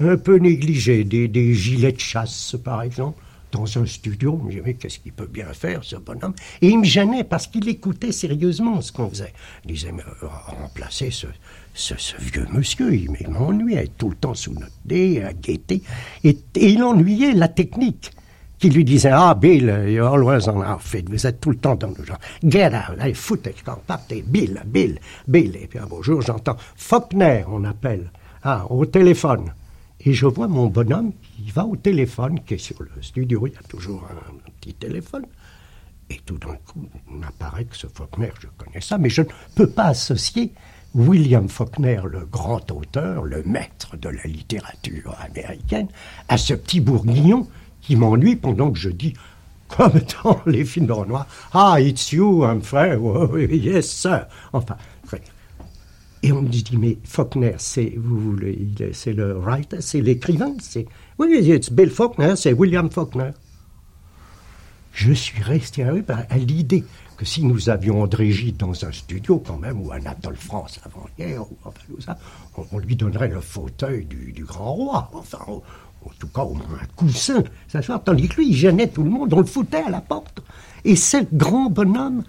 un 0.00 0.16
peu 0.16 0.36
négligé, 0.36 1.04
des, 1.04 1.28
des 1.28 1.54
gilets 1.54 1.92
de 1.92 2.00
chasse 2.00 2.56
par 2.62 2.82
exemple 2.82 3.20
dans 3.52 3.78
un 3.78 3.86
studio. 3.86 4.38
Je 4.40 4.44
me 4.44 4.50
disais, 4.50 4.62
mais 4.64 4.74
qu'est-ce 4.74 4.98
qu'il 4.98 5.12
peut 5.12 5.26
bien 5.26 5.52
faire, 5.52 5.84
ce 5.84 5.96
bonhomme? 5.96 6.34
Et 6.60 6.68
il 6.68 6.78
me 6.78 6.84
gênait 6.84 7.22
parce 7.22 7.46
qu'il 7.46 7.68
écoutait 7.68 8.10
sérieusement 8.10 8.80
ce 8.80 8.90
qu'on 8.90 9.08
faisait. 9.08 9.32
Il 9.64 9.74
disait, 9.74 9.92
mais 9.92 10.02
euh, 10.22 10.26
remplacer 10.46 11.10
ce, 11.10 11.26
ce, 11.74 11.94
vieux 12.18 12.46
monsieur, 12.52 12.94
il 12.94 13.10
m'ennuyait 13.28 13.90
tout 13.96 14.10
le 14.10 14.16
temps 14.16 14.34
sous 14.34 14.52
notre 14.52 14.72
nez, 14.86 15.22
à 15.24 15.32
guetter. 15.32 15.82
Et, 16.24 16.38
il 16.56 16.82
ennuyait 16.82 17.32
la 17.32 17.48
technique 17.48 18.10
qui 18.58 18.70
lui 18.70 18.84
disait 18.84 19.10
Ah, 19.12 19.34
Bill, 19.34 19.86
you're 19.88 20.12
always 20.12 20.48
on 20.48 20.62
outfit, 20.62 21.04
vous 21.08 21.26
êtes 21.26 21.40
tout 21.40 21.50
le 21.50 21.56
temps 21.56 21.74
dans 21.74 21.88
le 21.96 22.04
genre. 22.04 22.18
Get 22.44 22.68
out, 22.68 22.98
allez, 23.00 23.14
foutez, 23.14 23.54
quand 23.64 23.78
partez, 23.86 24.22
Bill, 24.22 24.62
Bill, 24.66 24.98
Bill. 25.26 25.56
Et 25.56 25.66
puis 25.66 25.78
un 25.78 25.86
beau 25.86 26.02
j'entends 26.02 26.56
Faulkner, 26.76 27.44
on 27.48 27.64
appelle, 27.64 28.10
ah, 28.42 28.66
au 28.70 28.84
téléphone. 28.86 29.52
Et 30.04 30.12
je 30.12 30.26
vois 30.26 30.48
mon 30.48 30.66
bonhomme 30.66 31.12
qui 31.22 31.50
va 31.52 31.64
au 31.64 31.76
téléphone, 31.76 32.40
qui 32.44 32.54
est 32.54 32.58
sur 32.58 32.82
le 32.82 32.90
studio, 33.02 33.46
il 33.46 33.52
y 33.52 33.56
a 33.56 33.62
toujours 33.68 34.04
un, 34.10 34.34
petit 34.60 34.74
téléphone. 34.74 35.24
Et 36.10 36.20
tout 36.26 36.38
d'un 36.38 36.56
coup, 36.66 36.86
il 37.10 37.16
m'apparaît 37.16 37.64
que 37.64 37.76
ce 37.76 37.86
Faulkner, 37.86 38.30
je 38.40 38.48
connais 38.58 38.80
ça, 38.80 38.98
mais 38.98 39.08
je 39.08 39.22
ne 39.22 39.28
peux 39.54 39.68
pas 39.68 39.86
associer 39.86 40.52
William 40.94 41.48
Faulkner, 41.48 42.00
le 42.10 42.26
grand 42.26 42.70
auteur, 42.70 43.24
le 43.24 43.42
maître 43.44 43.96
de 43.96 44.10
la 44.10 44.24
littérature 44.24 45.16
américaine, 45.20 45.88
à 46.28 46.36
ce 46.36 46.54
petit 46.54 46.80
bourguignon 46.80 47.48
qui 47.80 47.96
m'ennuie 47.96 48.36
pendant 48.36 48.70
que 48.70 48.78
je 48.78 48.90
dis, 48.90 49.14
comme 49.68 50.00
dans 50.22 50.40
les 50.46 50.64
films 50.64 50.86
de 50.86 50.92
Renoir, 50.92 51.26
Ah, 51.52 51.80
it's 51.80 52.12
you, 52.12 52.44
Humphrey, 52.44 52.96
oh, 52.96 53.36
yes, 53.38 53.88
sir. 53.88 54.26
Enfin, 54.52 54.76
et 56.24 56.30
on 56.30 56.42
me 56.42 56.48
dit, 56.48 56.64
mais 56.78 56.98
Faulkner, 57.02 57.54
c'est 57.58 57.94
vous, 57.96 58.36
c'est 58.92 59.12
le 59.12 59.32
writer, 59.38 59.80
c'est 59.80 60.00
l'écrivain, 60.00 60.54
c'est 60.60 60.86
oui, 61.18 61.36
it's 61.48 61.70
Bill 61.70 61.90
Faulkner, 61.90 62.34
c'est 62.36 62.52
William 62.52 62.90
Faulkner. 62.90 63.32
Je 64.92 65.12
suis 65.12 65.42
resté 65.42 65.84
à 65.84 66.38
l'idée 66.38 66.84
que 67.16 67.24
si 67.24 67.44
nous 67.44 67.70
avions 67.70 68.02
André 68.02 68.30
Gide 68.30 68.58
dans 68.58 68.84
un 68.84 68.92
studio, 68.92 69.42
quand 69.44 69.58
même, 69.58 69.80
ou 69.80 69.90
un 69.92 70.04
Adolphe 70.04 70.44
France 70.44 70.80
avant-hier, 70.84 71.40
ou 71.40 71.56
enfin 71.64 71.80
tout 71.88 72.00
ça, 72.00 72.18
on, 72.72 72.78
lui 72.78 72.94
donnerait 72.94 73.28
le 73.28 73.40
fauteuil 73.40 74.04
du, 74.04 74.44
grand 74.44 74.74
roi, 74.74 75.10
enfin, 75.14 75.38
en 75.48 76.10
tout 76.18 76.26
cas, 76.28 76.42
au 76.42 76.54
moins 76.54 76.78
un 76.82 76.86
coussin, 76.94 77.42
s'asseoir, 77.68 78.02
tandis 78.04 78.28
que 78.28 78.36
lui, 78.36 78.48
il 78.48 78.54
gênait 78.54 78.88
tout 78.88 79.02
le 79.02 79.10
monde, 79.10 79.32
on 79.32 79.40
le 79.40 79.46
foutait 79.46 79.84
à 79.86 79.90
la 79.90 80.00
porte. 80.00 80.42
Et 80.84 80.96
ce 80.96 81.18
grand 81.32 81.70
bonhomme 81.70 82.24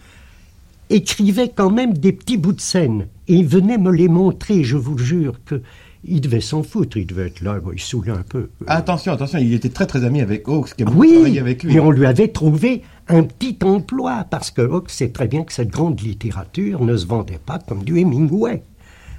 écrivait 0.89 1.49
quand 1.49 1.71
même 1.71 1.97
des 1.97 2.13
petits 2.13 2.37
bouts 2.37 2.53
de 2.53 2.61
scène, 2.61 3.07
et 3.27 3.35
il 3.35 3.47
venait 3.47 3.77
me 3.77 3.91
les 3.91 4.07
montrer, 4.07 4.63
je 4.63 4.77
vous 4.77 4.97
jure, 4.97 5.35
que 5.43 5.61
il 6.05 6.21
devait 6.21 6.41
s'en 6.41 6.63
foutre, 6.63 6.97
il 6.97 7.05
devait 7.05 7.27
être 7.27 7.41
là, 7.41 7.59
il 7.73 7.79
saoulait 7.79 8.11
un 8.11 8.23
peu. 8.23 8.49
Attention, 8.67 9.13
attention, 9.13 9.39
il 9.39 9.53
était 9.53 9.69
très 9.69 9.85
très 9.85 10.03
ami 10.03 10.21
avec 10.21 10.47
Hawks, 10.47 10.75
qui 10.75 10.83
a 10.83 10.89
oui, 10.89 11.13
travaillé 11.13 11.39
avec 11.39 11.63
lui. 11.63 11.75
Et 11.75 11.79
on 11.79 11.91
lui 11.91 12.05
avait 12.05 12.27
trouvé 12.27 12.81
un 13.07 13.23
petit 13.23 13.57
emploi, 13.63 14.25
parce 14.29 14.51
que 14.51 14.61
Hawks 14.61 14.89
sait 14.89 15.09
très 15.09 15.27
bien 15.27 15.43
que 15.43 15.53
cette 15.53 15.69
grande 15.69 15.99
littérature 16.01 16.83
ne 16.83 16.95
se 16.95 17.05
vendait 17.05 17.39
pas 17.43 17.59
comme 17.59 17.83
du 17.83 17.99
Hemingway. 17.99 18.63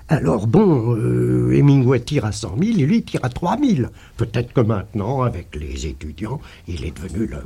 Alors 0.09 0.47
bon, 0.47 0.95
euh, 0.97 1.57
Hemingway 1.57 1.99
tire 2.01 2.27
à 2.27 2.33
100 2.33 2.57
000 2.63 2.79
et 2.79 2.85
lui 2.85 3.03
tire 3.03 3.21
à 3.23 3.31
3 3.31 3.57
000. 3.59 3.89
Peut-être 4.19 4.53
que 4.53 4.61
maintenant, 4.61 5.23
avec 5.23 5.57
les 5.57 5.87
étudiants, 5.87 6.43
il 6.69 6.85
est 6.85 6.95
devenu 6.95 7.27
le, 7.27 7.39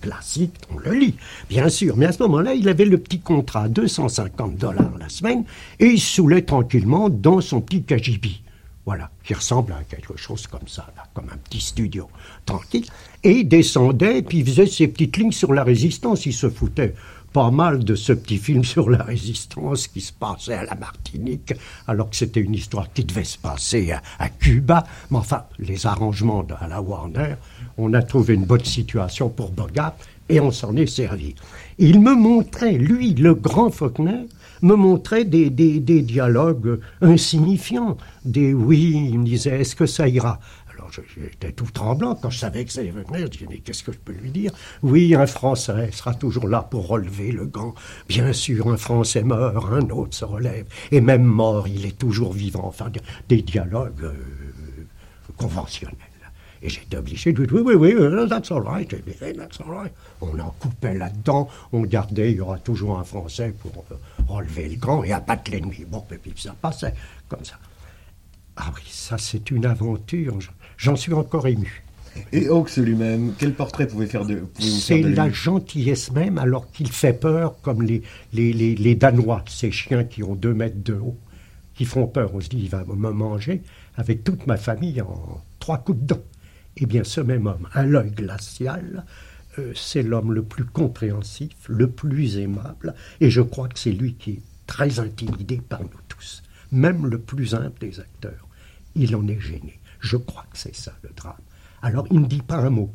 classique, 0.00 0.54
on 0.74 0.78
le 0.78 0.92
lit, 0.92 1.14
bien 1.50 1.68
sûr. 1.68 1.94
Mais 1.98 2.06
à 2.06 2.12
ce 2.12 2.22
moment-là, 2.22 2.54
il 2.54 2.70
avait 2.70 2.86
le 2.86 2.96
petit 2.96 3.20
contrat, 3.20 3.68
250 3.68 4.56
dollars 4.56 4.96
la 4.98 5.10
semaine, 5.10 5.44
et 5.78 5.88
il 5.88 6.00
saoulait 6.00 6.40
tranquillement 6.40 7.10
dans 7.10 7.42
son 7.42 7.60
petit 7.60 7.82
cagibi. 7.82 8.42
Voilà, 8.86 9.10
qui 9.24 9.34
ressemble 9.34 9.72
à 9.72 9.82
quelque 9.82 10.16
chose 10.16 10.46
comme 10.46 10.68
ça, 10.68 10.86
comme 11.12 11.28
un 11.32 11.36
petit 11.36 11.60
studio, 11.60 12.08
tranquille. 12.44 12.86
Et 13.24 13.40
il 13.40 13.48
descendait, 13.48 14.22
puis 14.22 14.38
il 14.38 14.46
faisait 14.46 14.66
ses 14.66 14.86
petites 14.86 15.16
lignes 15.16 15.32
sur 15.32 15.52
la 15.52 15.64
résistance. 15.64 16.24
Il 16.24 16.32
se 16.32 16.48
foutait 16.48 16.94
pas 17.32 17.50
mal 17.50 17.84
de 17.84 17.96
ce 17.96 18.12
petit 18.12 18.38
film 18.38 18.64
sur 18.74 18.88
la 18.88 19.02
résistance 19.02 19.88
qui 19.88 20.00
se 20.00 20.12
passait 20.12 20.54
à 20.54 20.64
la 20.64 20.76
Martinique, 20.76 21.52
alors 21.88 22.10
que 22.10 22.16
c'était 22.16 22.40
une 22.40 22.54
histoire 22.54 22.92
qui 22.92 23.04
devait 23.04 23.24
se 23.24 23.38
passer 23.38 23.92
à, 24.20 24.28
Cuba. 24.28 24.86
Mais 25.10 25.18
enfin, 25.18 25.46
les 25.58 25.84
arrangements 25.84 26.46
à 26.60 26.68
la 26.68 26.80
Warner, 26.80 27.34
on 27.78 27.92
a 27.92 28.02
trouvé 28.02 28.34
une 28.34 28.44
bonne 28.44 28.64
situation 28.64 29.28
pour 29.28 29.50
Bogart 29.50 29.96
et 30.28 30.38
on 30.38 30.52
s'en 30.52 30.76
est 30.76 30.86
servi. 30.86 31.34
Il 31.78 32.00
me 32.00 32.14
montrait, 32.14 32.72
lui, 32.72 33.14
le 33.14 33.34
grand 33.34 33.70
Faulkner, 33.70 34.28
me 34.62 34.74
montrait 34.74 35.24
des, 35.24 35.50
dialogues 35.50 36.80
insignifiants, 37.00 37.96
des 38.24 38.54
oui, 38.54 39.08
il 39.12 39.20
me 39.20 39.24
disait, 39.24 39.60
est-ce 39.60 39.76
que 39.76 39.86
ça 39.86 40.08
ira? 40.08 40.40
Alors 40.74 40.90
j'étais 40.92 41.52
tout 41.52 41.68
tremblant 41.72 42.14
quand 42.14 42.28
je 42.28 42.38
savais 42.38 42.64
que 42.64 42.72
ça 42.72 42.80
allait 42.80 42.90
venir. 42.90 43.08
Je 43.12 43.26
disais, 43.26 43.46
mais 43.48 43.58
qu'est-ce 43.58 43.82
que 43.82 43.92
je 43.92 43.98
peux 43.98 44.12
lui 44.12 44.30
dire? 44.30 44.52
Oui, 44.82 45.14
un 45.14 45.26
Français 45.26 45.90
sera 45.92 46.14
toujours 46.14 46.48
là 46.48 46.62
pour 46.62 46.86
relever 46.86 47.32
le 47.32 47.46
gant. 47.46 47.74
Bien 48.08 48.32
sûr, 48.32 48.68
un 48.68 48.76
Français 48.76 49.22
meurt, 49.22 49.64
un 49.72 49.88
autre 49.90 50.14
se 50.14 50.24
relève. 50.24 50.66
Et 50.92 51.00
même 51.00 51.24
mort, 51.24 51.66
il 51.66 51.86
est 51.86 51.98
toujours 51.98 52.32
vivant. 52.32 52.64
Enfin, 52.66 52.92
des 53.28 53.42
dialogues 53.42 54.04
euh, 54.04 54.12
conventionnels. 55.36 55.96
Et 56.62 56.68
j'étais 56.68 56.96
obligé 56.96 57.32
de 57.32 57.44
dire, 57.44 57.54
oui, 57.54 57.74
oui, 57.74 57.94
oui, 57.96 58.28
that's 58.28 58.50
all 58.50 58.62
right, 58.62 58.88
that's 58.88 59.60
all 59.60 59.74
right. 59.74 59.92
On 60.20 60.38
en 60.38 60.54
coupait 60.58 60.94
là-dedans, 60.94 61.48
on 61.72 61.82
gardait, 61.82 62.32
il 62.32 62.38
y 62.38 62.40
aura 62.40 62.58
toujours 62.58 62.98
un 62.98 63.04
Français 63.04 63.54
pour 63.60 63.84
euh, 63.90 63.94
relever 64.28 64.68
le 64.68 64.76
gant 64.76 65.04
et 65.04 65.12
abattre 65.12 65.50
l'ennemi. 65.50 65.84
Bon, 65.86 66.04
et 66.10 66.16
puis 66.16 66.32
ça 66.36 66.54
passait 66.60 66.94
comme 67.28 67.44
ça. 67.44 67.56
Ah 68.56 68.72
oui, 68.74 68.82
ça 68.88 69.18
c'est 69.18 69.50
une 69.50 69.66
aventure, 69.66 70.38
j'en 70.78 70.96
suis 70.96 71.12
encore 71.12 71.46
ému. 71.46 71.82
Et 72.32 72.48
Hawks 72.48 72.76
lui-même, 72.76 73.34
quel 73.38 73.52
portrait 73.52 73.86
pouvait 73.86 74.06
faire 74.06 74.24
de 74.24 74.42
C'est 74.58 75.02
la 75.02 75.30
gentillesse 75.30 76.10
même, 76.12 76.38
alors 76.38 76.70
qu'il 76.70 76.90
fait 76.90 77.12
peur, 77.12 77.60
comme 77.60 77.82
les, 77.82 78.02
les, 78.32 78.54
les, 78.54 78.74
les, 78.74 78.94
Danois, 78.94 79.44
ces 79.48 79.70
chiens 79.70 80.04
qui 80.04 80.22
ont 80.22 80.34
deux 80.34 80.54
mètres 80.54 80.82
de 80.82 80.94
haut, 80.94 81.18
qui 81.74 81.84
font 81.84 82.06
peur. 82.06 82.30
On 82.34 82.40
se 82.40 82.48
dit, 82.48 82.58
il 82.62 82.70
va 82.70 82.84
me 82.84 83.10
manger 83.10 83.62
avec 83.96 84.24
toute 84.24 84.46
ma 84.46 84.56
famille 84.56 85.00
en 85.02 85.40
trois 85.58 85.78
coups 85.78 86.00
de 86.00 86.06
dents. 86.06 86.22
Eh 86.76 86.86
bien, 86.86 87.04
ce 87.04 87.20
même 87.20 87.46
homme, 87.46 87.68
à 87.72 87.84
l'œil 87.84 88.10
glacial, 88.10 89.04
euh, 89.58 89.72
c'est 89.74 90.02
l'homme 90.02 90.32
le 90.32 90.42
plus 90.42 90.64
compréhensif, 90.64 91.54
le 91.68 91.88
plus 91.88 92.38
aimable, 92.38 92.94
et 93.20 93.30
je 93.30 93.40
crois 93.40 93.68
que 93.68 93.78
c'est 93.78 93.92
lui 93.92 94.14
qui 94.14 94.32
est 94.32 94.42
très 94.66 95.00
intimidé 95.00 95.60
par 95.66 95.80
nous 95.80 95.88
tous, 96.08 96.42
même 96.72 97.06
le 97.06 97.18
plus 97.18 97.54
humble 97.54 97.78
des 97.80 98.00
acteurs. 98.00 98.46
Il 98.94 99.16
en 99.16 99.26
est 99.28 99.40
gêné. 99.40 99.78
Je 100.00 100.16
crois 100.16 100.44
que 100.50 100.58
c'est 100.58 100.76
ça 100.76 100.92
le 101.02 101.10
drame. 101.16 101.34
Alors 101.82 102.06
il 102.10 102.20
ne 102.20 102.26
dit 102.26 102.42
pas 102.42 102.58
un 102.58 102.70
mot. 102.70 102.92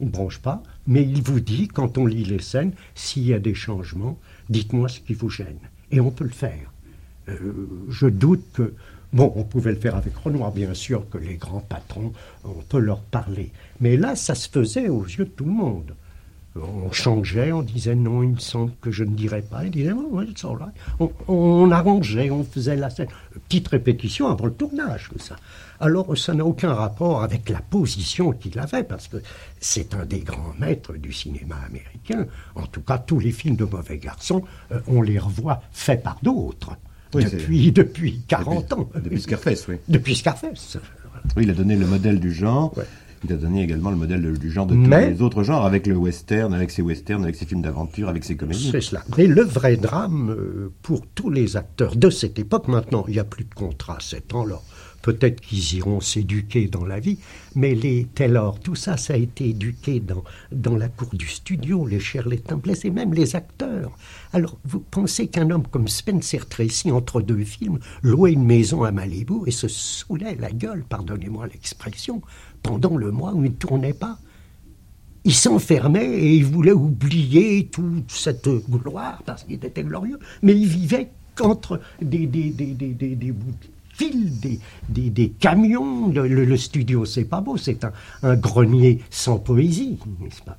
Il 0.00 0.06
ne 0.06 0.12
bronche 0.12 0.40
pas, 0.40 0.62
mais 0.86 1.02
il 1.02 1.22
vous 1.22 1.40
dit, 1.40 1.68
quand 1.68 1.98
on 1.98 2.06
lit 2.06 2.24
les 2.24 2.40
scènes, 2.40 2.72
s'il 2.94 3.24
y 3.24 3.34
a 3.34 3.38
des 3.38 3.54
changements, 3.54 4.18
dites-moi 4.48 4.88
ce 4.88 5.00
qui 5.00 5.14
vous 5.14 5.30
gêne. 5.30 5.58
Et 5.90 6.00
on 6.00 6.10
peut 6.10 6.24
le 6.24 6.30
faire. 6.30 6.72
Euh, 7.28 7.68
je 7.88 8.06
doute 8.06 8.44
que 8.52 8.74
Bon, 9.14 9.32
on 9.36 9.44
pouvait 9.44 9.70
le 9.70 9.78
faire 9.78 9.94
avec 9.94 10.16
Renoir, 10.16 10.50
bien 10.50 10.74
sûr 10.74 11.08
que 11.08 11.18
les 11.18 11.36
grands 11.36 11.60
patrons, 11.60 12.12
on 12.44 12.62
peut 12.68 12.80
leur 12.80 13.00
parler. 13.00 13.52
Mais 13.78 13.96
là, 13.96 14.16
ça 14.16 14.34
se 14.34 14.48
faisait 14.48 14.88
aux 14.88 15.04
yeux 15.04 15.26
de 15.26 15.30
tout 15.30 15.44
le 15.44 15.52
monde. 15.52 15.94
On 16.56 16.90
changeait, 16.90 17.52
on 17.52 17.62
disait 17.62 17.94
non, 17.94 18.24
il 18.24 18.30
me 18.30 18.38
semble 18.40 18.72
que 18.80 18.90
je 18.90 19.04
ne 19.04 19.14
dirais 19.14 19.42
pas. 19.42 19.66
Il 19.66 19.70
disait 19.70 19.92
ouais, 19.92 20.26
on, 20.98 21.12
on, 21.28 21.70
arrangeait, 21.70 22.28
on 22.30 22.42
faisait 22.42 22.74
la 22.74 22.90
scène. 22.90 23.06
Petite 23.48 23.68
répétition 23.68 24.26
avant 24.26 24.46
le 24.46 24.52
tournage, 24.52 25.08
tout 25.12 25.20
ça. 25.20 25.36
Alors, 25.78 26.18
ça 26.18 26.34
n'a 26.34 26.44
aucun 26.44 26.74
rapport 26.74 27.22
avec 27.22 27.50
la 27.50 27.60
position 27.60 28.32
qu'il 28.32 28.58
avait, 28.58 28.82
parce 28.82 29.06
que 29.06 29.18
c'est 29.60 29.94
un 29.94 30.06
des 30.06 30.20
grands 30.20 30.54
maîtres 30.58 30.94
du 30.94 31.12
cinéma 31.12 31.56
américain. 31.68 32.26
En 32.56 32.66
tout 32.66 32.82
cas, 32.82 32.98
tous 32.98 33.20
les 33.20 33.30
films 33.30 33.54
de 33.54 33.64
Mauvais 33.64 33.98
Garçons, 33.98 34.42
euh, 34.72 34.80
on 34.88 35.02
les 35.02 35.20
revoit 35.20 35.62
faits 35.70 36.02
par 36.02 36.18
d'autres. 36.20 36.72
Depuis, 37.22 37.72
depuis 37.72 38.20
40 38.28 38.72
ans. 38.72 38.90
Depuis 39.02 39.20
Scarface, 39.20 39.66
oui. 39.68 39.76
Depuis 39.88 40.14
Scarface. 40.16 40.78
Oui, 41.36 41.44
il 41.44 41.50
a 41.50 41.54
donné 41.54 41.76
le 41.76 41.86
modèle 41.86 42.20
du 42.20 42.32
genre. 42.32 42.74
Il 43.26 43.32
a 43.32 43.36
donné 43.36 43.62
également 43.62 43.90
le 43.90 43.96
modèle 43.96 44.38
du 44.38 44.50
genre 44.50 44.66
de 44.66 44.74
tous 44.74 44.90
les 44.90 45.22
autres 45.22 45.42
genres, 45.42 45.64
avec 45.64 45.86
le 45.86 45.96
western, 45.96 46.52
avec 46.52 46.70
ses 46.70 46.82
westerns, 46.82 47.22
avec 47.22 47.36
ses 47.36 47.46
films 47.46 47.62
d'aventure, 47.62 48.08
avec 48.08 48.22
ses 48.22 48.36
comédies. 48.36 48.68
C'est 48.70 48.82
cela. 48.82 49.02
Mais 49.16 49.26
le 49.26 49.42
vrai 49.42 49.76
drame 49.78 50.30
euh, 50.30 50.72
pour 50.82 51.06
tous 51.06 51.30
les 51.30 51.56
acteurs 51.56 51.96
de 51.96 52.10
cette 52.10 52.38
époque, 52.38 52.68
maintenant, 52.68 53.04
il 53.08 53.14
n'y 53.14 53.18
a 53.18 53.24
plus 53.24 53.44
de 53.44 53.54
contrat, 53.54 53.96
c'est 54.00 54.28
temps-là. 54.28 54.60
Peut-être 55.04 55.42
qu'ils 55.42 55.74
iront 55.74 56.00
s'éduquer 56.00 56.66
dans 56.66 56.86
la 56.86 56.98
vie, 56.98 57.18
mais 57.54 57.74
les 57.74 58.06
Taylor, 58.14 58.58
tout 58.58 58.74
ça, 58.74 58.96
ça 58.96 59.12
a 59.12 59.18
été 59.18 59.50
éduqué 59.50 60.00
dans, 60.00 60.24
dans 60.50 60.76
la 60.78 60.88
cour 60.88 61.10
du 61.12 61.28
studio, 61.28 61.86
les 61.86 62.00
Shirley 62.00 62.38
Temple 62.38 62.72
et 62.82 62.90
même 62.90 63.12
les 63.12 63.36
acteurs. 63.36 63.98
Alors, 64.32 64.58
vous 64.64 64.80
pensez 64.80 65.26
qu'un 65.26 65.50
homme 65.50 65.66
comme 65.70 65.88
Spencer 65.88 66.48
Tracy, 66.48 66.90
entre 66.90 67.20
deux 67.20 67.44
films, 67.44 67.80
louait 68.02 68.32
une 68.32 68.46
maison 68.46 68.82
à 68.82 68.92
Malibu 68.92 69.46
et 69.46 69.50
se 69.50 69.68
saoulait 69.68 70.38
la 70.40 70.50
gueule, 70.50 70.84
pardonnez-moi 70.88 71.48
l'expression, 71.48 72.22
pendant 72.62 72.96
le 72.96 73.10
mois 73.10 73.34
où 73.34 73.44
il 73.44 73.50
ne 73.50 73.56
tournait 73.56 73.92
pas? 73.92 74.18
Il 75.24 75.34
s'enfermait 75.34 76.18
et 76.18 76.34
il 76.34 76.46
voulait 76.46 76.72
oublier 76.72 77.66
toute 77.66 78.10
cette 78.10 78.48
gloire 78.70 79.22
parce 79.26 79.44
qu'il 79.44 79.62
était 79.62 79.84
glorieux, 79.84 80.18
mais 80.40 80.58
il 80.58 80.66
vivait 80.66 81.10
qu'entre 81.34 81.78
des, 82.00 82.26
des, 82.26 82.48
des, 82.48 82.72
des, 82.72 82.94
des 82.94 83.32
bouts 83.32 83.50
de 83.50 83.73
fil, 83.96 84.38
des, 84.40 84.60
des, 84.88 85.10
des 85.10 85.28
camions. 85.30 86.08
Le, 86.08 86.26
le, 86.26 86.56
studio, 86.56 87.04
c'est 87.04 87.24
pas 87.24 87.40
beau, 87.40 87.56
c'est 87.56 87.84
un, 87.84 87.92
un, 88.22 88.36
grenier 88.36 89.00
sans 89.10 89.38
poésie, 89.38 89.98
n'est-ce 90.20 90.42
pas? 90.42 90.58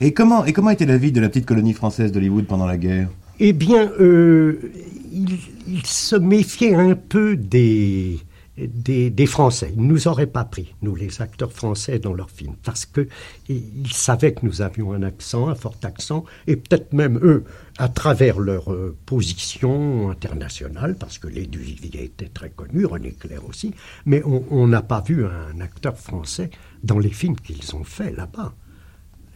Et 0.00 0.12
comment, 0.12 0.44
et 0.44 0.52
comment 0.52 0.70
était 0.70 0.86
la 0.86 0.98
vie 0.98 1.12
de 1.12 1.20
la 1.20 1.28
petite 1.28 1.46
colonie 1.46 1.72
française 1.72 2.12
d'Hollywood 2.12 2.46
pendant 2.46 2.66
la 2.66 2.76
guerre? 2.76 3.08
Eh 3.38 3.52
bien, 3.52 3.90
euh, 4.00 4.72
il, 5.12 5.38
il, 5.68 5.86
se 5.86 6.16
méfiait 6.16 6.74
un 6.74 6.94
peu 6.94 7.36
des, 7.36 8.18
des, 8.56 9.26
Français. 9.26 9.72
Ils 9.76 9.82
ne 9.82 9.88
nous 9.88 10.08
auraient 10.08 10.26
pas 10.26 10.44
pris, 10.44 10.74
nous 10.82 10.94
les 10.94 11.20
acteurs 11.20 11.52
français, 11.52 11.98
dans 11.98 12.14
leurs 12.14 12.30
films, 12.30 12.54
parce 12.62 12.86
qu'ils 12.86 13.92
savaient 13.92 14.32
que 14.32 14.46
nous 14.46 14.62
avions 14.62 14.92
un 14.92 15.02
accent, 15.02 15.48
un 15.48 15.54
fort 15.54 15.76
accent, 15.82 16.24
et 16.46 16.56
peut-être 16.56 16.92
même 16.92 17.18
eux, 17.22 17.44
à 17.78 17.88
travers 17.88 18.38
leur 18.38 18.72
euh, 18.72 18.96
position 19.04 20.10
internationale, 20.10 20.96
parce 20.98 21.18
que 21.18 21.28
les 21.28 21.46
Duvivier 21.46 22.04
étaient 22.04 22.28
très 22.28 22.50
connus, 22.50 22.86
René 22.86 23.12
Clair 23.12 23.44
aussi, 23.46 23.74
mais 24.06 24.22
on 24.24 24.66
n'a 24.66 24.82
pas 24.82 25.02
vu 25.02 25.26
un 25.26 25.60
acteur 25.60 25.98
français 25.98 26.50
dans 26.82 26.98
les 26.98 27.10
films 27.10 27.36
qu'ils 27.36 27.74
ont 27.76 27.84
faits 27.84 28.16
là-bas. 28.16 28.54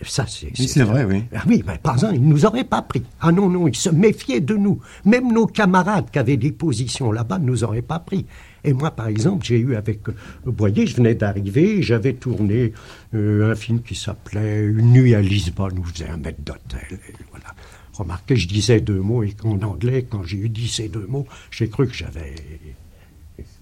Ça, 0.03 0.25
c'est, 0.27 0.57
c'est 0.57 0.83
vrai, 0.83 1.05
oui. 1.05 1.25
Ah 1.35 1.43
oui, 1.47 1.63
mais 1.67 1.77
par 1.77 1.95
exemple, 1.95 2.15
ils 2.15 2.23
ne 2.23 2.31
nous 2.31 2.47
auraient 2.47 2.65
pas 2.65 2.81
pris. 2.81 3.03
Ah 3.21 3.33
non, 3.33 3.51
non, 3.51 3.69
ils 3.69 3.77
se 3.77 3.91
méfiaient 3.91 4.41
de 4.41 4.55
nous. 4.55 4.81
Même 5.05 5.31
nos 5.31 5.47
camarades 5.47 6.11
qui 6.11 6.19
avaient 6.19 6.39
des 6.39 6.53
positions 6.53 7.13
là-bas 7.13 7.39
ne 7.39 7.45
nous 7.45 7.65
auraient 7.65 7.83
pas 7.83 7.99
pris. 7.99 8.25
Et 8.65 8.73
moi, 8.73 8.91
par 8.91 9.09
exemple, 9.09 9.45
j'ai 9.45 9.59
eu 9.59 9.75
avec. 9.77 10.01
Voyez, 10.45 10.87
je 10.87 10.97
venais 10.97 11.15
d'arriver, 11.15 11.83
j'avais 11.83 12.15
tourné 12.15 12.73
euh, 13.15 13.51
un 13.51 13.55
film 13.55 13.83
qui 13.83 13.95
s'appelait 13.95 14.65
Une 14.65 14.93
nuit 14.93 15.15
à 15.15 15.21
Lisbonne, 15.21 15.79
où 15.79 15.85
je 15.87 15.93
faisais 15.93 16.09
un 16.09 16.17
maître 16.17 16.43
d'hôtel. 16.43 16.99
Voilà. 17.31 17.55
Remarquez, 17.95 18.37
je 18.37 18.49
disais 18.49 18.81
deux 18.81 19.01
mots, 19.01 19.23
et 19.23 19.35
en 19.45 19.61
anglais, 19.63 20.07
quand 20.09 20.23
j'ai 20.23 20.39
eu 20.39 20.49
dit 20.49 20.69
ces 20.69 20.89
deux 20.89 21.07
mots, 21.07 21.27
j'ai 21.51 21.69
cru 21.69 21.87
que 21.89 21.95
j'avais 21.95 22.35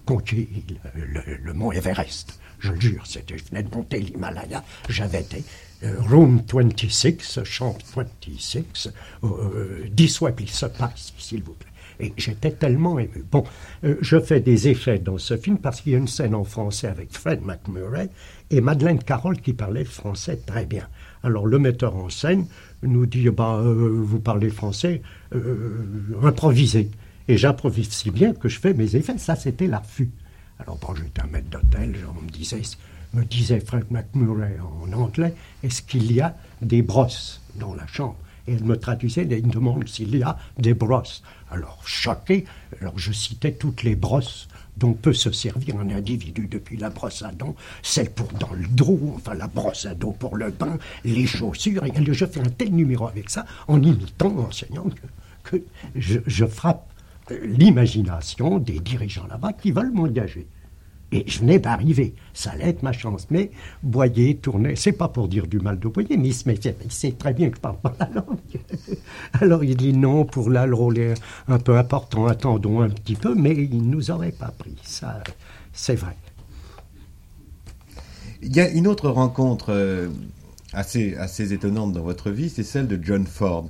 conquis 0.05 0.47
le, 0.95 1.21
le, 1.43 1.53
mont 1.53 1.71
Everest. 1.71 2.39
Je 2.59 2.71
le 2.71 2.79
jure, 2.79 3.03
je 3.05 3.43
venais 3.49 3.63
de 3.63 3.73
monter 3.73 3.99
l'Himalaya, 3.99 4.63
j'avais 4.89 5.21
été. 5.21 5.43
Euh, 5.83 5.95
room 6.01 6.41
26, 6.51 7.43
chambre 7.45 7.79
26, 7.95 8.89
euh, 9.23 9.87
dis 9.91 10.17
what 10.19 10.31
il 10.39 10.49
se 10.49 10.65
passe, 10.65 11.13
s'il 11.17 11.41
vous 11.43 11.53
plaît. 11.53 11.69
Et 11.99 12.13
j'étais 12.17 12.51
tellement 12.51 12.97
ému. 12.97 13.25
Bon, 13.29 13.43
euh, 13.83 13.95
je 14.01 14.19
fais 14.19 14.39
des 14.39 14.69
effets 14.69 14.99
dans 14.99 15.17
ce 15.17 15.35
film 15.35 15.57
parce 15.57 15.81
qu'il 15.81 15.91
y 15.91 15.95
a 15.95 15.97
une 15.97 16.07
scène 16.07 16.33
en 16.33 16.45
français 16.45 16.87
avec 16.87 17.11
Fred 17.11 17.45
McMurray 17.45 18.09
et 18.51 18.61
Madeleine 18.61 18.99
Carroll 18.99 19.39
qui 19.41 19.53
parlait 19.53 19.83
français 19.83 20.37
très 20.45 20.65
bien. 20.65 20.87
Alors 21.23 21.45
le 21.45 21.59
metteur 21.59 21.95
en 21.95 22.09
scène 22.09 22.45
nous 22.83 23.05
dit 23.05 23.29
bah, 23.29 23.59
euh, 23.61 24.01
Vous 24.01 24.19
parlez 24.19 24.49
français, 24.49 25.01
euh, 25.35 25.85
improvisez. 26.23 26.89
Et 27.27 27.37
j'improvise 27.37 27.89
si 27.89 28.09
bien 28.09 28.33
que 28.33 28.49
je 28.49 28.59
fais 28.59 28.73
mes 28.73 28.95
effets. 28.95 29.17
Ça, 29.17 29.35
c'était 29.35 29.67
l'affût. 29.67 30.09
Alors, 30.59 30.77
bon, 30.77 30.95
j'étais 30.95 31.21
un 31.21 31.27
maître 31.27 31.49
d'hôtel, 31.49 31.95
on 32.17 32.21
me 32.21 32.29
disait, 32.29 32.61
me 33.13 33.23
disait 33.23 33.59
Fred 33.59 33.85
McMurray 33.91 34.57
en 34.59 34.91
anglais 34.93 35.33
Est-ce 35.63 35.81
qu'il 35.81 36.11
y 36.11 36.21
a 36.21 36.35
des 36.61 36.81
brosses 36.81 37.41
dans 37.55 37.75
la 37.75 37.85
chambre? 37.87 38.17
Et 38.47 38.53
elle 38.53 38.63
me 38.63 38.77
traduisait, 38.77 39.27
elle 39.29 39.45
me 39.45 39.51
demande 39.51 39.87
s'il 39.87 40.15
y 40.15 40.23
a 40.23 40.37
des 40.57 40.73
brosses. 40.73 41.21
Alors, 41.51 41.81
choqué, 41.85 42.45
alors 42.81 42.97
je 42.97 43.11
citais 43.11 43.53
toutes 43.53 43.83
les 43.83 43.95
brosses 43.95 44.47
dont 44.77 44.93
peut 44.93 45.13
se 45.13 45.31
servir 45.31 45.77
un 45.77 45.89
individu 45.89 46.47
depuis 46.47 46.77
la 46.77 46.89
brosse 46.89 47.21
à 47.21 47.31
dents, 47.31 47.55
celle 47.83 48.11
pour 48.11 48.31
dans 48.33 48.53
le 48.53 48.67
dos, 48.67 49.13
enfin 49.15 49.33
la 49.33 49.47
brosse 49.47 49.85
à 49.85 49.93
dos 49.93 50.13
pour 50.13 50.37
le 50.37 50.51
bain, 50.51 50.77
les 51.03 51.25
chaussures, 51.27 51.83
et 51.83 51.91
je 52.13 52.25
fais 52.25 52.39
un 52.39 52.49
tel 52.49 52.71
numéro 52.71 53.07
avec 53.07 53.29
ça, 53.29 53.45
en 53.67 53.81
imitant, 53.81 54.33
en 54.37 54.47
enseignant, 54.47 54.85
que, 55.43 55.57
je, 55.95 56.19
je 56.25 56.45
frappe 56.45 56.89
l'imagination 57.43 58.59
des 58.59 58.79
dirigeants 58.79 59.27
là-bas 59.27 59.53
qui 59.53 59.71
veulent 59.71 59.91
m'engager. 59.91 60.47
Et 61.11 61.23
je 61.27 61.39
venais 61.39 61.57
d'arriver. 61.57 62.13
Ça 62.33 62.51
allait 62.51 62.69
être 62.69 62.83
ma 62.83 62.91
chance. 62.91 63.27
Mais 63.31 63.51
Boyer 63.81 64.35
tournait, 64.37 64.75
c'est 64.75 64.91
pas 64.91 65.07
pour 65.07 65.27
dire 65.27 65.47
du 65.47 65.59
mal 65.59 65.79
de 65.79 65.87
Boyer, 65.87 66.17
mais 66.17 66.27
il, 66.29 66.33
se 66.33 66.49
il 66.49 66.91
sait 66.91 67.13
très 67.13 67.33
bien 67.33 67.49
que 67.49 67.55
je 67.55 67.61
parle 67.61 67.77
pas 67.77 67.95
la 67.99 68.09
langue. 68.09 68.97
Alors 69.33 69.63
il 69.63 69.75
dit 69.75 69.93
non, 69.93 70.25
pour 70.25 70.49
là, 70.49 70.65
le 70.65 70.75
rôle 70.75 70.99
est 70.99 71.15
un 71.47 71.59
peu 71.59 71.77
important, 71.77 72.27
attendons 72.27 72.81
un 72.81 72.89
petit 72.89 73.15
peu, 73.15 73.33
mais 73.33 73.55
il 73.55 73.89
nous 73.89 74.11
aurait 74.11 74.31
pas 74.31 74.53
pris. 74.57 74.75
Ça, 74.83 75.23
c'est 75.73 75.95
vrai. 75.95 76.15
Il 78.41 78.55
y 78.55 78.59
a 78.59 78.69
une 78.69 78.87
autre 78.87 79.09
rencontre 79.09 79.73
euh, 79.73 80.09
assez, 80.73 81.15
assez 81.15 81.51
étonnante 81.53 81.93
dans 81.93 82.03
votre 82.03 82.29
vie, 82.29 82.49
c'est 82.49 82.63
celle 82.63 82.87
de 82.87 82.99
John 83.01 83.25
Ford 83.25 83.69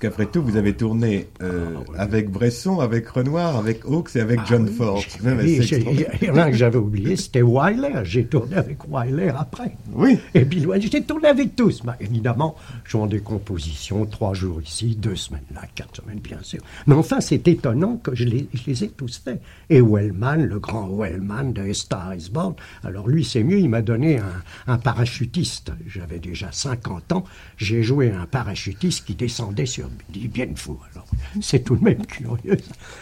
qu'après 0.00 0.26
tout, 0.26 0.42
vous 0.42 0.56
avez 0.56 0.72
tourné 0.72 1.28
euh, 1.42 1.76
ah, 1.94 2.02
avec 2.02 2.30
Bresson, 2.30 2.80
avec 2.80 3.06
Renoir, 3.08 3.56
avec 3.56 3.84
Hawks 3.84 4.16
et 4.16 4.20
avec 4.20 4.40
ah 4.42 4.46
John 4.48 4.66
Ford. 4.66 5.02
il 5.22 6.26
y 6.26 6.30
en 6.30 6.36
a 6.36 6.50
que 6.50 6.56
j'avais 6.56 6.78
oublié, 6.78 7.16
c'était 7.16 7.42
Wyler. 7.42 8.00
J'ai 8.04 8.24
tourné 8.24 8.56
avec 8.56 8.78
Wyler 8.88 9.32
après. 9.36 9.76
Oui. 9.92 10.18
Et 10.34 10.44
puis 10.44 10.66
j'ai 10.80 11.02
tourné 11.02 11.28
avec 11.28 11.54
tous. 11.54 11.82
Bah, 11.84 11.96
évidemment, 12.00 12.56
jouant 12.84 13.06
des 13.06 13.20
compositions, 13.20 14.06
trois 14.06 14.32
jours 14.32 14.60
ici, 14.62 14.96
deux 14.96 15.16
semaines 15.16 15.44
là, 15.54 15.62
quatre 15.74 15.96
semaines 15.96 16.20
bien 16.20 16.38
sûr. 16.42 16.60
Mais 16.86 16.94
enfin, 16.94 17.20
c'est 17.20 17.46
étonnant 17.46 17.98
que 17.98 18.14
je 18.14 18.24
les, 18.24 18.48
je 18.54 18.62
les, 18.66 18.84
ai 18.84 18.88
tous 18.88 19.20
faits. 19.22 19.42
Et 19.68 19.82
Wellman, 19.82 20.36
le 20.36 20.58
grand 20.58 20.88
Wellman 20.88 21.52
de 21.52 21.72
Star 21.74 22.14
is 22.14 22.30
Born, 22.32 22.54
alors 22.84 23.06
lui 23.06 23.24
c'est 23.24 23.44
mieux, 23.44 23.58
il 23.58 23.68
m'a 23.68 23.82
donné 23.82 24.18
un, 24.18 24.42
un 24.66 24.78
parachutiste. 24.78 25.72
J'avais 25.86 26.18
déjà 26.18 26.50
50 26.50 27.12
ans, 27.12 27.24
j'ai 27.58 27.82
joué 27.82 28.10
un 28.10 28.24
parachutiste 28.24 29.04
qui 29.04 29.14
descendait 29.14 29.66
sur 29.66 29.89
dit 30.08 30.28
bien 30.28 30.54
fou. 30.54 30.78
Alors, 30.92 31.06
c'est 31.40 31.64
tout 31.64 31.76
de 31.76 31.84
même 31.84 32.04
curieux. 32.06 32.56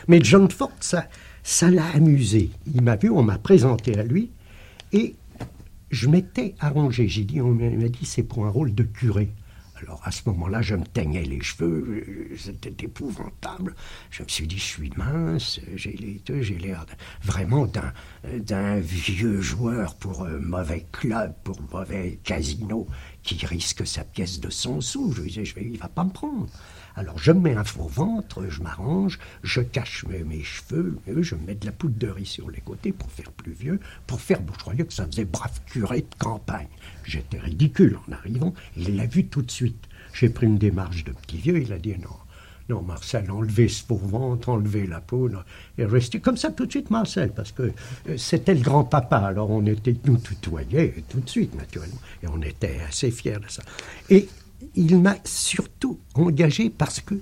Mais 0.06 0.22
John 0.22 0.50
Ford, 0.50 0.72
ça, 0.80 1.08
ça 1.42 1.70
l'a 1.70 1.86
amusé. 1.94 2.50
Il 2.74 2.82
m'a 2.82 2.96
vu, 2.96 3.10
on 3.10 3.22
m'a 3.22 3.38
présenté 3.38 3.98
à 3.98 4.02
lui, 4.02 4.30
et 4.92 5.14
je 5.90 6.08
m'étais 6.08 6.54
arrangé. 6.60 7.08
J'ai 7.08 7.24
dit, 7.24 7.40
on 7.40 7.54
m'a 7.54 7.88
dit, 7.88 8.04
c'est 8.04 8.22
pour 8.22 8.46
un 8.46 8.50
rôle 8.50 8.74
de 8.74 8.82
curé. 8.82 9.30
Alors 9.80 10.00
à 10.04 10.10
ce 10.10 10.22
moment-là, 10.26 10.60
je 10.60 10.74
me 10.74 10.84
teignais 10.84 11.22
les 11.22 11.40
cheveux, 11.40 12.04
c'était 12.36 12.84
épouvantable. 12.84 13.76
Je 14.10 14.24
me 14.24 14.28
suis 14.28 14.48
dit, 14.48 14.58
je 14.58 14.64
suis 14.64 14.90
mince, 14.96 15.60
j'ai 15.76 16.58
l'air 16.58 16.84
vraiment 17.22 17.68
d'un 18.24 18.80
vieux 18.80 19.40
joueur 19.40 19.94
pour 19.94 20.24
un 20.26 20.38
mauvais 20.40 20.84
club, 20.90 21.32
pour 21.44 21.60
mauvais 21.72 22.18
casino, 22.24 22.88
qui 23.22 23.46
risque 23.46 23.86
sa 23.86 24.02
pièce 24.02 24.40
de 24.40 24.50
100 24.50 24.80
sous. 24.80 25.12
Je 25.12 25.22
disais, 25.22 25.44
je 25.44 25.54
vais, 25.54 25.64
il 25.64 25.78
va 25.78 25.88
pas 25.88 26.02
me 26.02 26.10
prendre. 26.10 26.48
Alors 26.98 27.16
je 27.16 27.30
me 27.30 27.38
mets 27.38 27.54
un 27.54 27.62
faux 27.62 27.86
ventre, 27.86 28.44
je 28.48 28.60
m'arrange, 28.60 29.20
je 29.44 29.60
cache 29.60 30.04
mes, 30.04 30.42
cheveux, 30.42 30.98
je 31.20 31.36
mets 31.36 31.54
de 31.54 31.64
la 31.64 31.70
poudre 31.70 31.96
de 31.96 32.08
riz 32.08 32.26
sur 32.26 32.50
les 32.50 32.60
côtés 32.60 32.90
pour 32.90 33.08
faire 33.08 33.30
plus 33.30 33.52
vieux, 33.52 33.78
pour 34.08 34.20
faire, 34.20 34.40
je 34.52 34.58
croyais 34.58 34.84
que 34.84 34.92
ça 34.92 35.06
faisait 35.06 35.24
brave 35.24 35.60
curé 35.66 36.00
de 36.00 36.14
campagne. 36.18 36.66
J'étais 37.04 37.38
ridicule 37.38 38.00
en 38.08 38.12
arrivant, 38.12 38.52
il 38.76 38.96
l'a 38.96 39.06
vu 39.06 39.26
tout 39.26 39.42
de 39.42 39.50
suite. 39.50 39.84
J'ai 40.12 40.28
pris 40.28 40.46
une 40.46 40.58
démarche 40.58 41.04
de 41.04 41.12
petit 41.12 41.36
vieux, 41.36 41.62
il 41.62 41.72
a 41.72 41.78
dit 41.78 41.94
non, 42.02 42.16
non, 42.68 42.82
Marcel, 42.82 43.30
enlevez 43.30 43.68
ce 43.68 43.84
pauvre 43.84 44.08
ventre, 44.08 44.48
enlevez 44.48 44.88
la 44.88 45.00
peau. 45.00 45.30
Et 45.78 45.84
resté 45.84 46.18
comme 46.18 46.36
ça 46.36 46.50
tout 46.50 46.66
de 46.66 46.70
suite, 46.72 46.90
Marcel, 46.90 47.30
parce 47.30 47.52
que 47.52 47.70
euh, 48.08 48.16
c'était 48.16 48.54
le 48.54 48.60
grand-papa. 48.60 49.18
Alors 49.18 49.50
on 49.50 49.64
était, 49.66 49.94
nous 50.04 50.16
tutoyés 50.16 51.04
tout 51.08 51.20
de 51.20 51.28
suite, 51.28 51.54
naturellement. 51.54 52.00
Et 52.24 52.26
on 52.26 52.42
était 52.42 52.80
assez 52.88 53.12
fiers 53.12 53.38
de 53.38 53.48
ça. 53.48 53.62
Et 54.10 54.28
il 54.74 54.98
m'a 54.98 55.16
surtout 55.24 55.98
engagé 56.14 56.70
parce 56.70 57.00
que 57.00 57.14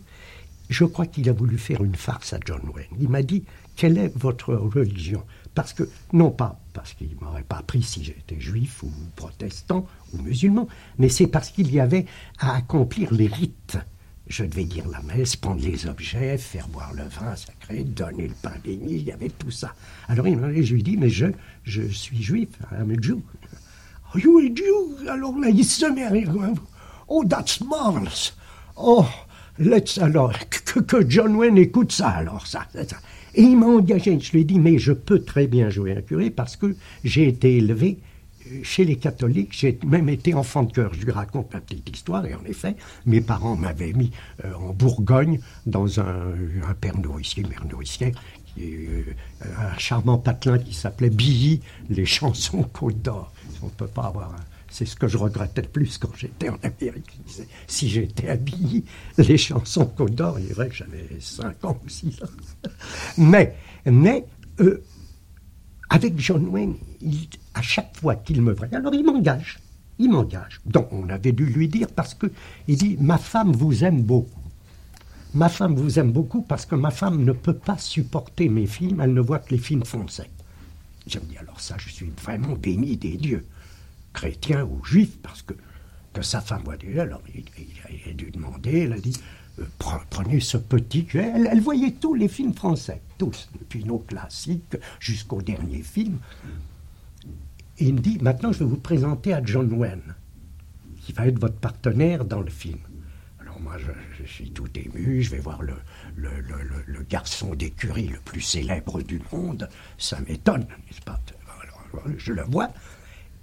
je 0.68 0.84
crois 0.84 1.06
qu'il 1.06 1.28
a 1.28 1.32
voulu 1.32 1.58
faire 1.58 1.84
une 1.84 1.94
farce 1.94 2.32
à 2.32 2.38
John 2.44 2.62
Wayne. 2.74 2.86
Il 3.00 3.08
m'a 3.08 3.22
dit 3.22 3.44
Quelle 3.76 3.98
est 3.98 4.12
votre 4.16 4.54
religion? 4.54 5.22
Parce 5.54 5.72
que, 5.72 5.88
non 6.12 6.30
pas 6.30 6.60
parce 6.72 6.92
qu'il 6.92 7.08
ne 7.08 7.24
m'aurait 7.24 7.42
pas 7.42 7.56
appris 7.56 7.82
si 7.82 8.04
j'étais 8.04 8.38
juif 8.38 8.82
ou 8.82 8.90
protestant 9.14 9.86
ou 10.12 10.18
musulman, 10.18 10.68
mais 10.98 11.08
c'est 11.08 11.26
parce 11.26 11.50
qu'il 11.50 11.72
y 11.72 11.80
avait 11.80 12.04
à 12.38 12.54
accomplir 12.54 13.14
les 13.14 13.28
rites 13.28 13.78
je 14.28 14.44
devais 14.44 14.64
dire 14.64 14.88
la 14.88 15.00
messe, 15.02 15.36
prendre 15.36 15.62
les 15.62 15.86
objets, 15.86 16.36
faire 16.36 16.68
boire 16.68 16.92
le 16.94 17.04
vin 17.04 17.36
sacré, 17.36 17.84
donner 17.84 18.28
le 18.28 18.34
pain 18.34 18.54
béni, 18.62 18.94
il 18.96 19.02
y 19.04 19.12
avait 19.12 19.28
tout 19.28 19.50
ça. 19.50 19.74
Alors 20.08 20.26
il 20.26 20.64
je 20.64 20.74
lui 20.74 20.82
dis, 20.82 20.96
mais 20.96 21.08
je, 21.08 21.26
je 21.64 21.82
suis 21.82 22.22
juif, 22.22 22.48
I'm 22.72 22.90
a 22.90 23.00
Jew. 23.00 23.22
Are 24.12 24.18
you 24.18 24.38
a 24.38 24.54
Jew? 24.54 25.08
Alors 25.08 25.38
là, 25.38 25.48
il 25.48 25.64
se 25.64 25.86
met 25.86 26.04
à 26.04 26.10
rire. 26.10 26.32
Oh, 27.08 27.24
that's 27.24 27.60
marvelous. 27.60 28.32
Oh, 28.76 29.06
let's, 29.58 29.98
alors, 29.98 30.32
que, 30.50 31.08
John 31.08 31.36
Wayne 31.36 31.58
écoute 31.58 31.92
ça, 31.92 32.08
alors, 32.08 32.46
ça. 32.46 32.66
Et 33.34 33.42
il 33.42 33.56
m'a 33.58 33.66
engagé, 33.66 34.18
je 34.18 34.32
lui 34.32 34.40
ai 34.40 34.44
dit, 34.44 34.58
mais 34.58 34.78
je 34.78 34.92
peux 34.92 35.20
très 35.20 35.46
bien 35.46 35.70
jouer 35.70 35.96
un 35.96 36.02
curé 36.02 36.30
parce 36.30 36.56
que 36.56 36.74
j'ai 37.04 37.28
été 37.28 37.58
élevé 37.58 37.98
chez 38.62 38.84
les 38.84 38.96
catholiques, 38.96 39.50
j'ai 39.52 39.78
même 39.84 40.08
été 40.08 40.34
enfant 40.34 40.62
de 40.62 40.72
cœur. 40.72 40.94
Je 40.94 41.04
lui 41.04 41.12
raconte 41.12 41.52
ma 41.52 41.60
petite 41.60 41.88
histoire, 41.90 42.24
et 42.26 42.34
en 42.34 42.44
effet, 42.44 42.76
mes 43.04 43.20
parents 43.20 43.56
m'avaient 43.56 43.92
mis 43.92 44.12
euh, 44.44 44.54
en 44.54 44.72
Bourgogne 44.72 45.40
dans 45.66 46.00
un, 46.00 46.32
un 46.68 46.74
père 46.74 46.98
nourricier, 46.98 47.42
mère 47.44 47.64
euh, 48.58 49.02
un 49.58 49.76
charmant 49.78 50.18
patelin 50.18 50.58
qui 50.58 50.72
s'appelait 50.72 51.10
Billy, 51.10 51.60
les 51.90 52.06
chansons 52.06 52.62
Côte 52.62 53.02
d'Or. 53.02 53.32
On 53.62 53.66
ne 53.66 53.70
peut 53.70 53.86
pas 53.86 54.04
avoir 54.04 54.34
C'est 54.76 54.84
ce 54.84 54.94
que 54.94 55.08
je 55.08 55.16
regrettais 55.16 55.62
le 55.62 55.68
plus 55.68 55.96
quand 55.96 56.14
j'étais 56.14 56.50
en 56.50 56.58
Amérique. 56.62 57.18
Si 57.66 57.88
j'étais 57.88 58.28
à 58.28 58.36
Billy, 58.36 58.84
les 59.16 59.38
chansons 59.38 59.86
Côte 59.86 60.14
d'Or, 60.14 60.38
il 60.38 60.50
est 60.50 60.52
vrai 60.52 60.68
que 60.68 60.74
j'avais 60.74 61.08
5 61.18 61.64
ans 61.64 61.80
ou 61.82 61.88
6 61.88 62.22
ans. 62.22 62.26
Mais, 63.16 63.56
mais 63.86 64.26
euh, 64.60 64.84
avec 65.88 66.20
John 66.20 66.46
Wayne, 66.48 66.74
à 67.54 67.62
chaque 67.62 67.96
fois 67.96 68.16
qu'il 68.16 68.42
me 68.42 68.52
voit, 68.52 68.66
alors 68.70 68.92
il 68.92 69.02
m'engage. 69.02 69.60
Il 69.98 70.10
m'engage. 70.10 70.60
Donc 70.66 70.92
on 70.92 71.08
avait 71.08 71.32
dû 71.32 71.46
lui 71.46 71.68
dire 71.68 71.88
parce 71.88 72.12
que 72.12 72.30
il 72.68 72.76
dit 72.76 72.98
ma 73.00 73.16
femme 73.16 73.52
vous 73.52 73.82
aime 73.82 74.02
beaucoup. 74.02 74.42
Ma 75.32 75.48
femme 75.48 75.74
vous 75.74 75.98
aime 75.98 76.12
beaucoup 76.12 76.42
parce 76.42 76.66
que 76.66 76.74
ma 76.74 76.90
femme 76.90 77.24
ne 77.24 77.32
peut 77.32 77.56
pas 77.56 77.78
supporter 77.78 78.50
mes 78.50 78.66
films, 78.66 79.00
elle 79.00 79.14
ne 79.14 79.22
voit 79.22 79.38
que 79.38 79.54
les 79.54 79.58
films 79.58 79.86
français. 79.86 80.28
Je 81.06 81.18
me 81.18 81.24
dis 81.24 81.38
alors 81.38 81.60
ça, 81.60 81.76
je 81.78 81.88
suis 81.88 82.12
vraiment 82.22 82.56
béni 82.56 82.98
des 82.98 83.16
dieux, 83.16 83.46
chrétiens 84.16 84.64
ou 84.64 84.82
juifs, 84.82 85.18
parce 85.22 85.42
que, 85.42 85.52
que 86.14 86.22
sa 86.22 86.40
femme 86.40 86.64
des 86.80 86.98
Alors 86.98 87.22
il, 87.34 87.44
a 88.10 88.12
dû 88.14 88.30
demander, 88.30 88.80
elle 88.84 88.94
a 88.94 88.98
dit 88.98 89.20
euh, 89.60 89.64
prenez 90.10 90.40
ce 90.40 90.56
petit. 90.56 91.06
Elle, 91.14 91.46
elle, 91.52 91.60
voyait 91.60 91.92
tous 91.92 92.14
les 92.14 92.26
films 92.26 92.54
français, 92.54 93.02
tous, 93.18 93.48
depuis 93.60 93.84
nos 93.84 93.98
classiques 93.98 94.76
jusqu'au 94.98 95.42
dernier 95.42 95.82
film. 95.82 96.18
Il 97.78 97.94
me 97.94 98.00
dit 98.00 98.18
maintenant, 98.22 98.52
je 98.52 98.60
vais 98.60 98.64
vous 98.64 98.78
présenter 98.78 99.34
à 99.34 99.44
John 99.44 99.70
Wayne, 99.74 100.14
qui 101.02 101.12
va 101.12 101.26
être 101.26 101.38
votre 101.38 101.58
partenaire 101.58 102.24
dans 102.24 102.40
le 102.40 102.50
film. 102.50 102.78
Alors 103.38 103.60
moi, 103.60 103.76
je, 103.78 104.24
suis 104.24 104.50
tout 104.50 104.70
ému, 104.74 105.22
je 105.22 105.30
vais 105.30 105.40
voir 105.40 105.60
le, 105.62 105.74
garçon 107.08 107.54
d'écurie 107.54 108.08
le 108.08 108.18
plus 108.20 108.40
célèbre 108.40 109.02
du 109.02 109.20
monde. 109.30 109.68
Ça 109.98 110.18
m'étonne, 110.26 110.62
n'est-ce 110.62 111.02
pas? 111.02 111.20
Je 112.16 112.32
le 112.32 112.42
vois, 112.42 112.70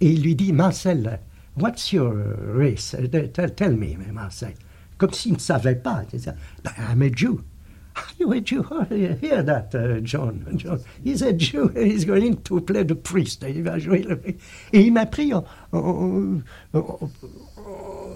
et 0.01 0.11
il 0.11 0.23
lui 0.23 0.35
dit 0.35 0.53
Marcel, 0.53 1.19
what's 1.57 1.91
your 1.91 2.13
race? 2.55 2.95
Tell 3.55 3.75
me, 3.75 3.95
Marcel 4.11 4.53
comme 5.03 5.13
s'il 5.13 5.33
ne 5.33 5.39
savait 5.39 5.75
pas. 5.75 6.03
Ben, 6.63 6.71
I'm 6.89 7.01
a 7.01 7.09
Jew. 7.09 7.43
Are 7.95 8.11
you 8.19 8.31
a 8.31 8.39
Jew? 8.39 8.65
Oh, 8.71 8.83
hear 8.89 9.43
that, 9.43 9.75
uh, 9.75 9.99
John? 10.01 10.45
John? 10.55 10.79
He's 11.03 11.21
a 11.21 11.33
Jew. 11.33 11.67
He's 11.75 12.05
going 12.05 12.37
to 12.37 12.61
play 12.61 12.83
the 12.83 12.95
priest. 12.95 13.45
Il 13.47 13.63
va 13.63 13.77
jouer 13.77 14.03
le... 14.03 14.19
Et 14.71 14.81
il 14.81 14.93
m'a 14.93 15.05
pris, 15.05 15.31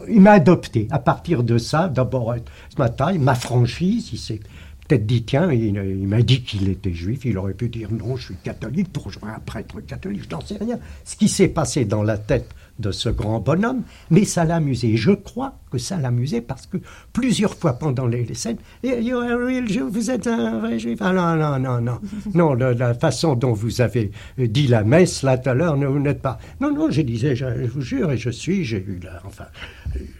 il 0.07 0.21
m'a 0.21 0.31
adopté. 0.31 0.87
À 0.89 0.99
partir 0.99 1.43
de 1.43 1.57
ça, 1.57 1.89
d'abord, 1.89 2.33
ce 2.69 2.81
matin, 2.81 3.11
il 3.11 3.19
m'a 3.19 3.35
franchi. 3.35 4.07
Il 4.11 4.17
s'est 4.17 4.39
peut-être 4.87 5.05
dit, 5.05 5.23
tiens, 5.23 5.51
il, 5.51 6.07
m'a 6.07 6.21
dit 6.21 6.41
qu'il 6.41 6.69
était 6.69 6.93
juif. 6.93 7.25
Il 7.25 7.37
aurait 7.37 7.53
pu 7.53 7.69
dire, 7.69 7.89
non, 7.91 8.15
je 8.15 8.25
suis 8.25 8.35
catholique 8.43 8.91
pour 8.91 9.09
jouer 9.11 9.29
un 9.35 9.39
prêtre 9.39 9.79
catholique. 9.81 10.23
Je 10.23 10.29
n'en 10.35 10.41
sais 10.41 10.57
rien. 10.57 10.79
Ce 11.03 11.15
qui 11.15 11.27
s'est 11.27 11.49
passé 11.49 11.85
dans 11.85 12.03
la 12.03 12.17
tête 12.17 12.49
de 12.79 12.91
ce 12.91 13.09
grand 13.09 13.39
bonhomme, 13.39 13.83
mais 14.09 14.25
ça 14.25 14.45
l'amusait. 14.45 14.95
Je 14.95 15.11
crois 15.11 15.55
que 15.71 15.77
ça 15.77 15.97
l'amusait 15.97 16.41
parce 16.41 16.67
que 16.67 16.77
plusieurs 17.13 17.55
fois 17.55 17.73
pendant 17.73 18.07
les, 18.07 18.33
scènes, 18.33 18.57
Jew, 18.83 19.89
vous 19.89 20.11
êtes 20.11 20.27
un 20.27 20.59
vrai 20.59 20.79
juif. 20.79 20.99
Ah 21.01 21.13
non, 21.13 21.35
non, 21.35 21.59
non, 21.59 21.81
non. 21.81 21.99
Non, 22.33 22.53
la, 22.53 22.93
façon 22.93 23.35
dont 23.35 23.53
vous 23.53 23.81
avez 23.81 24.11
dit 24.37 24.67
la 24.67 24.83
messe 24.83 25.23
là 25.23 25.37
tout 25.37 25.49
à 25.49 25.53
l'heure, 25.53 25.75
vous 25.75 25.99
n'êtes 25.99 26.21
pas. 26.21 26.37
Non, 26.61 26.73
non, 26.73 26.89
je 26.89 27.01
disais, 27.01 27.35
je, 27.35 27.45
vous 27.67 27.81
jure, 27.81 28.11
et 28.11 28.17
je 28.17 28.29
suis, 28.29 28.63
j'ai 28.63 28.77
eu 28.77 28.99
la, 29.03 29.21
enfin, 29.25 29.45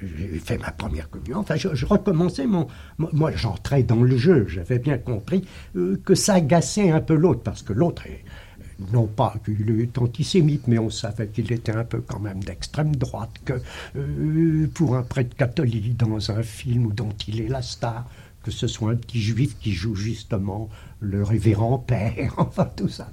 j'ai 0.01 0.39
fait 0.39 0.57
ma 0.57 0.71
première 0.71 1.09
communion. 1.09 1.39
Enfin, 1.39 1.55
je, 1.55 1.85
recommençais 1.85 2.47
mon. 2.47 2.67
Moi, 2.97 3.31
j'entrais 3.35 3.83
dans 3.83 4.01
le 4.01 4.17
jeu. 4.17 4.45
J'avais 4.47 4.79
bien 4.79 4.97
compris 4.97 5.45
euh, 5.75 5.99
que 6.03 6.15
ça 6.15 6.35
agaçait 6.35 6.89
un 6.89 7.01
peu 7.01 7.13
l'autre 7.13 7.41
parce 7.41 7.61
que 7.61 7.73
l'autre 7.73 8.05
est 8.07 8.23
non 8.91 9.07
pas 9.07 9.35
qu'il 9.43 9.79
est 9.81 9.97
antisémite, 9.97 10.67
mais 10.67 10.77
on 10.77 10.89
savait 10.89 11.27
qu'il 11.27 11.51
était 11.51 11.75
un 11.75 11.83
peu 11.83 12.01
quand 12.01 12.19
même 12.19 12.43
d'extrême 12.43 12.95
droite, 12.95 13.31
que 13.45 13.53
euh, 13.95 14.67
pour 14.73 14.95
un 14.95 15.03
prêtre 15.03 15.35
catholique 15.35 15.97
dans 15.97 16.31
un 16.31 16.43
film 16.43 16.93
dont 16.93 17.13
il 17.27 17.41
est 17.41 17.47
la 17.47 17.61
star, 17.61 18.07
que 18.43 18.51
ce 18.51 18.67
soit 18.67 18.91
un 18.91 18.95
petit 18.95 19.19
juif 19.19 19.57
qui 19.59 19.73
joue 19.73 19.95
justement 19.95 20.69
le 20.99 21.23
révérend 21.23 21.79
père, 21.79 22.33
enfin 22.37 22.69
tout 22.75 22.87
ça. 22.87 23.11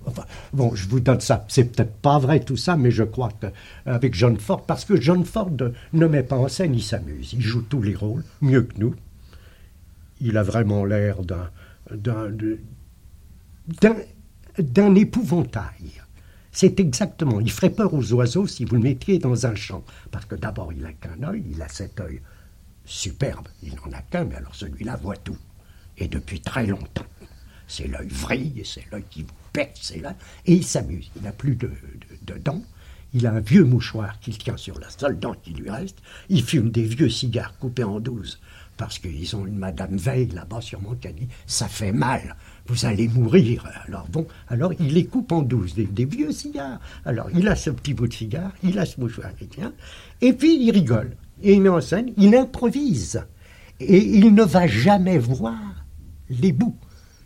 bon, 0.53 0.75
je 0.75 0.89
vous 0.89 1.01
donne 1.01 1.21
ça. 1.21 1.45
C'est 1.49 1.65
peut-être 1.65 1.97
pas 1.97 2.19
vrai 2.19 2.41
tout 2.41 2.57
ça, 2.57 2.77
mais 2.77 2.91
je 2.91 3.03
crois 3.03 3.31
qu'avec 3.41 4.15
John 4.15 4.39
Ford, 4.39 4.63
parce 4.65 4.85
que 4.85 5.01
John 5.01 5.25
Ford 5.25 5.51
ne 5.93 6.07
met 6.07 6.23
pas 6.23 6.37
en 6.37 6.49
scène, 6.49 6.75
il 6.75 6.83
s'amuse, 6.83 7.33
il 7.33 7.41
joue 7.41 7.63
tous 7.63 7.83
les 7.83 7.95
rôles, 7.95 8.25
mieux 8.41 8.63
que 8.63 8.79
nous. 8.79 8.95
Il 10.21 10.37
a 10.37 10.43
vraiment 10.43 10.85
l'air 10.85 11.23
d'un 11.23 11.51
d'un 11.91 12.31
d'un 13.81 13.97
épouvantail. 14.59 16.03
C'est 16.53 16.79
exactement, 16.79 17.41
il 17.41 17.51
ferait 17.51 17.71
peur 17.71 17.93
aux 17.95 18.13
oiseaux 18.13 18.47
si 18.47 18.65
vous 18.65 18.77
le 18.77 18.83
mettiez 18.83 19.19
dans 19.19 19.47
un 19.47 19.57
champ. 19.57 19.85
Parce 20.13 20.25
que 20.25 20.37
d'abord, 20.37 20.73
il 20.73 20.83
n'a 20.83 20.93
qu'un 20.93 21.21
œil, 21.25 21.43
il 21.51 21.61
a 21.61 21.69
cet 21.69 22.01
œil 22.01 22.21
superbe, 22.85 23.49
il 23.63 23.75
n'en 23.75 23.97
a 23.97 24.03
qu'un, 24.03 24.25
mais 24.25 24.37
alors 24.37 24.55
celui-là 24.55 24.97
voit 24.97 25.17
tout. 25.17 25.39
Et 25.99 26.07
depuis 26.07 26.41
très 26.41 26.67
longtemps. 26.67 27.07
C'est 27.67 27.89
l'œil 27.89 28.09
vrille, 28.09 28.63
c'est 28.65 28.85
l'œil 28.93 29.05
qui 29.11 29.23
vous 29.23 29.35
pète, 29.53 29.77
c'est 29.81 30.01
là. 30.01 30.15
Et 30.47 30.55
il 30.55 30.65
s'amuse, 30.65 31.11
il 31.17 31.23
n'a 31.23 31.33
plus 31.33 31.57
de, 31.57 31.71
de, 32.23 32.39
dents. 32.39 32.63
Il 33.15 33.27
a 33.27 33.33
un 33.33 33.41
vieux 33.41 33.65
mouchoir 33.65 34.21
qu'il 34.21 34.37
tient 34.39 34.57
sur 34.57 34.79
la 34.79 34.91
seule 34.91 35.19
dent 35.19 35.35
qui 35.35 35.53
lui 35.53 35.71
reste. 35.71 35.99
Il 36.29 36.45
fume 36.45 36.71
des 36.71 36.83
vieux 36.83 37.09
cigares 37.09 37.57
coupés 37.59 37.85
en 37.85 38.01
douze 38.01 38.39
parce 38.77 38.99
qu'ils 38.99 39.37
ont 39.37 39.47
une 39.47 39.59
Madame 39.59 39.97
Veil 39.97 40.29
là-bas 40.29 40.61
sûrement 40.61 40.95
qui 40.95 41.09
a 41.09 41.13
ça 41.47 41.69
fait 41.69 41.93
mal 41.93 42.37
vous 42.67 42.87
allez 42.87 43.09
mourir. 43.09 43.67
Alors 43.87 44.07
bon, 44.09 44.27
alors 44.49 44.73
il 44.81 44.95
les 44.95 45.05
coupe 45.07 45.33
en 45.33 45.43
douze, 45.43 45.75
des, 45.75 46.05
vieux 46.05 46.33
cigares. 46.33 46.81
Alors 47.05 47.29
il 47.35 47.49
a 47.49 47.57
ce 47.57 47.71
petit 47.71 47.95
bout 47.95 48.09
de 48.09 48.13
cigare, 48.13 48.53
il 48.63 48.79
a 48.79 48.87
ce 48.87 49.01
mouchoir 49.01 49.31
tient, 49.51 49.73
et 50.21 50.33
puis 50.33 50.57
il 50.65 50.71
rigole. 50.71 51.17
Et 51.43 51.55
il 51.55 51.61
met 51.61 51.69
en 51.69 51.81
scène, 51.81 52.13
il 52.17 52.35
improvise. 52.35 53.25
Et 53.81 53.99
il 53.99 54.35
ne 54.35 54.45
va 54.45 54.67
jamais 54.67 55.19
voir 55.19 55.85
les 56.31 56.53
bouts 56.53 56.77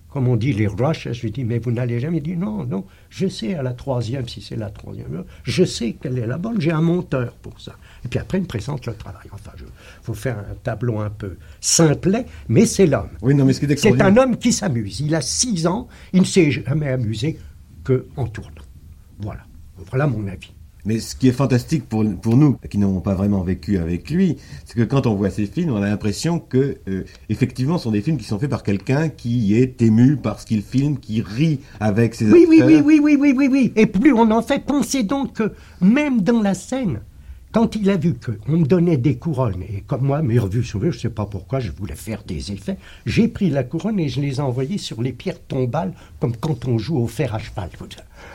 comme 0.09 0.27
on 0.27 0.37
dit 0.37 0.53
les 0.53 0.67
rushs, 0.67 1.13
je 1.13 1.23
lui 1.23 1.31
dis, 1.31 1.45
mais 1.45 1.59
vous 1.59 1.71
n'allez 1.71 2.01
jamais. 2.01 2.17
Il 2.19 2.23
dit, 2.23 2.37
non, 2.37 2.65
non, 2.65 2.85
je 3.11 3.29
sais 3.29 3.55
à 3.55 3.63
la 3.63 3.73
troisième, 3.73 4.27
si 4.27 4.41
c'est 4.41 4.57
la 4.57 4.71
troisième 4.71 5.25
je 5.45 5.65
sais 5.65 5.93
qu'elle 5.93 6.19
est 6.19 6.27
la 6.27 6.39
bonne, 6.39 6.61
j'ai 6.61 6.73
un 6.73 6.81
monteur 6.81 7.35
pour 7.35 7.61
ça. 7.61 7.77
Et 8.05 8.09
puis 8.09 8.19
après, 8.19 8.39
il 8.39 8.43
me 8.43 8.47
présente 8.47 8.87
le 8.87 8.95
travail. 8.95 9.27
Enfin, 9.33 9.53
il 9.59 9.65
faut 10.03 10.15
faire 10.15 10.39
un 10.39 10.55
tableau 10.63 10.99
un 10.99 11.11
peu 11.11 11.37
simplet, 11.61 12.27
mais 12.49 12.67
c'est 12.67 12.87
l'homme. 12.87 13.11
Oui, 13.23 13.35
non, 13.35 13.45
mais 13.45 13.53
ce 13.53 13.67
C'est 13.77 14.01
un 14.01 14.17
homme 14.17 14.37
qui 14.37 14.53
s'amuse. 14.53 15.01
Il 15.01 15.15
a 15.15 15.21
six 15.21 15.67
ans, 15.67 15.89
il 16.13 16.21
ne 16.21 16.27
s'est 16.27 16.51
jamais 16.51 16.89
amusé 16.89 17.39
qu'en 17.85 18.27
tournant. 18.27 18.51
Voilà. 19.21 19.41
Voilà 19.91 20.07
mon 20.07 20.27
avis. 20.27 20.53
Mais 20.85 21.01
ce 21.01 21.17
qui 21.17 21.29
est 21.29 21.33
fantastique 21.33 21.89
pour, 21.89 22.05
pour 22.23 22.37
nous, 22.37 22.57
qui 22.71 22.79
n'avons 22.79 23.01
pas 23.01 23.15
vraiment 23.15 23.43
vécu 23.43 23.79
avec 23.79 24.11
lui, 24.11 24.37
c'est 24.65 24.75
que 24.75 24.85
quand 24.85 25.07
on 25.07 25.15
voit 25.15 25.29
ces 25.29 25.47
films, 25.47 25.71
on 25.73 25.83
a 25.83 25.89
l'impression 25.89 26.39
que, 26.39 26.79
euh, 26.89 27.05
effectivement, 27.29 27.79
ce 27.79 27.85
sont 27.85 27.91
des 27.91 28.01
films 28.01 28.17
qui 28.17 28.25
sont 28.25 28.39
faits 28.39 28.49
par 28.49 28.63
quelqu'un 28.63 29.09
qui 29.09 29.55
est 29.55 29.83
ému 29.83 30.17
par 30.17 30.41
ce 30.41 30.47
qu'il 30.47 30.63
filme, 30.63 30.99
qui 30.99 31.21
rit 31.21 31.61
avec 31.81 32.15
ses 32.15 32.31
oui, 32.31 32.47
Oui, 32.49 32.63
oui, 32.65 32.81
oui, 32.83 33.01
oui, 33.03 33.17
oui, 33.21 33.35
oui, 33.37 33.49
oui. 33.51 33.73
Et 33.77 33.87
plus 33.87 34.13
on 34.13 34.31
en 34.31 34.41
fait, 34.41 34.65
pensez 34.65 35.03
donc 35.03 35.35
que 35.35 35.53
même 35.81 36.23
dans 36.23 36.41
la 36.41 36.55
scène, 36.55 37.01
quand 37.59 37.75
il 37.75 37.91
a 37.91 37.97
vu 37.97 38.15
qu'on 38.15 38.57
me 38.57 38.65
donnait 38.65 38.99
des 38.99 39.17
couronnes, 39.17 39.65
et 39.65 39.81
comme 39.81 40.03
moi, 40.03 40.23
mes 40.23 40.39
revues 40.39 40.63
sauvées, 40.63 40.93
je 40.93 40.97
ne 40.97 41.01
sais 41.01 41.11
pas 41.11 41.27
pourquoi, 41.27 41.59
je 41.59 41.73
voulais 41.73 41.97
faire 41.97 42.23
des 42.23 42.53
effets, 42.53 42.77
j'ai 43.05 43.27
pris 43.27 43.51
la 43.51 43.65
couronne 43.65 43.99
et 43.99 44.09
je 44.09 44.21
les 44.21 44.37
ai 44.37 44.41
envoyées 44.41 44.79
sur 44.79 45.03
les 45.03 45.13
pierres 45.13 45.43
tombales, 45.43 45.93
comme 46.21 46.37
quand 46.37 46.69
on 46.69 46.79
joue 46.79 46.99
au 46.99 47.09
fer 47.09 47.35
à 47.35 47.41
cheval. 47.41 47.69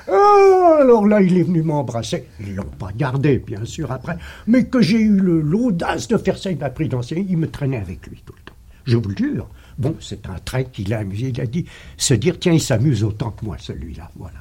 Ah, 0.09 0.77
alors 0.81 1.07
là, 1.07 1.21
il 1.21 1.37
est 1.37 1.43
venu 1.43 1.61
m'embrasser. 1.61 2.25
Ils 2.41 2.53
l'ont 2.53 2.65
pas 2.65 2.91
gardé, 2.93 3.37
bien 3.37 3.63
sûr, 3.63 3.93
après. 3.93 4.17
Mais 4.45 4.65
que 4.65 4.81
j'ai 4.81 4.99
eu 4.99 5.21
l'audace 5.21 6.09
de 6.09 6.17
faire 6.17 6.37
ça, 6.37 6.51
il 6.51 6.57
m'a 6.57 6.69
pris 6.69 6.89
dans 6.89 7.01
ses... 7.01 7.15
Il 7.15 7.37
me 7.37 7.49
traînait 7.49 7.77
avec 7.77 8.05
lui 8.07 8.21
tout 8.25 8.33
le 8.33 8.41
temps. 8.43 8.57
Je 8.83 8.97
vous 8.97 9.07
le 9.07 9.15
jure. 9.15 9.47
Bon, 9.77 9.95
c'est 10.01 10.27
un 10.27 10.39
trait 10.43 10.65
qu'il 10.65 10.93
a 10.93 10.99
amusé. 10.99 11.29
Il 11.29 11.39
a 11.39 11.45
dit 11.45 11.65
se 11.95 12.13
dire, 12.13 12.37
tiens, 12.37 12.51
il 12.51 12.61
s'amuse 12.61 13.05
autant 13.05 13.31
que 13.31 13.45
moi, 13.45 13.55
celui-là. 13.57 14.11
Voilà. 14.17 14.39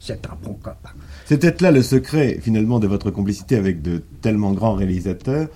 C'est 0.00 0.26
un 0.26 0.36
bon 0.42 0.54
copain. 0.54 0.90
C'est 1.26 1.38
peut-être 1.38 1.60
là 1.60 1.70
le 1.70 1.82
secret 1.82 2.38
finalement 2.40 2.78
de 2.78 2.86
votre 2.86 3.10
complicité 3.10 3.56
avec 3.56 3.82
de 3.82 4.02
tellement 4.20 4.52
grands 4.52 4.74
réalisateurs, 4.74 5.48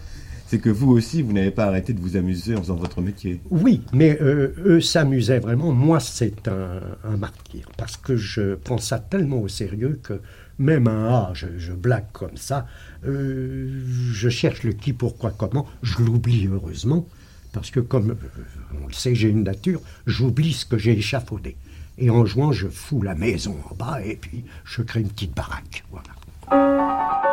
c'est 0.53 0.59
que 0.59 0.69
vous 0.69 0.91
aussi, 0.91 1.23
vous 1.23 1.33
n'avez 1.33 1.51
pas 1.51 1.65
arrêté 1.65 1.95
de 1.95 2.01
vous 2.01 2.19
amuser 2.19 2.55
en 2.55 2.61
faisant 2.61 2.75
votre 2.75 3.01
métier. 3.01 3.41
Oui, 3.49 3.81
mais 3.95 4.19
euh, 4.21 4.53
eux 4.67 4.83
s'amusaient 4.83 5.39
vraiment. 5.39 5.73
Moi, 5.73 5.99
c'est 5.99 6.47
un, 6.47 7.17
martyr, 7.17 7.71
parce 7.79 7.97
que 7.97 8.17
je 8.17 8.57
prends 8.57 8.77
ça 8.77 8.99
tellement 8.99 9.41
au 9.41 9.49
sérieux 9.49 9.99
que 10.03 10.21
même 10.59 10.89
un 10.89 11.09
A, 11.09 11.33
je, 11.33 11.73
blague 11.73 12.05
comme 12.13 12.37
ça, 12.37 12.67
euh, 13.07 13.83
je 14.13 14.29
cherche 14.29 14.63
le 14.63 14.75
qui, 14.75 14.93
pourquoi, 14.93 15.31
comment, 15.31 15.67
je 15.83 16.03
l'oublie 16.03 16.47
heureusement, 16.53 17.07
parce 17.53 17.71
que 17.71 17.81
comme 17.81 18.11
euh, 18.11 18.79
on 18.85 18.89
le 18.89 18.93
sait, 18.93 19.15
j'ai 19.15 19.31
une 19.31 19.45
nature, 19.45 19.81
j'oublie 20.07 20.53
ce 20.53 20.67
que 20.67 20.77
j'ai 20.77 20.99
échafaudé. 20.99 21.57
Et 21.99 22.11
en 22.11 22.25
jouant, 22.25 22.53
je 22.53 22.69
fous 22.69 23.03
la 23.03 23.15
maison 23.15 23.57
en 23.71 23.75
bas 23.75 24.01
et 24.03 24.17
puis 24.17 24.45
je 24.65 24.83
crée 24.83 25.01
une 25.01 25.09
petite 25.11 25.35
baraque. 25.35 25.85
Voilà. 25.91 27.32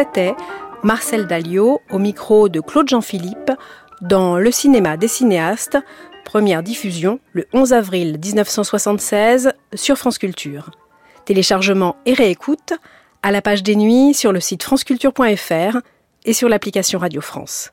C'était 0.00 0.34
Marcel 0.82 1.26
Dalliot 1.26 1.82
au 1.90 1.98
micro 1.98 2.48
de 2.48 2.60
Claude 2.60 2.88
Jean-Philippe 2.88 3.52
dans 4.00 4.38
Le 4.38 4.50
cinéma 4.50 4.96
des 4.96 5.08
cinéastes, 5.08 5.76
première 6.24 6.62
diffusion 6.62 7.20
le 7.34 7.46
11 7.52 7.74
avril 7.74 8.18
1976 8.18 9.52
sur 9.74 9.98
France 9.98 10.16
Culture. 10.16 10.70
Téléchargement 11.26 11.96
et 12.06 12.14
réécoute 12.14 12.72
à 13.22 13.30
la 13.30 13.42
page 13.42 13.62
des 13.62 13.76
nuits 13.76 14.14
sur 14.14 14.32
le 14.32 14.40
site 14.40 14.62
franceculture.fr 14.62 15.76
et 16.24 16.32
sur 16.32 16.48
l'application 16.48 16.98
Radio 16.98 17.20
France. 17.20 17.68